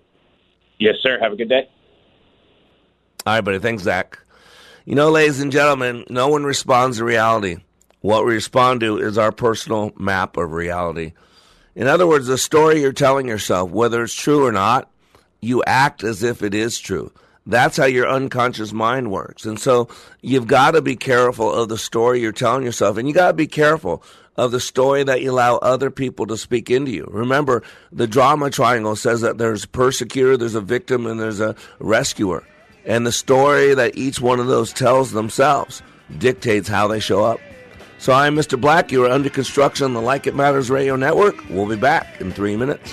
Yes, 0.79 0.95
sir. 1.03 1.19
Have 1.21 1.33
a 1.33 1.37
good 1.37 1.51
day. 1.51 1.69
All 3.27 3.35
right, 3.35 3.43
buddy. 3.43 3.59
Thanks, 3.59 3.83
Zach. 3.83 4.19
You 4.87 4.95
know, 4.95 5.11
ladies 5.11 5.41
and 5.41 5.53
gentlemen, 5.53 6.05
no 6.09 6.29
one 6.29 6.45
responds 6.45 6.97
to 6.99 7.05
reality. 7.05 7.57
What 8.07 8.25
we 8.25 8.35
respond 8.35 8.79
to 8.83 8.99
is 8.99 9.19
our 9.19 9.33
personal 9.33 9.91
map 9.99 10.37
of 10.37 10.53
reality. 10.53 11.15
In 11.75 11.89
other 11.89 12.07
words, 12.07 12.29
the 12.29 12.39
story 12.39 12.81
you're 12.81 12.93
telling 12.93 13.27
yourself, 13.27 13.73
whether 13.73 14.05
it's 14.05 14.15
true 14.15 14.47
or 14.47 14.53
not, 14.53 14.89
you 15.41 15.65
act 15.65 16.05
as 16.05 16.23
if 16.23 16.41
it 16.41 16.55
is 16.55 16.79
true. 16.79 17.11
That's 17.47 17.77
how 17.77 17.87
your 17.87 18.09
unconscious 18.09 18.73
mind 18.73 19.11
works. 19.11 19.45
And 19.45 19.59
so 19.59 19.89
you've 20.23 20.47
got 20.47 20.71
to 20.71 20.83
be 20.83 20.95
careful 20.95 21.53
of 21.53 21.69
the 21.69 21.77
story 21.77 22.21
you're 22.21 22.31
telling 22.31 22.63
yourself. 22.63 22.97
And 22.97 23.09
you 23.09 23.15
got 23.15 23.27
to 23.27 23.33
be 23.33 23.49
careful 23.49 24.05
of 24.37 24.53
the 24.53 24.61
story 24.61 25.03
that 25.03 25.21
you 25.21 25.33
allow 25.33 25.57
other 25.57 25.91
people 25.91 26.27
to 26.27 26.37
speak 26.37 26.71
into 26.71 26.93
you. 26.93 27.09
Remember, 27.11 27.65
the 27.91 28.07
drama 28.07 28.51
triangle 28.51 28.95
says 28.95 29.23
that 29.23 29.39
there's 29.39 29.65
a 29.65 29.69
persecutor, 29.69 30.37
there's 30.37 30.55
a 30.55 30.61
victim, 30.61 31.07
and 31.07 31.19
there's 31.19 31.41
a 31.41 31.57
rescuer. 31.81 32.47
And 32.85 33.05
the 33.05 33.11
story 33.11 33.75
that 33.75 33.99
each 33.99 34.21
one 34.21 34.39
of 34.39 34.47
those 34.47 34.73
tells 34.73 35.11
themselves 35.11 35.83
dictates 36.17 36.69
how 36.69 36.87
they 36.87 37.01
show 37.01 37.25
up. 37.25 37.41
So 37.99 38.13
I'm 38.13 38.37
Mr. 38.37 38.61
Black. 38.61 38.93
You 38.93 39.05
are 39.05 39.11
under 39.11 39.31
construction 39.31 39.85
on 39.87 39.95
the 39.95 40.01
Like 40.01 40.27
It 40.27 40.35
Matters 40.35 40.71
Radio 40.71 40.97
Network. 40.97 41.37
We'll 41.49 41.67
be 41.67 41.77
back 41.77 42.21
in 42.21 42.31
three 42.31 42.57
minutes. 42.57 42.93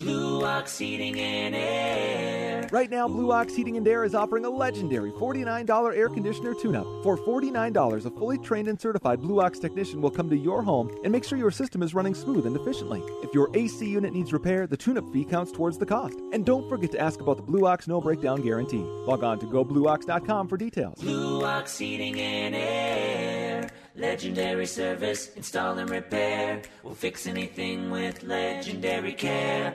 Blue 0.00 0.42
Ox 0.46 0.78
Heating 0.78 1.20
and 1.20 1.54
Air. 1.54 2.66
Right 2.72 2.90
now, 2.90 3.06
Blue 3.06 3.32
Ox 3.32 3.54
Heating 3.54 3.76
and 3.76 3.86
Air 3.86 4.02
is 4.02 4.14
offering 4.14 4.46
a 4.46 4.48
legendary 4.50 5.10
$49 5.12 5.94
air 5.94 6.08
conditioner 6.08 6.54
tune-up. 6.54 6.86
For 7.02 7.18
$49, 7.18 8.06
a 8.06 8.10
fully 8.10 8.38
trained 8.38 8.68
and 8.68 8.80
certified 8.80 9.20
Blue 9.20 9.42
Ox 9.42 9.58
technician 9.58 10.00
will 10.00 10.10
come 10.10 10.30
to 10.30 10.36
your 10.36 10.62
home 10.62 10.90
and 11.04 11.12
make 11.12 11.22
sure 11.22 11.36
your 11.36 11.50
system 11.50 11.82
is 11.82 11.92
running 11.92 12.14
smooth 12.14 12.46
and 12.46 12.56
efficiently. 12.56 13.02
If 13.22 13.34
your 13.34 13.50
AC 13.54 13.86
unit 13.86 14.14
needs 14.14 14.32
repair, 14.32 14.66
the 14.66 14.76
tune-up 14.76 15.04
fee 15.12 15.26
counts 15.26 15.52
towards 15.52 15.76
the 15.76 15.84
cost. 15.84 16.18
And 16.32 16.46
don't 16.46 16.66
forget 16.70 16.92
to 16.92 16.98
ask 16.98 17.20
about 17.20 17.36
the 17.36 17.42
Blue 17.42 17.66
Ox 17.66 17.86
no 17.86 18.00
breakdown 18.00 18.40
guarantee. 18.40 18.82
Log 19.06 19.22
on 19.22 19.38
to 19.40 19.46
goblueox.com 19.46 20.48
for 20.48 20.56
details. 20.56 20.98
Blue 20.98 21.44
Ox 21.44 21.76
Heating 21.76 22.18
and 22.18 22.54
Air. 22.54 23.70
Legendary 23.96 24.64
service, 24.64 25.34
install 25.36 25.76
and 25.76 25.90
repair. 25.90 26.62
We'll 26.82 26.94
fix 26.94 27.26
anything 27.26 27.90
with 27.90 28.22
legendary 28.22 29.12
care. 29.12 29.74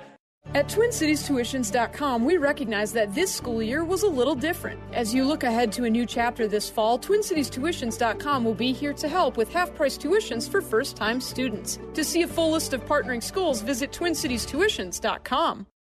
At 0.54 0.68
TwinCitiesTuitions.com, 0.68 2.24
we 2.24 2.38
recognize 2.38 2.94
that 2.94 3.14
this 3.14 3.34
school 3.34 3.62
year 3.62 3.84
was 3.84 4.04
a 4.04 4.08
little 4.08 4.36
different. 4.36 4.80
As 4.94 5.14
you 5.14 5.26
look 5.26 5.44
ahead 5.44 5.72
to 5.74 5.84
a 5.84 5.90
new 5.90 6.06
chapter 6.06 6.48
this 6.48 6.70
fall, 6.70 6.98
TwinCitiesTuitions.com 7.00 8.46
will 8.46 8.54
be 8.54 8.72
here 8.72 8.94
to 8.94 9.10
help 9.10 9.36
with 9.36 9.52
half 9.52 9.74
price 9.76 9.98
tuitions 9.98 10.50
for 10.50 10.62
first 10.62 10.96
time 10.96 11.20
students. 11.20 11.80
To 11.94 12.04
see 12.04 12.22
a 12.22 12.28
full 12.28 12.52
list 12.52 12.74
of 12.74 12.86
partnering 12.86 13.22
schools, 13.22 13.62
visit 13.62 13.92
TwinCitiesTuitions.com. 13.92 15.68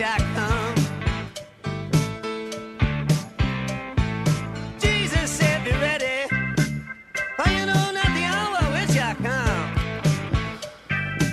I 0.00 0.18
come. 0.34 0.74
Jesus 4.78 5.30
said, 5.30 5.64
Be 5.64 5.70
ready, 5.72 6.28
for 7.36 7.48
you 7.50 7.64
know 7.64 7.92
not 7.92 8.12
the 8.14 8.24
hour 8.24 8.62
which 8.72 8.96
I 8.98 9.14
come. 9.14 9.76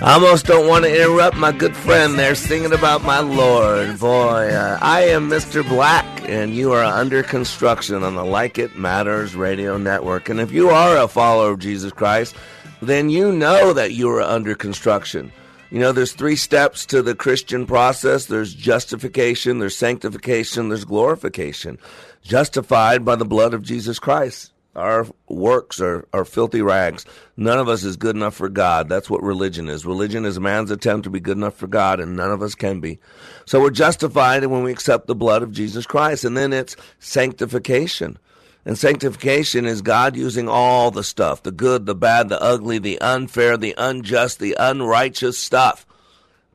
I 0.02 0.14
almost 0.14 0.46
don't 0.46 0.66
want 0.66 0.84
to 0.84 0.94
interrupt 0.94 1.36
my 1.36 1.52
good 1.52 1.76
friend 1.76 2.18
there 2.18 2.34
singing 2.34 2.72
about 2.72 3.04
my 3.04 3.20
Lord. 3.20 3.98
Boy, 3.98 4.48
uh, 4.48 4.78
I 4.80 5.02
am 5.08 5.28
Mr. 5.28 5.66
Black, 5.66 6.06
and 6.28 6.54
you 6.54 6.72
are 6.72 6.84
under 6.84 7.22
construction 7.22 8.02
on 8.02 8.14
the 8.14 8.24
Like 8.24 8.58
It 8.58 8.78
Matters 8.78 9.36
radio 9.36 9.76
network. 9.76 10.30
And 10.30 10.40
if 10.40 10.52
you 10.52 10.70
are 10.70 10.96
a 10.96 11.08
follower 11.08 11.52
of 11.52 11.58
Jesus 11.58 11.92
Christ, 11.92 12.34
then 12.80 13.10
you 13.10 13.30
know 13.30 13.74
that 13.74 13.92
you 13.92 14.08
are 14.10 14.22
under 14.22 14.54
construction. 14.54 15.32
You 15.74 15.80
know, 15.80 15.90
there's 15.90 16.12
three 16.12 16.36
steps 16.36 16.86
to 16.86 17.02
the 17.02 17.16
Christian 17.16 17.66
process 17.66 18.26
there's 18.26 18.54
justification, 18.54 19.58
there's 19.58 19.76
sanctification, 19.76 20.68
there's 20.68 20.84
glorification. 20.84 21.80
Justified 22.22 23.04
by 23.04 23.16
the 23.16 23.24
blood 23.24 23.54
of 23.54 23.62
Jesus 23.62 23.98
Christ. 23.98 24.52
Our 24.76 25.08
works 25.28 25.80
are, 25.80 26.06
are 26.12 26.24
filthy 26.24 26.62
rags. 26.62 27.04
None 27.36 27.58
of 27.58 27.68
us 27.68 27.82
is 27.82 27.96
good 27.96 28.14
enough 28.14 28.36
for 28.36 28.48
God. 28.48 28.88
That's 28.88 29.10
what 29.10 29.20
religion 29.24 29.68
is. 29.68 29.84
Religion 29.84 30.24
is 30.24 30.38
man's 30.38 30.70
attempt 30.70 31.02
to 31.04 31.10
be 31.10 31.18
good 31.18 31.38
enough 31.38 31.56
for 31.56 31.66
God, 31.66 31.98
and 31.98 32.14
none 32.14 32.30
of 32.30 32.40
us 32.40 32.54
can 32.54 32.78
be. 32.78 33.00
So 33.44 33.60
we're 33.60 33.70
justified 33.70 34.46
when 34.46 34.62
we 34.62 34.70
accept 34.70 35.08
the 35.08 35.16
blood 35.16 35.42
of 35.42 35.50
Jesus 35.50 35.86
Christ. 35.86 36.24
And 36.24 36.36
then 36.36 36.52
it's 36.52 36.76
sanctification. 37.00 38.16
And 38.64 38.78
sanctification 38.78 39.66
is 39.66 39.82
God 39.82 40.16
using 40.16 40.48
all 40.48 40.90
the 40.90 41.04
stuff 41.04 41.42
the 41.42 41.52
good, 41.52 41.86
the 41.86 41.94
bad, 41.94 42.28
the 42.28 42.40
ugly, 42.40 42.78
the 42.78 43.00
unfair, 43.00 43.56
the 43.56 43.74
unjust, 43.76 44.38
the 44.38 44.56
unrighteous 44.58 45.38
stuff 45.38 45.86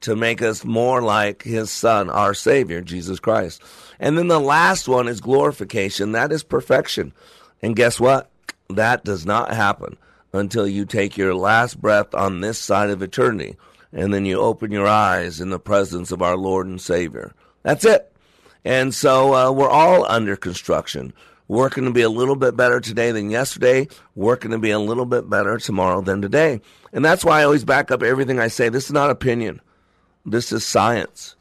to 0.01 0.15
make 0.15 0.41
us 0.41 0.63
more 0.63 1.01
like 1.01 1.43
His 1.43 1.69
Son, 1.69 2.09
our 2.09 2.33
Savior, 2.33 2.81
Jesus 2.81 3.19
Christ. 3.19 3.61
And 3.99 4.17
then 4.17 4.27
the 4.27 4.39
last 4.39 4.87
one 4.87 5.07
is 5.07 5.21
glorification. 5.21 6.13
That 6.13 6.31
is 6.31 6.43
perfection. 6.43 7.13
And 7.61 7.75
guess 7.75 7.99
what? 7.99 8.31
That 8.69 9.03
does 9.03 9.25
not 9.25 9.53
happen 9.53 9.97
until 10.31 10.67
you 10.67 10.85
take 10.85 11.17
your 11.17 11.35
last 11.35 11.81
breath 11.81 12.13
on 12.15 12.41
this 12.41 12.57
side 12.57 12.89
of 12.89 13.01
eternity 13.01 13.57
and 13.91 14.13
then 14.13 14.25
you 14.25 14.39
open 14.39 14.71
your 14.71 14.87
eyes 14.87 15.41
in 15.41 15.49
the 15.49 15.59
presence 15.59 16.11
of 16.11 16.21
our 16.21 16.37
Lord 16.37 16.67
and 16.67 16.79
Savior. 16.79 17.33
That's 17.63 17.85
it. 17.85 18.11
And 18.63 18.93
so 18.93 19.33
uh, 19.33 19.51
we're 19.51 19.69
all 19.69 20.05
under 20.05 20.35
construction. 20.35 21.13
Working 21.49 21.85
to 21.85 21.91
be 21.91 22.03
a 22.03 22.09
little 22.09 22.37
bit 22.37 22.55
better 22.55 22.79
today 22.79 23.11
than 23.11 23.29
yesterday, 23.29 23.87
working 24.15 24.51
to 24.51 24.59
be 24.59 24.69
a 24.69 24.79
little 24.79 25.05
bit 25.05 25.29
better 25.29 25.57
tomorrow 25.57 25.99
than 25.99 26.21
today. 26.21 26.61
And 26.93 27.03
that's 27.03 27.25
why 27.25 27.41
I 27.41 27.43
always 27.43 27.65
back 27.65 27.91
up 27.91 28.03
everything 28.03 28.39
I 28.39 28.47
say. 28.47 28.69
This 28.69 28.85
is 28.85 28.93
not 28.93 29.09
opinion, 29.09 29.59
this 30.25 30.51
is 30.53 30.65
science. 30.65 31.35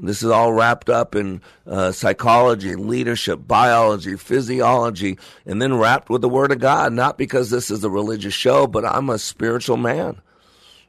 This 0.00 0.22
is 0.22 0.30
all 0.30 0.52
wrapped 0.52 0.88
up 0.88 1.16
in 1.16 1.42
uh, 1.66 1.90
psychology, 1.90 2.76
leadership, 2.76 3.48
biology, 3.48 4.16
physiology, 4.16 5.18
and 5.44 5.60
then 5.60 5.76
wrapped 5.76 6.08
with 6.08 6.22
the 6.22 6.28
Word 6.28 6.52
of 6.52 6.60
God. 6.60 6.92
Not 6.92 7.18
because 7.18 7.50
this 7.50 7.68
is 7.68 7.82
a 7.82 7.90
religious 7.90 8.32
show, 8.32 8.68
but 8.68 8.84
I'm 8.84 9.10
a 9.10 9.18
spiritual 9.18 9.76
man. 9.76 10.20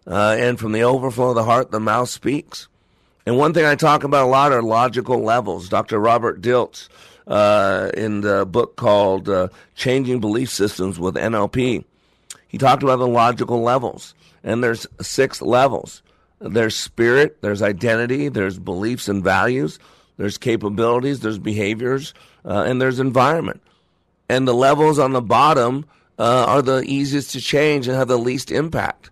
Uh, 0.05 0.35
and 0.37 0.59
from 0.59 0.73
the 0.73 0.83
overflow 0.83 1.29
of 1.29 1.35
the 1.35 1.43
heart, 1.43 1.71
the 1.71 1.79
mouth 1.79 2.09
speaks. 2.09 2.67
And 3.25 3.35
one 3.35 3.53
thing 3.53 3.65
I 3.65 3.75
talk 3.75 4.03
about 4.03 4.25
a 4.25 4.29
lot 4.29 4.51
are 4.51 4.61
logical 4.61 5.23
levels. 5.23 5.69
Dr. 5.69 5.99
Robert 5.99 6.39
Dilts, 6.39 6.87
uh, 7.29 7.91
in 7.93 8.21
the 8.21 8.45
book 8.45 8.75
called 8.75 9.29
uh, 9.29 9.47
Changing 9.75 10.19
Belief 10.19 10.49
Systems 10.49 10.99
with 10.99 11.15
NLP, 11.15 11.85
he 12.47 12.57
talked 12.57 12.83
about 12.83 12.97
the 12.97 13.07
logical 13.07 13.61
levels. 13.61 14.15
And 14.43 14.63
there's 14.63 14.87
six 14.99 15.41
levels. 15.41 16.01
There's 16.39 16.75
spirit, 16.75 17.41
there's 17.41 17.61
identity, 17.61 18.29
there's 18.29 18.57
beliefs 18.57 19.07
and 19.09 19.23
values, 19.23 19.77
there's 20.17 20.37
capabilities, 20.37 21.19
there's 21.19 21.37
behaviors, 21.37 22.13
uh, 22.45 22.63
and 22.65 22.81
there's 22.81 22.99
environment. 22.99 23.61
And 24.29 24.47
the 24.47 24.53
levels 24.53 24.99
on 24.99 25.11
the 25.11 25.21
bottom 25.21 25.85
uh, 26.17 26.45
are 26.47 26.61
the 26.61 26.81
easiest 26.83 27.31
to 27.31 27.41
change 27.41 27.87
and 27.87 27.97
have 27.97 28.07
the 28.07 28.17
least 28.17 28.51
impact. 28.51 29.11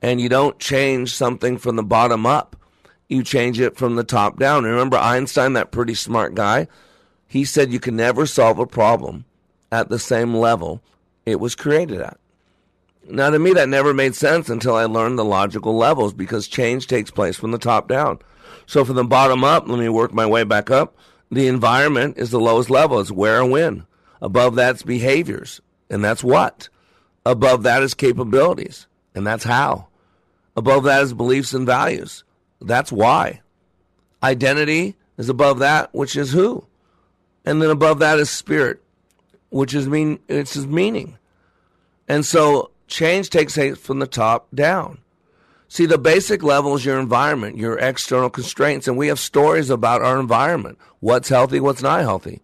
And 0.00 0.20
you 0.20 0.28
don't 0.28 0.58
change 0.60 1.12
something 1.14 1.58
from 1.58 1.76
the 1.76 1.82
bottom 1.82 2.26
up, 2.26 2.56
you 3.08 3.24
change 3.24 3.58
it 3.58 3.76
from 3.76 3.96
the 3.96 4.04
top 4.04 4.38
down. 4.38 4.64
Remember 4.64 4.96
Einstein, 4.96 5.54
that 5.54 5.72
pretty 5.72 5.94
smart 5.94 6.34
guy? 6.34 6.68
He 7.28 7.44
said 7.44 7.72
you 7.72 7.78
can 7.78 7.94
never 7.94 8.26
solve 8.26 8.58
a 8.58 8.66
problem 8.66 9.26
at 9.70 9.90
the 9.90 9.98
same 9.98 10.34
level 10.34 10.82
it 11.26 11.38
was 11.38 11.54
created 11.54 12.00
at. 12.00 12.18
Now, 13.06 13.30
to 13.30 13.38
me, 13.38 13.52
that 13.52 13.68
never 13.68 13.94
made 13.94 14.14
sense 14.14 14.48
until 14.48 14.74
I 14.74 14.84
learned 14.84 15.18
the 15.18 15.24
logical 15.24 15.76
levels 15.76 16.12
because 16.12 16.48
change 16.48 16.86
takes 16.86 17.10
place 17.10 17.36
from 17.36 17.52
the 17.52 17.58
top 17.58 17.88
down. 17.88 18.18
So, 18.66 18.84
from 18.84 18.96
the 18.96 19.04
bottom 19.04 19.44
up, 19.44 19.68
let 19.68 19.78
me 19.78 19.88
work 19.88 20.12
my 20.12 20.26
way 20.26 20.44
back 20.44 20.70
up. 20.70 20.96
The 21.30 21.46
environment 21.46 22.18
is 22.18 22.30
the 22.30 22.40
lowest 22.40 22.70
level, 22.70 23.00
it's 23.00 23.10
where 23.10 23.40
and 23.40 23.50
when. 23.50 23.86
Above 24.20 24.56
that's 24.56 24.82
behaviors, 24.82 25.60
and 25.88 26.04
that's 26.04 26.24
what. 26.24 26.68
Above 27.24 27.62
that 27.62 27.82
is 27.82 27.94
capabilities, 27.94 28.86
and 29.14 29.26
that's 29.26 29.44
how. 29.44 29.88
Above 30.56 30.84
that 30.84 31.02
is 31.02 31.14
beliefs 31.14 31.52
and 31.52 31.66
values, 31.66 32.24
that's 32.60 32.90
why. 32.90 33.40
Identity 34.22 34.96
is 35.16 35.28
above 35.28 35.60
that, 35.60 35.94
which 35.94 36.16
is 36.16 36.32
who. 36.32 36.66
And 37.48 37.62
then 37.62 37.70
above 37.70 38.00
that 38.00 38.18
is 38.18 38.28
spirit, 38.28 38.82
which 39.48 39.74
is 39.74 39.88
mean 39.88 40.18
it's 40.28 40.52
his 40.52 40.66
meaning. 40.66 41.16
And 42.06 42.26
so 42.26 42.72
Change 42.88 43.30
takes 43.30 43.54
place 43.54 43.78
from 43.78 44.00
the 44.00 44.06
top 44.06 44.48
down. 44.54 44.98
See, 45.68 45.86
the 45.86 45.96
basic 45.96 46.42
level 46.42 46.74
is 46.74 46.84
your 46.84 47.00
environment, 47.00 47.56
your 47.56 47.78
external 47.78 48.28
constraints, 48.28 48.86
and 48.86 48.98
we 48.98 49.08
have 49.08 49.18
stories 49.18 49.70
about 49.70 50.02
our 50.02 50.20
environment 50.20 50.78
what's 51.00 51.30
healthy, 51.30 51.58
what's 51.58 51.82
not 51.82 52.00
healthy. 52.00 52.42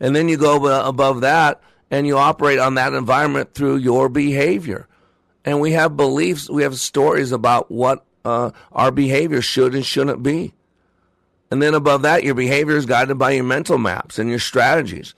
And 0.00 0.16
then 0.16 0.28
you 0.28 0.36
go 0.36 0.66
above 0.84 1.20
that 1.20 1.60
and 1.88 2.04
you 2.04 2.16
operate 2.16 2.58
on 2.58 2.74
that 2.74 2.92
environment 2.92 3.54
through 3.54 3.76
your 3.76 4.08
behavior. 4.08 4.88
And 5.44 5.60
we 5.60 5.72
have 5.72 5.96
beliefs, 5.96 6.50
we 6.50 6.64
have 6.64 6.80
stories 6.80 7.30
about 7.30 7.70
what 7.70 8.04
uh, 8.24 8.50
our 8.72 8.90
behavior 8.90 9.42
should 9.42 9.76
and 9.76 9.86
shouldn't 9.86 10.24
be. 10.24 10.54
And 11.54 11.62
then 11.62 11.74
above 11.74 12.02
that, 12.02 12.24
your 12.24 12.34
behavior 12.34 12.76
is 12.76 12.84
guided 12.84 13.16
by 13.16 13.30
your 13.30 13.44
mental 13.44 13.78
maps 13.78 14.18
and 14.18 14.28
your 14.28 14.40
strategies 14.40 15.14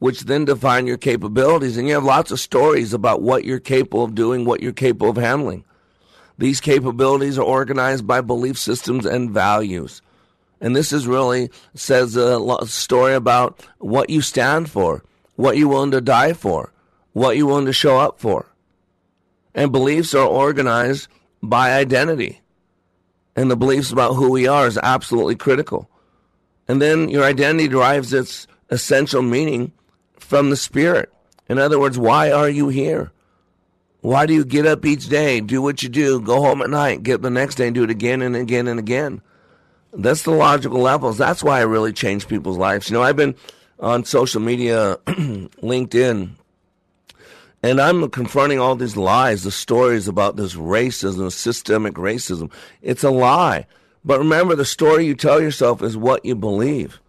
which 0.00 0.24
then 0.24 0.44
define 0.44 0.86
your 0.86 0.98
capabilities. 0.98 1.78
And 1.78 1.88
you 1.88 1.94
have 1.94 2.04
lots 2.04 2.30
of 2.30 2.38
stories 2.38 2.92
about 2.92 3.22
what 3.22 3.46
you're 3.46 3.58
capable 3.58 4.04
of 4.04 4.14
doing, 4.14 4.44
what 4.44 4.62
you're 4.62 4.70
capable 4.70 5.08
of 5.08 5.16
handling. 5.16 5.64
These 6.36 6.60
capabilities 6.60 7.38
are 7.38 7.42
organized 7.42 8.06
by 8.06 8.20
belief 8.20 8.58
systems 8.58 9.06
and 9.06 9.30
values. 9.30 10.02
And 10.60 10.76
this 10.76 10.92
is 10.92 11.06
really 11.06 11.50
says 11.74 12.16
a 12.16 12.66
story 12.66 13.14
about 13.14 13.66
what 13.78 14.10
you 14.10 14.20
stand 14.20 14.70
for, 14.70 15.02
what 15.36 15.56
you're 15.56 15.68
willing 15.68 15.92
to 15.92 16.02
die 16.02 16.34
for, 16.34 16.70
what 17.14 17.38
you're 17.38 17.46
willing 17.46 17.64
to 17.64 17.72
show 17.72 17.98
up 17.98 18.20
for. 18.20 18.46
And 19.54 19.72
beliefs 19.72 20.14
are 20.14 20.28
organized 20.28 21.08
by 21.42 21.72
identity. 21.72 22.42
And 23.38 23.52
the 23.52 23.56
beliefs 23.56 23.92
about 23.92 24.14
who 24.14 24.32
we 24.32 24.48
are 24.48 24.66
is 24.66 24.76
absolutely 24.82 25.36
critical. 25.36 25.88
And 26.66 26.82
then 26.82 27.08
your 27.08 27.22
identity 27.22 27.68
derives 27.68 28.12
its 28.12 28.48
essential 28.68 29.22
meaning 29.22 29.70
from 30.16 30.50
the 30.50 30.56
Spirit. 30.56 31.12
In 31.48 31.56
other 31.56 31.78
words, 31.78 31.96
why 31.96 32.32
are 32.32 32.48
you 32.48 32.68
here? 32.68 33.12
Why 34.00 34.26
do 34.26 34.34
you 34.34 34.44
get 34.44 34.66
up 34.66 34.84
each 34.84 35.08
day, 35.08 35.40
do 35.40 35.62
what 35.62 35.84
you 35.84 35.88
do, 35.88 36.20
go 36.20 36.40
home 36.40 36.62
at 36.62 36.70
night, 36.70 37.04
get 37.04 37.22
the 37.22 37.30
next 37.30 37.54
day 37.54 37.66
and 37.66 37.76
do 37.76 37.84
it 37.84 37.90
again 37.90 38.22
and 38.22 38.34
again 38.34 38.66
and 38.66 38.80
again? 38.80 39.22
That's 39.92 40.24
the 40.24 40.32
logical 40.32 40.80
levels. 40.80 41.16
That's 41.16 41.44
why 41.44 41.60
I 41.60 41.62
really 41.62 41.92
change 41.92 42.26
people's 42.26 42.58
lives. 42.58 42.90
You 42.90 42.94
know, 42.94 43.04
I've 43.04 43.14
been 43.14 43.36
on 43.78 44.04
social 44.04 44.40
media, 44.40 44.98
LinkedIn, 45.06 46.30
and 47.62 47.80
I'm 47.80 48.08
confronting 48.10 48.60
all 48.60 48.76
these 48.76 48.96
lies, 48.96 49.42
the 49.42 49.50
stories 49.50 50.06
about 50.06 50.36
this 50.36 50.54
racism, 50.54 51.30
systemic 51.32 51.94
racism. 51.94 52.52
It's 52.82 53.02
a 53.02 53.10
lie. 53.10 53.66
But 54.04 54.20
remember, 54.20 54.54
the 54.54 54.64
story 54.64 55.06
you 55.06 55.14
tell 55.14 55.40
yourself 55.40 55.82
is 55.82 55.96
what 55.96 56.24
you 56.24 56.34
believe. 56.34 57.00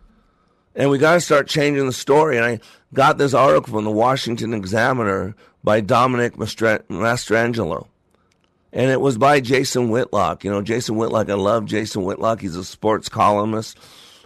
And 0.75 0.89
we 0.89 0.97
got 0.97 1.13
to 1.15 1.21
start 1.21 1.47
changing 1.47 1.85
the 1.85 1.93
story. 1.93 2.37
And 2.37 2.45
I 2.45 2.59
got 2.93 3.17
this 3.17 3.33
article 3.33 3.73
from 3.73 3.85
the 3.85 3.91
Washington 3.91 4.53
Examiner 4.53 5.35
by 5.63 5.81
Dominic 5.81 6.35
Mastrangelo. 6.35 7.87
And 8.71 8.91
it 8.91 9.01
was 9.01 9.17
by 9.17 9.39
Jason 9.39 9.89
Whitlock. 9.89 10.43
You 10.43 10.51
know, 10.51 10.61
Jason 10.61 10.95
Whitlock, 10.95 11.29
I 11.29 11.33
love 11.35 11.65
Jason 11.65 12.03
Whitlock. 12.03 12.41
He's 12.41 12.55
a 12.55 12.63
sports 12.63 13.09
columnist. 13.09 13.77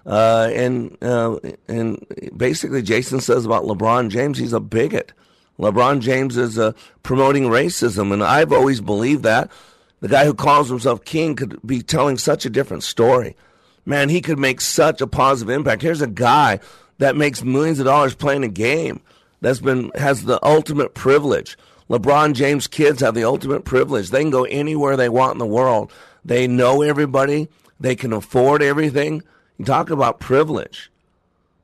Uh, 0.05 0.49
and 0.53 0.97
uh, 1.01 1.37
and 1.67 2.05
basically, 2.35 2.81
Jason 2.81 3.21
says 3.21 3.45
about 3.45 3.63
LeBron 3.63 4.09
James, 4.09 4.37
he's 4.37 4.51
a 4.51 4.59
bigot. 4.59 5.13
LeBron 5.59 5.99
James 5.99 6.37
is 6.37 6.57
uh, 6.57 6.73
promoting 7.03 7.43
racism, 7.43 8.11
and 8.11 8.23
I've 8.23 8.51
always 8.51 8.81
believed 8.81 9.23
that. 9.23 9.51
The 9.99 10.07
guy 10.09 10.25
who 10.25 10.33
calls 10.33 10.69
himself 10.69 11.05
king 11.05 11.35
could 11.35 11.65
be 11.65 11.81
telling 11.81 12.17
such 12.17 12.45
a 12.45 12.49
different 12.49 12.83
story. 12.83 13.37
Man, 13.85 14.09
he 14.09 14.21
could 14.21 14.39
make 14.39 14.61
such 14.61 15.01
a 15.01 15.07
positive 15.07 15.53
impact. 15.53 15.81
Here's 15.81 16.01
a 16.01 16.07
guy 16.07 16.59
that 16.97 17.15
makes 17.15 17.43
millions 17.43 17.79
of 17.79 17.85
dollars 17.85 18.15
playing 18.15 18.43
a 18.43 18.49
game 18.49 19.01
that's 19.41 19.59
been 19.59 19.91
has 19.95 20.23
the 20.23 20.43
ultimate 20.45 20.93
privilege. 20.93 21.57
LeBron 21.89 22.33
James 22.33 22.67
kids 22.67 23.01
have 23.01 23.13
the 23.13 23.25
ultimate 23.25 23.65
privilege. 23.65 24.09
They 24.09 24.21
can 24.21 24.29
go 24.29 24.45
anywhere 24.45 24.95
they 24.95 25.09
want 25.09 25.33
in 25.33 25.39
the 25.39 25.45
world. 25.45 25.91
They 26.23 26.47
know 26.47 26.81
everybody. 26.81 27.49
They 27.79 27.95
can 27.95 28.13
afford 28.13 28.61
everything. 28.63 29.21
You 29.57 29.65
talk 29.65 29.89
about 29.89 30.19
privilege. 30.19 30.89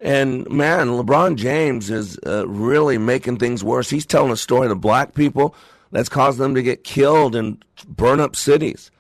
And 0.02 0.50
man, 0.50 0.88
LeBron 0.88 1.36
James 1.36 1.90
is 1.90 2.18
uh, 2.26 2.48
really 2.48 2.98
making 2.98 3.38
things 3.38 3.64
worse. 3.64 3.90
He's 3.90 4.06
telling 4.06 4.32
a 4.32 4.38
story 4.38 4.70
to 4.70 4.76
black 4.76 5.14
people 5.14 5.56
that's 5.92 6.10
caused 6.10 6.38
them 6.38 6.56
to 6.56 6.64
get 6.64 6.84
killed 6.84 7.36
and 7.36 7.64
burn 7.88 8.20
up 8.20 8.36
cities. 8.36 8.92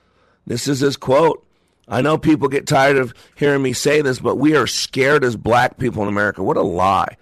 This 0.45 0.67
is 0.67 0.79
his 0.81 0.97
quote. 0.97 1.45
I 1.87 2.01
know 2.01 2.17
people 2.17 2.47
get 2.49 2.67
tired 2.67 2.97
of 2.97 3.13
hearing 3.35 3.61
me 3.61 3.73
say 3.73 4.01
this, 4.01 4.19
but 4.19 4.35
we 4.35 4.55
are 4.55 4.67
scared 4.67 5.23
as 5.23 5.35
black 5.35 5.77
people 5.77 6.03
in 6.03 6.09
America. 6.09 6.43
What 6.43 6.57
a 6.57 6.61
lie. 6.61 7.17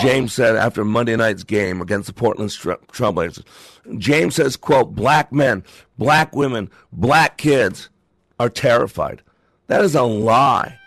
James 0.00 0.32
said 0.32 0.54
after 0.54 0.84
Monday 0.84 1.16
night's 1.16 1.42
game 1.42 1.80
against 1.80 2.06
the 2.06 2.12
Portland 2.12 2.50
Trailblazers. 2.50 3.44
James 3.98 4.36
says, 4.36 4.56
quote, 4.56 4.94
black 4.94 5.32
men, 5.32 5.64
black 5.98 6.34
women, 6.36 6.70
black 6.92 7.38
kids 7.38 7.90
are 8.38 8.48
terrified. 8.48 9.22
That 9.66 9.82
is 9.82 9.94
a 9.94 10.02
lie. 10.02 10.78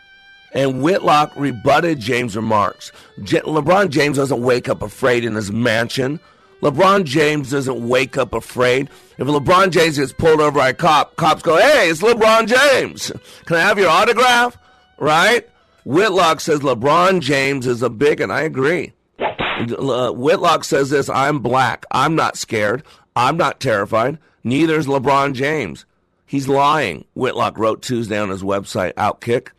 And 0.57 0.81
Whitlock 0.81 1.33
rebutted 1.35 1.99
James' 1.99 2.35
remarks. 2.35 2.91
J- 3.21 3.41
LeBron 3.41 3.89
James 3.89 4.17
doesn't 4.17 4.41
wake 4.41 4.67
up 4.67 4.81
afraid 4.81 5.23
in 5.23 5.35
his 5.35 5.51
mansion. 5.51 6.19
LeBron 6.63 7.03
James 7.03 7.51
doesn't 7.51 7.87
wake 7.87 8.17
up 8.17 8.33
afraid. 8.33 8.89
If 9.19 9.27
LeBron 9.27 9.69
James 9.69 9.99
gets 9.99 10.13
pulled 10.13 10.41
over 10.41 10.57
by 10.57 10.69
a 10.69 10.73
cop, 10.73 11.15
cops 11.15 11.43
go, 11.43 11.57
hey, 11.57 11.91
it's 11.91 12.01
LeBron 12.01 12.47
James. 12.47 13.11
Can 13.45 13.57
I 13.57 13.59
have 13.59 13.77
your 13.77 13.89
autograph? 13.89 14.57
Right? 14.97 15.47
Whitlock 15.85 16.39
says 16.39 16.61
LeBron 16.61 17.21
James 17.21 17.67
is 17.67 17.83
a 17.83 17.89
big, 17.91 18.17
bigot. 18.17 18.31
I 18.31 18.41
agree. 18.41 18.93
Uh, 19.19 20.09
Whitlock 20.11 20.63
says 20.63 20.89
this 20.89 21.07
I'm 21.07 21.37
black. 21.37 21.85
I'm 21.91 22.15
not 22.15 22.35
scared. 22.35 22.81
I'm 23.15 23.37
not 23.37 23.59
terrified. 23.59 24.17
Neither 24.43 24.79
is 24.79 24.87
LeBron 24.87 25.33
James. 25.33 25.85
He's 26.25 26.47
lying, 26.47 27.05
Whitlock 27.13 27.59
wrote 27.59 27.83
Tuesday 27.83 28.17
on 28.17 28.29
his 28.29 28.41
website, 28.41 28.93
Outkick. 28.95 29.49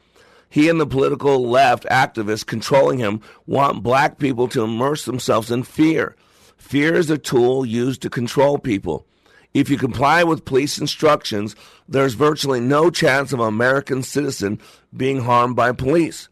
He 0.49 0.69
and 0.69 0.81
the 0.81 0.87
political 0.87 1.47
left 1.47 1.85
activists 1.85 2.47
controlling 2.47 2.99
him 2.99 3.21
want 3.47 3.83
black 3.83 4.19
people 4.19 4.49
to 4.49 4.65
immerse 4.65 5.05
themselves 5.05 5.51
in 5.51 5.63
fear. 5.63 6.17
Fear 6.57 6.95
is 6.95 7.11
a 7.11 7.19
tool 7.19 7.67
used 7.67 8.03
to 8.03 8.11
control 8.11 8.59
people. 8.59 9.07
If 9.55 9.71
you 9.71 9.79
comply 9.79 10.25
with 10.25 10.45
police 10.45 10.79
instructions, 10.79 11.57
there's 11.89 12.15
virtually 12.15 12.61
no 12.61 12.91
chance 12.91 13.33
of 13.33 13.41
an 13.41 13.49
American 13.49 14.03
citizen 14.03 14.61
being 14.95 15.21
harmed 15.21 15.57
by 15.57 15.73
police. 15.73 16.29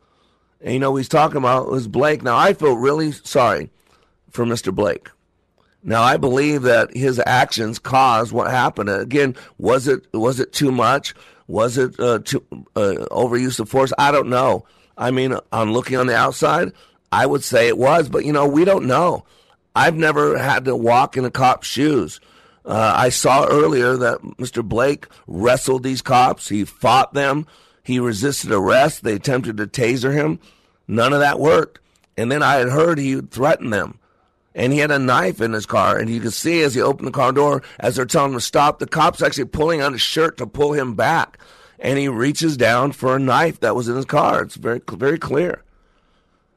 And 0.61 0.75
you 0.75 0.81
know, 0.81 0.97
he's 0.97 1.09
talking 1.09 1.39
about 1.39 1.71
was 1.71 1.89
Blake. 1.89 2.23
Now, 2.23 2.37
I 2.37 2.53
feel 2.53 2.77
really 2.77 3.13
sorry 3.13 3.71
for 4.31 4.45
Mr. 4.45 4.75
Blake. 4.75 5.11
Now, 5.83 6.03
I 6.03 6.17
believe 6.17 6.63
that 6.63 6.95
his 6.97 7.21
actions 7.25 7.79
caused 7.79 8.33
what 8.33 8.51
happened. 8.51 8.89
Again, 8.89 9.37
was 9.59 9.87
it 9.87 10.13
was 10.13 10.41
it 10.41 10.53
too 10.53 10.73
much? 10.73 11.15
Was 11.49 11.79
it 11.79 11.99
uh, 12.01 12.15
uh, 12.15 13.07
overuse 13.11 13.61
of 13.61 13.69
force? 13.69 13.93
I 13.99 14.11
don't 14.11 14.29
know. 14.29 14.65
I 14.99 15.11
mean, 15.11 15.37
on 15.53 15.73
looking 15.73 15.97
on 15.97 16.07
the 16.07 16.17
outside, 16.17 16.73
I 17.13 17.27
would 17.27 17.45
say 17.45 17.69
it 17.69 17.79
was, 17.79 18.09
but 18.09 18.25
you 18.25 18.33
know, 18.33 18.47
we 18.47 18.65
don't 18.65 18.87
know. 18.87 19.25
I've 19.75 19.95
never 19.95 20.39
had 20.39 20.65
to 20.65 20.75
walk 20.75 21.17
in 21.17 21.25
a 21.25 21.31
cop's 21.31 21.69
shoes. 21.69 22.21
Uh, 22.65 22.93
I 22.97 23.11
saw 23.11 23.47
earlier 23.47 23.97
that 23.97 24.21
Mr. 24.39 24.65
Blake 24.65 25.07
wrestled 25.27 25.83
these 25.83 26.03
cops. 26.03 26.49
He 26.49 26.65
fought 26.65 27.15
them. 27.15 27.47
He 27.83 28.01
resisted 28.01 28.51
arrest. 28.51 29.05
They 29.05 29.13
attempted 29.13 29.59
to 29.59 29.67
taser 29.67 30.13
him. 30.13 30.41
None 30.89 31.13
of 31.13 31.21
that 31.21 31.39
worked. 31.39 31.79
And 32.17 32.33
then 32.33 32.43
I 32.43 32.55
had 32.57 32.71
heard 32.71 32.99
he 32.99 33.21
threatened 33.21 33.73
them. 33.73 33.99
And 34.57 34.73
he 34.73 34.79
had 34.79 34.91
a 34.91 34.99
knife 34.99 35.43
in 35.43 35.53
his 35.53 35.67
car. 35.67 35.99
And 35.99 36.09
you 36.09 36.19
could 36.19 36.33
see 36.33 36.63
as 36.63 36.75
he 36.75 36.81
opened 36.81 37.07
the 37.07 37.13
car 37.13 37.31
door, 37.31 37.63
as 37.79 37.95
they're 37.95 38.07
telling 38.07 38.33
him 38.33 38.39
to 38.39 38.45
stop, 38.45 38.79
the 38.79 38.87
cop's 38.87 39.23
actually 39.23 39.45
pulling 39.45 39.83
on 39.83 39.93
his 39.93 40.01
shirt 40.01 40.39
to 40.39 40.47
pull 40.47 40.73
him 40.73 40.95
back. 40.95 41.39
And 41.79 41.99
he 41.99 42.09
reaches 42.09 42.57
down 42.57 42.93
for 42.93 43.15
a 43.15 43.21
knife 43.21 43.61
that 43.61 43.77
was 43.77 43.87
in 43.87 43.97
his 43.97 44.07
car. 44.07 44.43
It's 44.43 44.57
very, 44.57 44.81
very 44.89 45.19
clear. 45.19 45.63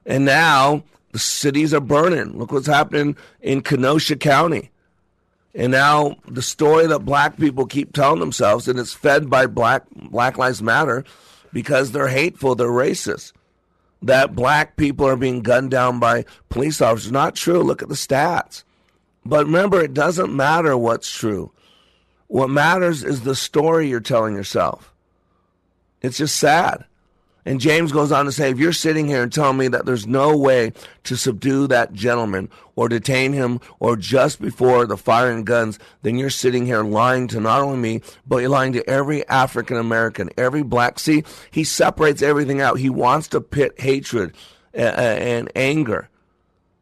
And 0.06 0.24
now 0.24 0.84
the 1.12 1.20
cities 1.20 1.74
are 1.74 1.82
burning. 1.82 2.39
Look 2.39 2.54
what's 2.54 2.68
happening 2.68 3.18
in 3.41 3.62
Kenosha 3.62 4.16
County. 4.16 4.72
And 5.54 5.74
now 5.74 6.16
the 6.26 6.41
story 6.41 6.88
that 6.88 7.00
black 7.00 7.38
people 7.38 7.66
keep 7.66 7.91
telling 7.91 8.22
themselves, 8.22 8.70
and 8.70 8.80
it's 8.80 8.93
fed 8.93 9.30
by 9.30 9.45
Black 9.45 9.84
Black 9.93 10.38
Lives 10.38 10.62
Matter, 10.62 11.04
because 11.52 11.91
they're 11.91 12.08
hateful, 12.08 12.56
they're 12.56 12.68
racist. 12.68 13.34
That 14.02 14.36
black 14.36 14.78
people 14.78 15.06
are 15.08 15.18
being 15.18 15.41
gunned 15.41 15.72
down 15.72 16.00
by 16.00 16.26
police 16.50 16.82
officers. 16.82 17.12
Not 17.12 17.36
true. 17.36 17.62
Look 17.62 17.82
at 17.82 17.89
the 17.89 17.95
stats. 17.95 18.64
But 19.26 19.45
remember, 19.45 19.82
it 19.82 19.93
doesn't 19.93 20.36
matter 20.36 20.78
what's 20.78 21.12
true. 21.12 21.52
What 22.28 22.50
matters 22.50 23.04
is 23.04 23.22
the 23.22 23.36
story 23.36 23.89
you're 23.89 24.00
telling 24.00 24.36
yourself. 24.36 24.93
It's 26.02 26.18
just 26.18 26.38
sad. 26.38 26.86
And 27.46 27.60
James 27.60 27.92
goes 27.92 28.12
on 28.12 28.26
to 28.26 28.32
say, 28.32 28.52
if 28.52 28.60
you're 28.60 28.74
sitting 28.74 29.08
here 29.08 29.24
and 29.24 29.32
telling 29.32 29.58
me 29.58 29.68
that 29.70 29.86
there's 29.86 30.06
no 30.06 30.38
way 30.38 30.74
to 31.04 31.16
subdue 31.16 31.68
that 31.68 31.94
gentleman 31.94 32.50
or 32.76 32.90
detain 32.90 33.34
him 33.34 33.60
or 33.80 33.96
just 33.96 34.42
before 34.42 34.86
the 34.86 34.98
firing 34.98 35.44
guns, 35.44 35.80
then 36.02 36.18
you're 36.18 36.30
sitting 36.30 36.66
here 36.66 36.84
lying 36.84 37.28
to 37.30 37.40
not 37.40 37.62
only 37.62 37.78
me, 37.78 38.02
but 38.28 38.38
you're 38.38 38.50
lying 38.50 38.74
to 38.74 38.90
every 38.90 39.28
African 39.28 39.78
American, 39.78 40.30
every 40.38 40.64
black. 40.64 41.00
See, 41.00 41.24
he 41.52 41.64
separates 41.64 42.22
everything 42.22 42.62
out. 42.62 42.80
He 42.80 42.90
wants 42.90 43.28
to 43.30 43.42
pit 43.42 43.80
hatred 43.80 44.36
uh, 44.78 44.82
uh, 44.82 45.18
and 45.20 45.52
anger. 45.56 46.10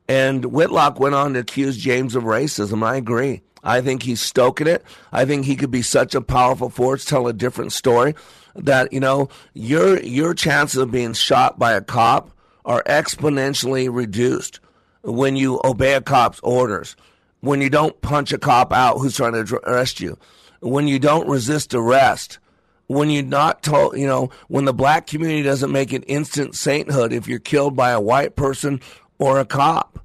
And 0.08 0.46
Whitlock 0.46 1.00
went 1.00 1.16
on 1.16 1.34
to 1.34 1.40
accuse 1.40 1.78
James 1.78 2.16
of 2.16 2.24
racism. 2.24 2.84
I 2.86 2.96
agree. 2.96 3.42
I 3.64 3.82
think 3.82 4.04
he's 4.04 4.22
stoking 4.22 4.68
it. 4.68 4.84
I 5.12 5.26
think 5.26 5.46
he 5.46 5.56
could 5.56 5.72
be 5.72 5.82
such 5.82 6.16
a 6.16 6.22
powerful 6.22 6.70
force, 6.70 7.04
tell 7.04 7.28
a 7.28 7.34
different 7.34 7.74
story 7.74 8.16
that 8.56 8.92
you 8.92 9.00
know 9.00 9.30
your 9.54 10.00
your 10.02 10.34
chances 10.34 10.82
of 10.82 10.92
being 10.92 11.14
shot 11.14 11.60
by 11.60 11.74
a 11.74 11.82
cop 11.82 12.32
are 12.66 12.84
exponentially 12.84 13.94
reduced 13.94 14.60
when 15.04 15.36
you 15.36 15.62
obey 15.64 15.94
a 15.94 16.02
cop's 16.02 16.40
orders, 16.42 16.96
when 17.40 17.62
you 17.62 17.70
don't 17.70 18.02
punch 18.02 18.34
a 18.34 18.38
cop 18.38 18.74
out 18.74 18.98
who's 18.98 19.16
trying 19.16 19.34
to 19.34 19.56
arrest 19.70 20.00
you, 20.00 20.18
when 20.60 20.88
you 20.88 21.00
don't 21.00 21.30
resist 21.30 21.74
arrest, 21.74 22.40
when 22.88 23.10
you're 23.10 23.24
not 23.24 23.64
told, 23.64 23.98
you 23.98 24.08
know, 24.08 24.30
when 24.48 24.66
the 24.66 24.74
black 24.74 25.08
community 25.08 25.44
doesn't 25.44 25.72
make 25.72 25.94
an 25.94 26.04
instant 26.04 26.56
sainthood 26.56 27.14
if 27.14 27.28
you're 27.28 27.40
killed 27.40 27.76
by 27.76 27.92
a 27.92 28.02
white 28.02 28.36
person 28.36 28.82
or 29.20 29.40
a 29.40 29.46
cop. 29.46 30.00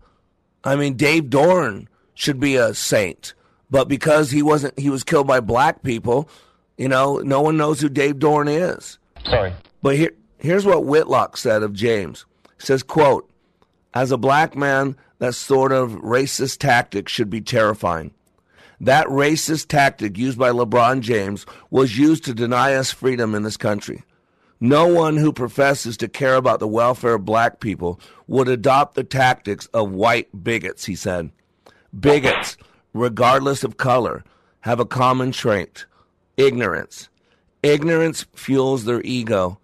I 0.65 0.77
mean, 0.77 0.95
Dave 0.95 1.31
Dorn 1.31 1.89
should 2.15 2.39
be 2.39 2.57
a 2.57 2.75
saint, 2.75 3.35
but 3.71 3.89
because 3.89 4.31
he 4.31 4.43
wasn't, 4.43 4.79
he 4.79 4.91
was 4.91 5.03
killed 5.03 5.27
by 5.27 5.41
black 5.41 5.83
people 5.83 6.29
you 6.77 6.89
know, 6.89 7.19
no 7.19 7.41
one 7.41 7.57
knows 7.57 7.81
who 7.81 7.89
Dave 7.89 8.19
Dorn 8.19 8.49
is. 8.49 8.99
Sorry. 9.25 9.53
But 9.83 9.97
here, 9.97 10.13
here's 10.39 10.67
what 10.67 10.85
Whitlock 10.85 11.37
said 11.37 11.63
of 11.63 11.73
James. 11.73 12.27
He 12.59 12.67
says, 12.67 12.83
quote, 12.83 13.31
as 13.95 14.11
a 14.11 14.19
black 14.19 14.57
man, 14.57 14.97
that 15.19 15.35
sort 15.35 15.73
of 15.73 15.93
racist 15.93 16.59
tactic 16.59 17.09
should 17.09 17.31
be 17.31 17.41
terrifying. 17.41 18.13
That 18.81 19.07
racist 19.07 19.69
tactic 19.69 20.19
used 20.19 20.39
by 20.39 20.51
LeBron 20.51 21.03
James 21.03 21.47
was 21.71 21.97
used 21.97 22.25
to 22.25 22.35
deny 22.35 22.75
us 22.75 22.91
freedom 22.91 23.35
in 23.35 23.45
this 23.45 23.57
country. 23.57 24.03
No 24.65 24.87
one 24.87 25.17
who 25.17 25.33
professes 25.33 25.97
to 25.97 26.07
care 26.07 26.37
about 26.37 26.61
the 26.61 26.69
welfare 26.69 27.15
of 27.15 27.25
black 27.25 27.59
people 27.59 27.99
would 28.29 28.47
adopt 28.47 28.95
the 28.95 29.03
tactics 29.03 29.67
of 29.75 29.91
white 29.91 30.45
bigots, 30.45 30.85
he 30.85 30.95
said. 30.95 31.33
Bigots, 31.99 32.57
regardless 32.95 33.65
of 33.65 33.77
color, 33.77 34.23
have 34.61 34.79
a 34.79 34.85
common 34.85 35.33
trait 35.33 35.87
ignorance. 36.37 37.09
Ignorance 37.65 38.25
fuels 38.37 38.85
their 38.85 39.03
ego. 39.03 39.59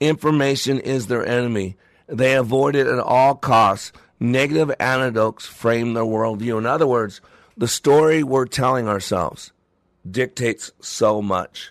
Information 0.00 0.80
is 0.80 1.06
their 1.06 1.24
enemy. 1.24 1.76
They 2.08 2.34
avoid 2.34 2.74
it 2.74 2.88
at 2.88 2.98
all 2.98 3.36
costs. 3.36 3.92
Negative 4.18 4.74
anecdotes 4.80 5.46
frame 5.46 5.94
their 5.94 6.02
worldview. 6.02 6.58
In 6.58 6.66
other 6.66 6.88
words, 6.88 7.20
the 7.56 7.68
story 7.68 8.24
we're 8.24 8.46
telling 8.46 8.88
ourselves 8.88 9.52
dictates 10.10 10.72
so 10.80 11.22
much. 11.22 11.70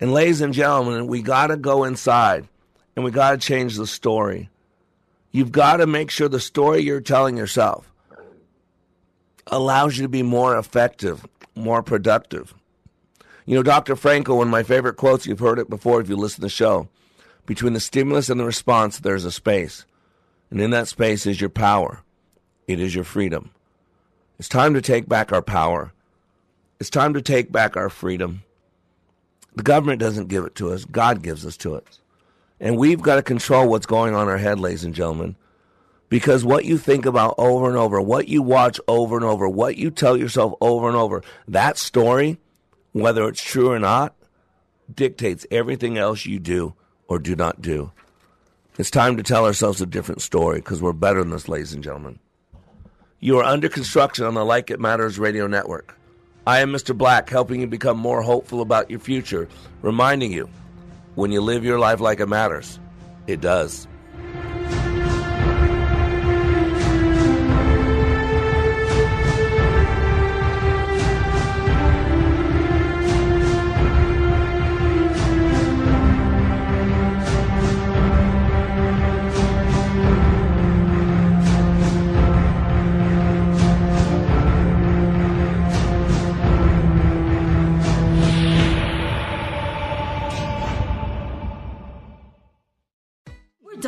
And, 0.00 0.12
ladies 0.12 0.40
and 0.40 0.52
gentlemen, 0.52 1.06
we 1.06 1.22
got 1.22 1.48
to 1.48 1.56
go 1.56 1.84
inside 1.84 2.46
and 2.94 3.04
we 3.04 3.10
got 3.10 3.30
to 3.30 3.38
change 3.38 3.76
the 3.76 3.86
story. 3.86 4.50
You've 5.32 5.52
got 5.52 5.78
to 5.78 5.86
make 5.86 6.10
sure 6.10 6.28
the 6.28 6.40
story 6.40 6.82
you're 6.82 7.00
telling 7.00 7.36
yourself 7.36 7.90
allows 9.46 9.96
you 9.96 10.02
to 10.02 10.08
be 10.08 10.22
more 10.22 10.58
effective, 10.58 11.26
more 11.54 11.82
productive. 11.82 12.54
You 13.44 13.54
know, 13.54 13.62
Dr. 13.62 13.94
Frankl, 13.94 14.38
one 14.38 14.48
of 14.48 14.50
my 14.50 14.64
favorite 14.64 14.96
quotes, 14.96 15.26
you've 15.26 15.38
heard 15.38 15.58
it 15.58 15.70
before 15.70 16.00
if 16.00 16.08
you 16.08 16.16
listen 16.16 16.36
to 16.36 16.40
the 16.42 16.48
show. 16.48 16.88
Between 17.46 17.74
the 17.74 17.80
stimulus 17.80 18.28
and 18.28 18.40
the 18.40 18.44
response, 18.44 18.98
there's 18.98 19.24
a 19.24 19.30
space. 19.30 19.84
And 20.50 20.60
in 20.60 20.70
that 20.70 20.88
space 20.88 21.26
is 21.26 21.40
your 21.40 21.50
power. 21.50 22.02
It 22.66 22.80
is 22.80 22.94
your 22.94 23.04
freedom. 23.04 23.50
It's 24.38 24.48
time 24.48 24.74
to 24.74 24.82
take 24.82 25.08
back 25.08 25.32
our 25.32 25.42
power. 25.42 25.92
It's 26.80 26.90
time 26.90 27.14
to 27.14 27.22
take 27.22 27.52
back 27.52 27.76
our 27.76 27.88
freedom. 27.88 28.42
The 29.56 29.62
government 29.62 30.00
doesn't 30.00 30.28
give 30.28 30.44
it 30.44 30.54
to 30.56 30.72
us, 30.72 30.84
God 30.84 31.22
gives 31.22 31.44
us 31.44 31.56
to 31.58 31.74
it. 31.74 31.98
And 32.60 32.78
we've 32.78 33.02
got 33.02 33.16
to 33.16 33.22
control 33.22 33.68
what's 33.68 33.86
going 33.86 34.14
on 34.14 34.22
in 34.22 34.28
our 34.28 34.38
head, 34.38 34.58
ladies 34.58 34.84
and 34.84 34.94
gentlemen. 34.94 35.36
Because 36.08 36.44
what 36.44 36.64
you 36.64 36.78
think 36.78 37.04
about 37.04 37.34
over 37.36 37.68
and 37.68 37.76
over, 37.76 38.00
what 38.00 38.28
you 38.28 38.40
watch 38.40 38.78
over 38.86 39.16
and 39.16 39.24
over, 39.24 39.48
what 39.48 39.76
you 39.76 39.90
tell 39.90 40.16
yourself 40.16 40.54
over 40.60 40.86
and 40.86 40.96
over, 40.96 41.22
that 41.48 41.76
story 41.76 42.38
whether 42.92 43.28
it's 43.28 43.42
true 43.42 43.70
or 43.70 43.78
not, 43.78 44.14
dictates 44.92 45.46
everything 45.50 45.98
else 45.98 46.24
you 46.24 46.38
do 46.38 46.74
or 47.08 47.18
do 47.18 47.36
not 47.36 47.60
do. 47.60 47.92
It's 48.78 48.90
time 48.90 49.18
to 49.18 49.22
tell 49.22 49.44
ourselves 49.44 49.82
a 49.82 49.86
different 49.86 50.22
story 50.22 50.60
because 50.60 50.80
we're 50.80 50.94
better 50.94 51.18
than 51.20 51.30
this, 51.30 51.48
ladies 51.48 51.74
and 51.74 51.84
gentlemen. 51.84 52.18
You 53.20 53.38
are 53.38 53.44
under 53.44 53.68
construction 53.68 54.24
on 54.24 54.34
the 54.34 54.44
Like 54.44 54.70
It 54.70 54.80
Matters 54.80 55.18
radio 55.18 55.46
network. 55.46 55.98
I 56.46 56.60
am 56.60 56.72
Mr. 56.72 56.96
Black, 56.96 57.28
helping 57.28 57.60
you 57.60 57.66
become 57.66 57.98
more 57.98 58.22
hopeful 58.22 58.60
about 58.60 58.88
your 58.88 59.00
future, 59.00 59.48
reminding 59.82 60.30
you 60.30 60.48
when 61.16 61.32
you 61.32 61.40
live 61.40 61.64
your 61.64 61.80
life 61.80 61.98
like 61.98 62.20
it 62.20 62.26
matters, 62.26 62.78
it 63.26 63.40
does. 63.40 63.88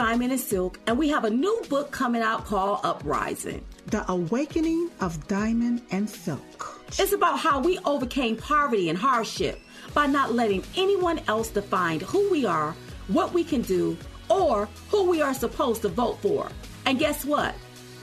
Diamond 0.09 0.33
and 0.33 0.41
Silk, 0.41 0.81
and 0.87 0.97
we 0.97 1.11
have 1.11 1.25
a 1.27 1.31
new 1.31 1.63
book 1.69 1.91
coming 1.91 2.23
out 2.23 2.47
called 2.47 2.81
Uprising. 2.83 3.63
The 3.89 4.11
Awakening 4.11 4.91
of 5.03 5.29
Diamond 5.29 5.83
and 5.91 6.09
Silk. 6.09 6.81
It's 6.99 7.13
about 7.13 7.39
how 7.39 7.61
we 7.61 7.79
overcame 7.81 8.39
poverty 8.39 8.89
and 8.89 8.97
hardship 8.97 9.61
by 9.93 10.07
not 10.07 10.33
letting 10.33 10.65
anyone 10.79 11.21
else 11.29 11.51
define 11.51 12.01
who 12.01 12.31
we 12.31 12.47
are, 12.47 12.75
what 13.09 13.35
we 13.35 13.45
can 13.45 13.61
do, 13.61 13.99
or 14.31 14.67
who 14.89 15.11
we 15.11 15.21
are 15.21 15.35
supposed 15.35 15.83
to 15.83 15.91
vote 15.91 16.23
for. 16.23 16.49
And 16.87 16.99
guess 16.99 17.27
what? 17.27 17.55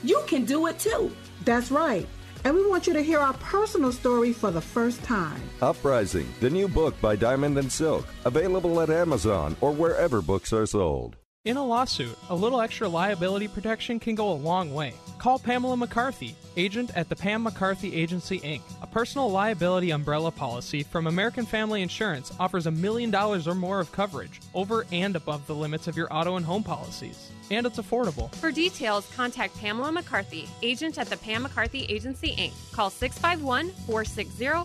You 0.04 0.22
can 0.28 0.44
do 0.44 0.68
it 0.68 0.78
too. 0.78 1.10
That's 1.44 1.72
right. 1.72 2.06
And 2.44 2.54
we 2.54 2.64
want 2.68 2.86
you 2.86 2.92
to 2.92 3.02
hear 3.02 3.18
our 3.18 3.34
personal 3.34 3.90
story 3.90 4.32
for 4.32 4.52
the 4.52 4.60
first 4.60 5.02
time. 5.02 5.42
Uprising, 5.60 6.28
the 6.38 6.50
new 6.50 6.68
book 6.68 6.94
by 7.00 7.16
Diamond 7.16 7.58
and 7.58 7.72
Silk, 7.72 8.06
available 8.24 8.80
at 8.80 8.90
Amazon 8.90 9.56
or 9.60 9.72
wherever 9.72 10.22
books 10.22 10.52
are 10.52 10.66
sold. 10.66 11.16
In 11.46 11.56
a 11.56 11.64
lawsuit, 11.64 12.18
a 12.28 12.34
little 12.34 12.60
extra 12.60 12.88
liability 12.88 13.46
protection 13.46 14.00
can 14.00 14.16
go 14.16 14.32
a 14.32 14.42
long 14.50 14.74
way. 14.74 14.94
Call 15.18 15.38
Pamela 15.38 15.76
McCarthy, 15.76 16.34
agent 16.56 16.90
at 16.96 17.08
the 17.08 17.14
Pam 17.14 17.44
McCarthy 17.44 17.94
Agency 17.94 18.40
Inc. 18.40 18.62
A 18.82 18.86
personal 18.88 19.30
liability 19.30 19.90
umbrella 19.90 20.32
policy 20.32 20.82
from 20.82 21.06
American 21.06 21.46
Family 21.46 21.82
Insurance 21.82 22.32
offers 22.40 22.66
a 22.66 22.72
million 22.72 23.12
dollars 23.12 23.46
or 23.46 23.54
more 23.54 23.78
of 23.78 23.92
coverage 23.92 24.40
over 24.54 24.86
and 24.90 25.14
above 25.14 25.46
the 25.46 25.54
limits 25.54 25.86
of 25.86 25.96
your 25.96 26.12
auto 26.12 26.34
and 26.34 26.44
home 26.44 26.64
policies. 26.64 27.30
And 27.52 27.64
it's 27.64 27.78
affordable. 27.78 28.34
For 28.34 28.50
details, 28.50 29.08
contact 29.14 29.56
Pamela 29.56 29.92
McCarthy, 29.92 30.48
agent 30.62 30.98
at 30.98 31.06
the 31.06 31.16
Pam 31.16 31.44
McCarthy 31.44 31.84
Agency 31.84 32.34
Inc. 32.36 32.72
Call 32.72 32.90
651 32.90 33.70
460 33.86 34.64